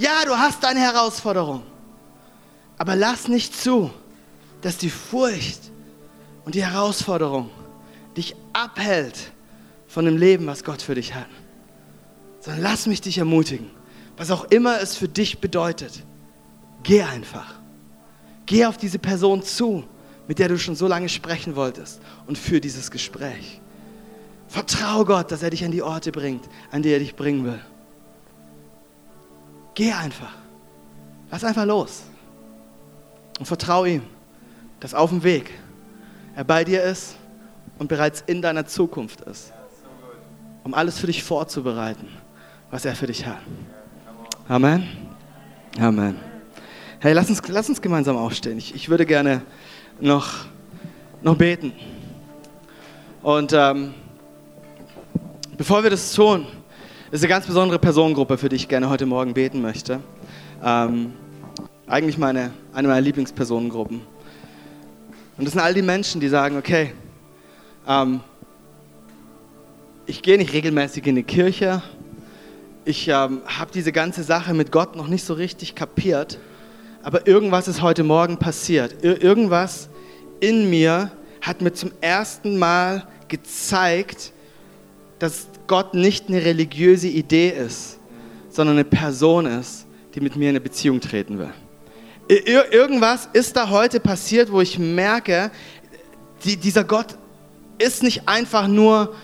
Ja, 0.00 0.24
du 0.24 0.34
hast 0.34 0.64
deine 0.64 0.80
Herausforderung. 0.80 1.62
Aber 2.78 2.96
lass 2.96 3.28
nicht 3.28 3.54
zu, 3.54 3.90
dass 4.62 4.78
die 4.78 4.88
Furcht 4.88 5.60
und 6.46 6.54
die 6.54 6.64
Herausforderung 6.64 7.50
dich 8.16 8.34
abhält 8.54 9.18
von 9.88 10.06
dem 10.06 10.16
Leben, 10.16 10.46
was 10.46 10.64
Gott 10.64 10.80
für 10.80 10.94
dich 10.94 11.14
hat. 11.14 11.26
Sondern 12.40 12.62
lass 12.62 12.86
mich 12.86 13.02
dich 13.02 13.18
ermutigen. 13.18 13.68
Was 14.16 14.30
auch 14.30 14.44
immer 14.44 14.80
es 14.80 14.96
für 14.96 15.06
dich 15.06 15.38
bedeutet, 15.38 16.02
geh 16.82 17.02
einfach. 17.02 17.56
Geh 18.46 18.64
auf 18.64 18.78
diese 18.78 18.98
Person 18.98 19.42
zu, 19.42 19.84
mit 20.26 20.38
der 20.38 20.48
du 20.48 20.58
schon 20.58 20.76
so 20.76 20.86
lange 20.86 21.10
sprechen 21.10 21.56
wolltest 21.56 22.00
und 22.26 22.38
für 22.38 22.62
dieses 22.62 22.90
Gespräch. 22.90 23.60
Vertrau 24.48 25.04
Gott, 25.04 25.30
dass 25.30 25.42
er 25.42 25.50
dich 25.50 25.62
an 25.62 25.72
die 25.72 25.82
Orte 25.82 26.10
bringt, 26.10 26.48
an 26.70 26.80
die 26.80 26.88
er 26.88 27.00
dich 27.00 27.14
bringen 27.16 27.44
will. 27.44 27.60
Geh 29.74 29.92
einfach. 29.92 30.32
Lass 31.30 31.44
einfach 31.44 31.64
los. 31.64 32.02
Und 33.38 33.46
vertrau 33.46 33.84
ihm, 33.84 34.02
dass 34.80 34.94
auf 34.94 35.10
dem 35.10 35.22
Weg 35.22 35.50
er 36.34 36.44
bei 36.44 36.64
dir 36.64 36.82
ist 36.82 37.16
und 37.78 37.88
bereits 37.88 38.22
in 38.26 38.42
deiner 38.42 38.66
Zukunft 38.66 39.20
ist, 39.22 39.52
um 40.64 40.74
alles 40.74 40.98
für 40.98 41.06
dich 41.06 41.22
vorzubereiten, 41.22 42.08
was 42.70 42.84
er 42.84 42.94
für 42.94 43.06
dich 43.06 43.24
hat. 43.24 43.38
Amen. 44.48 44.86
Amen. 45.78 46.16
Hey, 46.98 47.14
lass 47.14 47.30
uns, 47.30 47.40
lass 47.48 47.68
uns 47.68 47.80
gemeinsam 47.80 48.16
aufstehen. 48.16 48.58
Ich, 48.58 48.74
ich 48.74 48.88
würde 48.88 49.06
gerne 49.06 49.42
noch, 50.00 50.46
noch 51.22 51.36
beten. 51.36 51.72
Und 53.22 53.52
ähm, 53.54 53.94
bevor 55.56 55.82
wir 55.82 55.90
das 55.90 56.12
tun, 56.12 56.46
ist 57.10 57.22
eine 57.22 57.28
ganz 57.28 57.46
besondere 57.46 57.78
Personengruppe, 57.78 58.38
für 58.38 58.48
die 58.48 58.56
ich 58.56 58.68
gerne 58.68 58.88
heute 58.88 59.04
Morgen 59.04 59.34
beten 59.34 59.60
möchte. 59.60 60.00
Ähm, 60.64 61.12
eigentlich 61.88 62.18
meine, 62.18 62.52
eine 62.72 62.86
meiner 62.86 63.00
Lieblingspersonengruppen. 63.00 64.00
Und 65.36 65.44
das 65.44 65.52
sind 65.52 65.60
all 65.60 65.74
die 65.74 65.82
Menschen, 65.82 66.20
die 66.20 66.28
sagen, 66.28 66.56
okay, 66.56 66.92
ähm, 67.88 68.20
ich 70.06 70.22
gehe 70.22 70.38
nicht 70.38 70.52
regelmäßig 70.52 71.06
in 71.06 71.16
die 71.16 71.24
Kirche, 71.24 71.82
ich 72.84 73.08
ähm, 73.08 73.42
habe 73.44 73.72
diese 73.72 73.92
ganze 73.92 74.22
Sache 74.22 74.54
mit 74.54 74.70
Gott 74.70 74.94
noch 74.96 75.08
nicht 75.08 75.24
so 75.24 75.34
richtig 75.34 75.74
kapiert, 75.74 76.38
aber 77.02 77.26
irgendwas 77.26 77.66
ist 77.66 77.82
heute 77.82 78.04
Morgen 78.04 78.38
passiert. 78.38 79.02
Ir 79.02 79.20
irgendwas 79.20 79.88
in 80.38 80.70
mir 80.70 81.10
hat 81.40 81.60
mir 81.60 81.72
zum 81.72 81.90
ersten 82.00 82.58
Mal 82.58 83.06
gezeigt, 83.28 84.32
dass 85.18 85.48
Gott 85.70 85.94
nicht 85.94 86.28
eine 86.28 86.44
religiöse 86.44 87.06
Idee 87.06 87.50
ist, 87.50 88.00
sondern 88.48 88.74
eine 88.74 88.84
Person 88.84 89.46
ist, 89.46 89.86
die 90.12 90.20
mit 90.20 90.34
mir 90.34 90.46
in 90.46 90.56
eine 90.56 90.60
Beziehung 90.60 91.00
treten 91.00 91.38
will. 91.38 91.52
Ir 92.28 92.72
irgendwas 92.72 93.28
ist 93.32 93.56
da 93.56 93.70
heute 93.70 94.00
passiert, 94.00 94.50
wo 94.50 94.60
ich 94.60 94.80
merke, 94.80 95.52
die, 96.42 96.56
dieser 96.56 96.82
Gott 96.82 97.16
ist 97.78 98.02
nicht 98.02 98.28
einfach 98.28 98.66
nur 98.66 99.14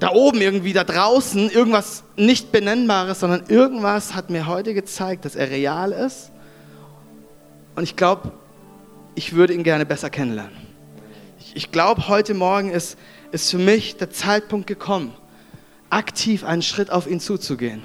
da 0.00 0.10
oben 0.10 0.40
irgendwie, 0.40 0.72
da 0.72 0.82
draußen, 0.82 1.50
irgendwas 1.50 2.02
nicht 2.16 2.50
Benennbares, 2.50 3.20
sondern 3.20 3.44
irgendwas 3.46 4.12
hat 4.16 4.28
mir 4.28 4.48
heute 4.48 4.74
gezeigt, 4.74 5.24
dass 5.24 5.36
er 5.36 5.50
real 5.50 5.92
ist. 5.92 6.32
Und 7.76 7.84
ich 7.84 7.94
glaube, 7.94 8.32
ich 9.14 9.34
würde 9.36 9.54
ihn 9.54 9.62
gerne 9.62 9.86
besser 9.86 10.10
kennenlernen. 10.10 10.56
Ich, 11.38 11.54
ich 11.54 11.70
glaube, 11.70 12.08
heute 12.08 12.34
Morgen 12.34 12.70
ist, 12.70 12.98
ist 13.32 13.50
für 13.50 13.58
mich 13.58 13.96
der 13.96 14.10
Zeitpunkt 14.10 14.66
gekommen, 14.66 15.12
aktiv 15.90 16.44
einen 16.44 16.62
Schritt 16.62 16.90
auf 16.90 17.06
ihn 17.06 17.20
zuzugehen 17.20 17.82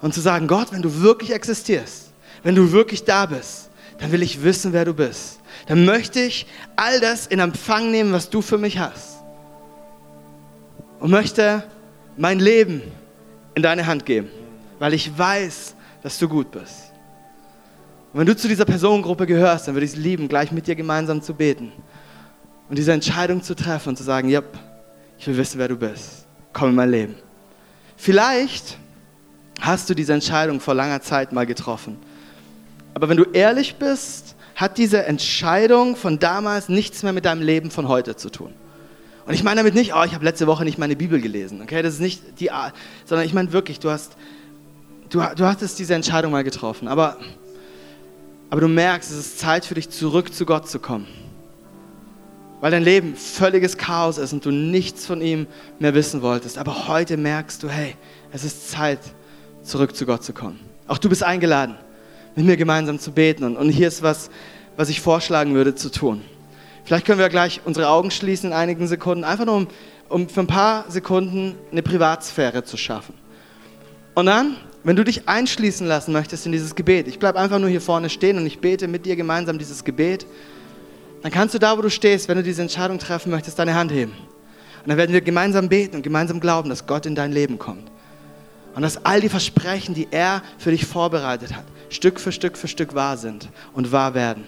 und 0.00 0.14
zu 0.14 0.20
sagen, 0.20 0.46
Gott, 0.46 0.72
wenn 0.72 0.82
du 0.82 1.02
wirklich 1.02 1.32
existierst, 1.32 2.12
wenn 2.42 2.54
du 2.54 2.72
wirklich 2.72 3.04
da 3.04 3.26
bist, 3.26 3.70
dann 3.98 4.12
will 4.12 4.22
ich 4.22 4.42
wissen, 4.42 4.72
wer 4.72 4.84
du 4.84 4.94
bist. 4.94 5.40
Dann 5.66 5.84
möchte 5.84 6.20
ich 6.20 6.46
all 6.76 7.00
das 7.00 7.26
in 7.26 7.40
Empfang 7.40 7.90
nehmen, 7.90 8.12
was 8.12 8.30
du 8.30 8.42
für 8.42 8.58
mich 8.58 8.78
hast 8.78 9.18
und 11.00 11.10
möchte 11.10 11.64
mein 12.16 12.38
Leben 12.38 12.82
in 13.54 13.62
deine 13.62 13.86
Hand 13.86 14.06
geben, 14.06 14.28
weil 14.78 14.94
ich 14.94 15.16
weiß, 15.16 15.74
dass 16.02 16.18
du 16.18 16.28
gut 16.28 16.50
bist. 16.50 16.92
Und 18.12 18.20
wenn 18.20 18.26
du 18.26 18.36
zu 18.36 18.48
dieser 18.48 18.64
Personengruppe 18.64 19.26
gehörst, 19.26 19.68
dann 19.68 19.74
würde 19.74 19.84
ich 19.84 19.92
es 19.92 19.98
lieben, 19.98 20.28
gleich 20.28 20.52
mit 20.52 20.66
dir 20.66 20.74
gemeinsam 20.74 21.22
zu 21.22 21.34
beten 21.34 21.72
und 22.68 22.78
diese 22.78 22.92
Entscheidung 22.92 23.42
zu 23.42 23.54
treffen 23.54 23.90
und 23.90 23.96
zu 23.96 24.04
sagen, 24.04 24.28
ja, 24.28 24.42
ich 25.18 25.26
will 25.26 25.36
wissen, 25.36 25.58
wer 25.58 25.68
du 25.68 25.76
bist. 25.76 26.26
Komm 26.52 26.70
in 26.70 26.74
mein 26.74 26.90
Leben. 26.90 27.14
Vielleicht 27.96 28.78
hast 29.60 29.90
du 29.90 29.94
diese 29.94 30.12
Entscheidung 30.12 30.60
vor 30.60 30.74
langer 30.74 31.00
Zeit 31.02 31.32
mal 31.32 31.46
getroffen. 31.46 31.98
Aber 32.94 33.08
wenn 33.08 33.16
du 33.16 33.24
ehrlich 33.24 33.76
bist, 33.76 34.36
hat 34.54 34.78
diese 34.78 35.04
Entscheidung 35.04 35.96
von 35.96 36.18
damals 36.18 36.68
nichts 36.68 37.02
mehr 37.02 37.12
mit 37.12 37.24
deinem 37.24 37.42
Leben 37.42 37.70
von 37.70 37.88
heute 37.88 38.16
zu 38.16 38.30
tun. 38.30 38.52
Und 39.26 39.34
ich 39.34 39.44
meine 39.44 39.60
damit 39.60 39.74
nicht, 39.74 39.94
oh, 39.94 40.02
ich 40.04 40.14
habe 40.14 40.24
letzte 40.24 40.46
Woche 40.46 40.64
nicht 40.64 40.78
meine 40.78 40.96
Bibel 40.96 41.20
gelesen. 41.20 41.60
Okay, 41.62 41.82
das 41.82 41.94
ist 41.94 42.00
nicht 42.00 42.40
die 42.40 42.50
Art, 42.50 42.74
sondern 43.04 43.26
ich 43.26 43.34
meine 43.34 43.52
wirklich, 43.52 43.78
du 43.78 43.90
hast, 43.90 44.16
du, 45.10 45.18
du 45.18 45.44
hattest 45.44 45.78
diese 45.78 45.94
Entscheidung 45.94 46.32
mal 46.32 46.44
getroffen. 46.44 46.88
Aber, 46.88 47.18
aber 48.50 48.62
du 48.62 48.68
merkst, 48.68 49.10
es 49.10 49.18
ist 49.18 49.38
Zeit 49.38 49.64
für 49.64 49.74
dich 49.74 49.90
zurück 49.90 50.32
zu 50.32 50.46
Gott 50.46 50.68
zu 50.68 50.78
kommen. 50.78 51.06
Weil 52.60 52.72
dein 52.72 52.82
Leben 52.82 53.14
völliges 53.14 53.76
Chaos 53.76 54.18
ist 54.18 54.32
und 54.32 54.44
du 54.44 54.50
nichts 54.50 55.06
von 55.06 55.20
ihm 55.20 55.46
mehr 55.78 55.94
wissen 55.94 56.22
wolltest. 56.22 56.58
Aber 56.58 56.88
heute 56.88 57.16
merkst 57.16 57.62
du, 57.62 57.68
hey, 57.68 57.94
es 58.32 58.44
ist 58.44 58.70
Zeit, 58.70 58.98
zurück 59.62 59.94
zu 59.94 60.06
Gott 60.06 60.24
zu 60.24 60.32
kommen. 60.32 60.58
Auch 60.88 60.98
du 60.98 61.08
bist 61.08 61.22
eingeladen, 61.22 61.76
mit 62.34 62.46
mir 62.46 62.56
gemeinsam 62.56 62.98
zu 62.98 63.12
beten. 63.12 63.44
Und, 63.44 63.56
und 63.56 63.68
hier 63.68 63.86
ist 63.88 64.02
was, 64.02 64.30
was 64.76 64.88
ich 64.88 65.00
vorschlagen 65.00 65.54
würde 65.54 65.74
zu 65.74 65.90
tun. 65.90 66.22
Vielleicht 66.84 67.06
können 67.06 67.18
wir 67.18 67.28
gleich 67.28 67.60
unsere 67.64 67.88
Augen 67.88 68.10
schließen 68.10 68.50
in 68.50 68.56
einigen 68.56 68.88
Sekunden, 68.88 69.22
einfach 69.22 69.44
nur 69.44 69.56
um, 69.56 69.68
um 70.08 70.28
für 70.28 70.40
ein 70.40 70.46
paar 70.46 70.90
Sekunden 70.90 71.54
eine 71.70 71.82
Privatsphäre 71.82 72.64
zu 72.64 72.76
schaffen. 72.76 73.14
Und 74.14 74.26
dann, 74.26 74.56
wenn 74.84 74.96
du 74.96 75.04
dich 75.04 75.28
einschließen 75.28 75.86
lassen 75.86 76.12
möchtest 76.12 76.46
in 76.46 76.52
dieses 76.52 76.74
Gebet, 76.74 77.06
ich 77.06 77.18
bleibe 77.18 77.38
einfach 77.38 77.58
nur 77.58 77.68
hier 77.68 77.80
vorne 77.80 78.08
stehen 78.08 78.38
und 78.38 78.46
ich 78.46 78.58
bete 78.60 78.88
mit 78.88 79.04
dir 79.04 79.16
gemeinsam 79.16 79.58
dieses 79.58 79.84
Gebet, 79.84 80.26
dann 81.22 81.32
kannst 81.32 81.54
du 81.54 81.58
da, 81.58 81.76
wo 81.76 81.82
du 81.82 81.90
stehst, 81.90 82.28
wenn 82.28 82.36
du 82.36 82.42
diese 82.42 82.62
Entscheidung 82.62 82.98
treffen 82.98 83.30
möchtest, 83.30 83.58
deine 83.58 83.74
Hand 83.74 83.92
heben. 83.92 84.12
Und 84.12 84.88
dann 84.88 84.96
werden 84.96 85.12
wir 85.12 85.20
gemeinsam 85.20 85.68
beten 85.68 85.96
und 85.96 86.02
gemeinsam 86.02 86.40
glauben, 86.40 86.68
dass 86.68 86.86
Gott 86.86 87.06
in 87.06 87.14
dein 87.14 87.32
Leben 87.32 87.58
kommt. 87.58 87.90
Und 88.74 88.82
dass 88.82 89.04
all 89.04 89.20
die 89.20 89.28
Versprechen, 89.28 89.94
die 89.94 90.08
er 90.10 90.42
für 90.58 90.70
dich 90.70 90.86
vorbereitet 90.86 91.54
hat, 91.54 91.64
Stück 91.90 92.20
für 92.20 92.32
Stück 92.32 92.56
für 92.56 92.68
Stück 92.68 92.94
wahr 92.94 93.16
sind 93.16 93.48
und 93.72 93.90
wahr 93.90 94.14
werden 94.14 94.44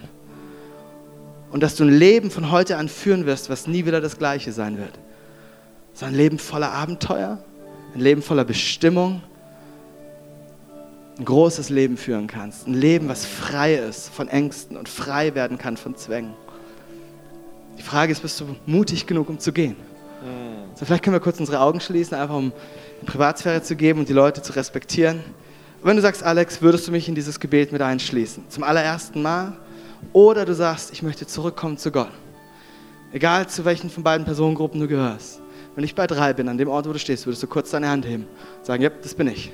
und 1.51 1.61
dass 1.61 1.75
du 1.75 1.83
ein 1.83 1.89
Leben 1.89 2.31
von 2.31 2.49
heute 2.49 2.77
an 2.77 2.87
führen 2.87 3.25
wirst, 3.25 3.49
was 3.49 3.67
nie 3.67 3.85
wieder 3.85 4.01
das 4.01 4.17
gleiche 4.17 4.51
sein 4.51 4.77
wird. 4.77 4.97
So 5.93 6.05
ein 6.05 6.15
Leben 6.15 6.39
voller 6.39 6.71
Abenteuer, 6.71 7.43
ein 7.93 7.99
Leben 7.99 8.21
voller 8.21 8.45
Bestimmung, 8.45 9.21
ein 11.19 11.25
großes 11.25 11.69
Leben 11.69 11.97
führen 11.97 12.27
kannst. 12.27 12.67
Ein 12.67 12.73
Leben, 12.73 13.09
was 13.09 13.25
frei 13.25 13.75
ist 13.75 14.09
von 14.09 14.29
Ängsten 14.29 14.77
und 14.77 14.87
frei 14.87 15.35
werden 15.35 15.57
kann 15.57 15.75
von 15.75 15.95
Zwängen. 15.97 16.33
Die 17.77 17.83
Frage 17.83 18.11
ist, 18.11 18.21
bist 18.21 18.39
du 18.39 18.55
mutig 18.65 19.05
genug, 19.07 19.29
um 19.29 19.39
zu 19.39 19.51
gehen? 19.51 19.75
So, 20.75 20.85
vielleicht 20.85 21.03
können 21.03 21.15
wir 21.15 21.19
kurz 21.19 21.39
unsere 21.39 21.59
Augen 21.59 21.79
schließen, 21.79 22.15
einfach 22.17 22.35
um 22.35 22.51
Privatsphäre 23.05 23.61
zu 23.61 23.75
geben 23.75 23.99
und 23.99 24.09
die 24.09 24.13
Leute 24.13 24.41
zu 24.41 24.53
respektieren. 24.53 25.17
Und 25.81 25.89
wenn 25.89 25.95
du 25.95 26.01
sagst, 26.01 26.23
Alex, 26.23 26.61
würdest 26.61 26.87
du 26.87 26.91
mich 26.91 27.07
in 27.09 27.15
dieses 27.15 27.39
Gebet 27.39 27.71
mit 27.71 27.81
einschließen? 27.81 28.45
Zum 28.49 28.63
allerersten 28.63 29.21
Mal? 29.21 29.53
Oder 30.13 30.45
du 30.45 30.53
sagst, 30.53 30.93
ich 30.93 31.03
möchte 31.03 31.27
zurückkommen 31.27 31.77
zu 31.77 31.91
Gott. 31.91 32.11
Egal 33.13 33.47
zu 33.47 33.65
welchen 33.65 33.89
von 33.89 34.03
beiden 34.03 34.25
Personengruppen 34.25 34.79
du 34.79 34.87
gehörst. 34.87 35.41
Wenn 35.75 35.83
ich 35.83 35.95
bei 35.95 36.07
drei 36.07 36.33
bin, 36.33 36.47
an 36.49 36.57
dem 36.57 36.69
Ort, 36.69 36.87
wo 36.87 36.93
du 36.93 36.99
stehst, 36.99 37.25
würdest 37.25 37.43
du 37.43 37.47
kurz 37.47 37.71
deine 37.71 37.89
Hand 37.89 38.05
heben 38.05 38.27
und 38.59 38.65
sagen, 38.65 38.83
ja, 38.83 38.89
das 38.89 39.13
bin 39.13 39.27
ich. 39.27 39.51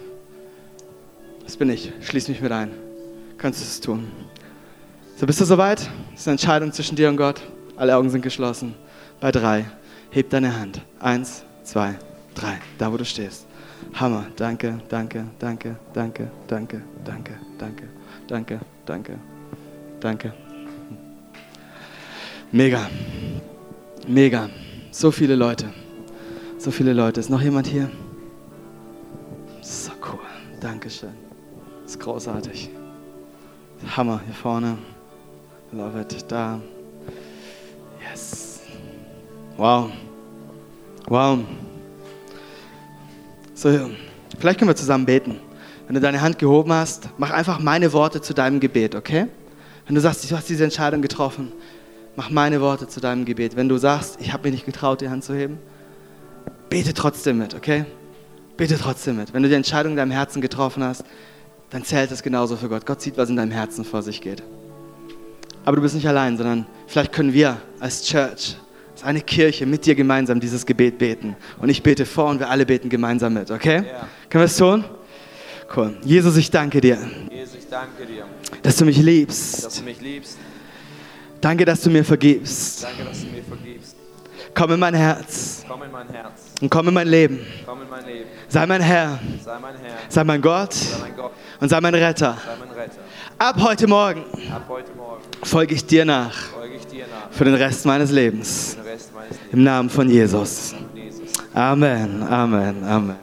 Das 1.43 1.57
bin 1.57 1.69
ich. 1.69 1.91
Schließ 2.01 2.27
mich 2.27 2.41
mit 2.41 2.51
ein. 2.51 2.71
Kannst 3.37 3.61
du 3.61 3.63
es 3.63 3.79
tun. 3.79 4.11
So, 5.15 5.25
bist 5.25 5.39
du 5.41 5.45
soweit? 5.45 5.79
Das 6.11 6.21
ist 6.21 6.27
eine 6.27 6.33
Entscheidung 6.33 6.71
zwischen 6.71 6.95
dir 6.95 7.09
und 7.09 7.17
Gott. 7.17 7.41
Alle 7.77 7.95
Augen 7.95 8.09
sind 8.09 8.21
geschlossen. 8.23 8.73
Bei 9.19 9.31
drei. 9.31 9.65
Heb 10.09 10.29
deine 10.31 10.59
Hand. 10.59 10.81
Eins, 10.99 11.43
zwei, 11.63 11.95
drei. 12.33 12.59
Da, 12.77 12.91
wo 12.91 12.97
du 12.97 13.05
stehst. 13.05 13.45
Hammer. 13.93 14.25
Danke, 14.35 14.79
danke, 14.89 15.25
danke, 15.39 15.75
danke, 15.93 16.29
danke, 16.47 16.81
danke, 16.97 17.37
danke, 17.57 17.83
danke, 18.27 18.59
danke, 18.85 19.19
danke. 19.99 20.33
Mega. 22.51 22.89
Mega. 24.07 24.49
So 24.91 25.11
viele 25.11 25.35
Leute. 25.35 25.65
So 26.57 26.71
viele 26.71 26.93
Leute. 26.93 27.19
Ist 27.19 27.29
noch 27.29 27.41
jemand 27.41 27.67
hier? 27.67 27.89
So 29.61 29.91
cool. 30.11 30.19
Dankeschön. 30.59 31.13
ist 31.85 31.99
großartig. 31.99 32.69
Hammer 33.95 34.21
hier 34.25 34.33
vorne. 34.33 34.77
Love 35.71 36.01
it. 36.01 36.25
Da. 36.31 36.59
Wow. 39.57 39.89
Wow. 41.07 41.39
So, 43.55 43.89
vielleicht 44.37 44.59
können 44.59 44.69
wir 44.69 44.75
zusammen 44.75 45.05
beten. 45.05 45.39
Wenn 45.87 45.95
du 45.95 46.01
deine 46.01 46.21
Hand 46.21 46.37
gehoben 46.37 46.71
hast, 46.71 47.09
mach 47.17 47.31
einfach 47.31 47.59
meine 47.59 47.91
Worte 47.91 48.21
zu 48.21 48.35
deinem 48.35 48.59
Gebet, 48.59 48.93
okay? 48.93 49.27
Wenn 49.87 49.95
du 49.95 50.01
sagst, 50.01 50.29
du 50.29 50.35
hast 50.35 50.47
diese 50.47 50.63
Entscheidung 50.63 51.01
getroffen, 51.01 51.51
mach 52.15 52.29
meine 52.29 52.61
Worte 52.61 52.87
zu 52.87 52.99
deinem 52.99 53.25
Gebet. 53.25 53.55
Wenn 53.55 53.67
du 53.67 53.77
sagst, 53.77 54.17
ich 54.19 54.31
habe 54.31 54.43
mich 54.43 54.51
nicht 54.51 54.65
getraut, 54.65 55.01
die 55.01 55.09
Hand 55.09 55.23
zu 55.23 55.33
heben, 55.33 55.57
bete 56.69 56.93
trotzdem 56.93 57.39
mit, 57.39 57.55
okay? 57.55 57.85
Bete 58.57 58.77
trotzdem 58.77 59.17
mit. 59.17 59.33
Wenn 59.33 59.41
du 59.41 59.49
die 59.49 59.55
Entscheidung 59.55 59.93
in 59.93 59.97
deinem 59.97 60.11
Herzen 60.11 60.41
getroffen 60.41 60.83
hast, 60.83 61.03
dann 61.71 61.83
zählt 61.83 62.11
es 62.11 62.21
genauso 62.21 62.57
für 62.57 62.69
Gott. 62.69 62.85
Gott 62.85 63.01
sieht, 63.01 63.17
was 63.17 63.29
in 63.29 63.37
deinem 63.37 63.51
Herzen 63.51 63.85
vor 63.85 64.03
sich 64.03 64.21
geht. 64.21 64.43
Aber 65.65 65.77
du 65.77 65.81
bist 65.81 65.95
nicht 65.95 66.07
allein, 66.07 66.37
sondern 66.37 66.67
vielleicht 66.85 67.11
können 67.11 67.33
wir 67.33 67.57
als 67.79 68.03
Church, 68.03 68.55
als 68.97 69.03
eine 69.03 69.21
Kirche 69.21 69.67
mit 69.67 69.85
dir 69.85 69.93
gemeinsam 69.93 70.39
dieses 70.39 70.65
Gebet 70.65 70.97
beten. 70.97 71.35
Und 71.59 71.69
ich 71.69 71.83
bete 71.83 72.03
vor 72.05 72.29
und 72.29 72.39
wir 72.39 72.49
alle 72.49 72.65
beten 72.65 72.89
gemeinsam 72.89 73.33
mit, 73.35 73.51
okay? 73.51 73.83
Ja. 73.87 74.07
Können 74.27 74.41
wir 74.41 74.45
es 74.45 74.57
tun? 74.57 74.83
Cool. 75.75 75.95
Jesus, 76.03 76.35
ich 76.37 76.49
danke 76.49 76.81
dir, 76.81 76.97
Jesus, 77.29 77.55
ich 77.59 77.67
danke 77.69 78.05
dir, 78.07 78.25
dass 78.63 78.75
du 78.77 78.85
mich 78.85 78.97
liebst. 78.97 79.65
dass 79.65 79.75
du 79.75 79.83
mich 79.83 80.01
liebst. 80.01 80.37
Danke, 81.39 81.63
dass 81.65 81.81
du 81.81 81.91
mir 81.91 82.03
vergibst. 82.03 82.83
Danke, 82.83 83.03
dass 83.03 83.19
du 83.21 83.27
mir 83.27 83.43
vergibst. 83.43 83.95
Komm 84.55 84.71
in 84.71 84.79
mein 84.79 84.95
Herz 84.95 85.63
Komm 85.67 85.83
in 85.83 85.91
mein 85.91 86.07
Herz. 86.09 86.31
und 86.61 86.69
komm 86.71 86.87
in 86.87 86.93
mein 86.95 87.07
Leben. 87.07 87.39
Komm 87.67 87.81
in 87.83 87.89
mein 87.89 88.03
Leben. 88.05 88.25
Sei 88.47 88.65
mein 88.65 88.81
Herr, 88.81 89.19
Sei 89.43 89.59
mein 89.59 89.75
Herr. 89.75 89.91
sei 90.09 90.23
mein 90.23 90.41
Gott 90.41 90.73
Sei 90.73 90.97
mein 91.01 91.15
Gott. 91.15 91.31
und 91.59 91.69
sei 91.69 91.81
mein 91.81 91.93
Retter. 91.93 92.35
Sei 92.43 92.51
mein 92.65 92.75
Retter. 92.75 93.01
Ab 93.37 93.57
heute 93.61 93.85
Morgen 93.85 94.23
Ab 94.51 94.63
heute 94.67 94.91
Morgen 94.95 95.21
folge 95.43 95.75
ich 95.75 95.85
dir 95.85 96.05
nach 96.05 96.33
für 97.37 97.45
den 97.45 97.53
Rest 97.53 97.85
meines 97.85 98.11
Lebens. 98.11 98.75
Im 99.51 99.63
Namen 99.63 99.89
von. 99.89 100.09
Jesus. 100.09 100.73
Amen, 101.53 102.23
Amen, 102.23 102.83
Amen. 102.83 103.17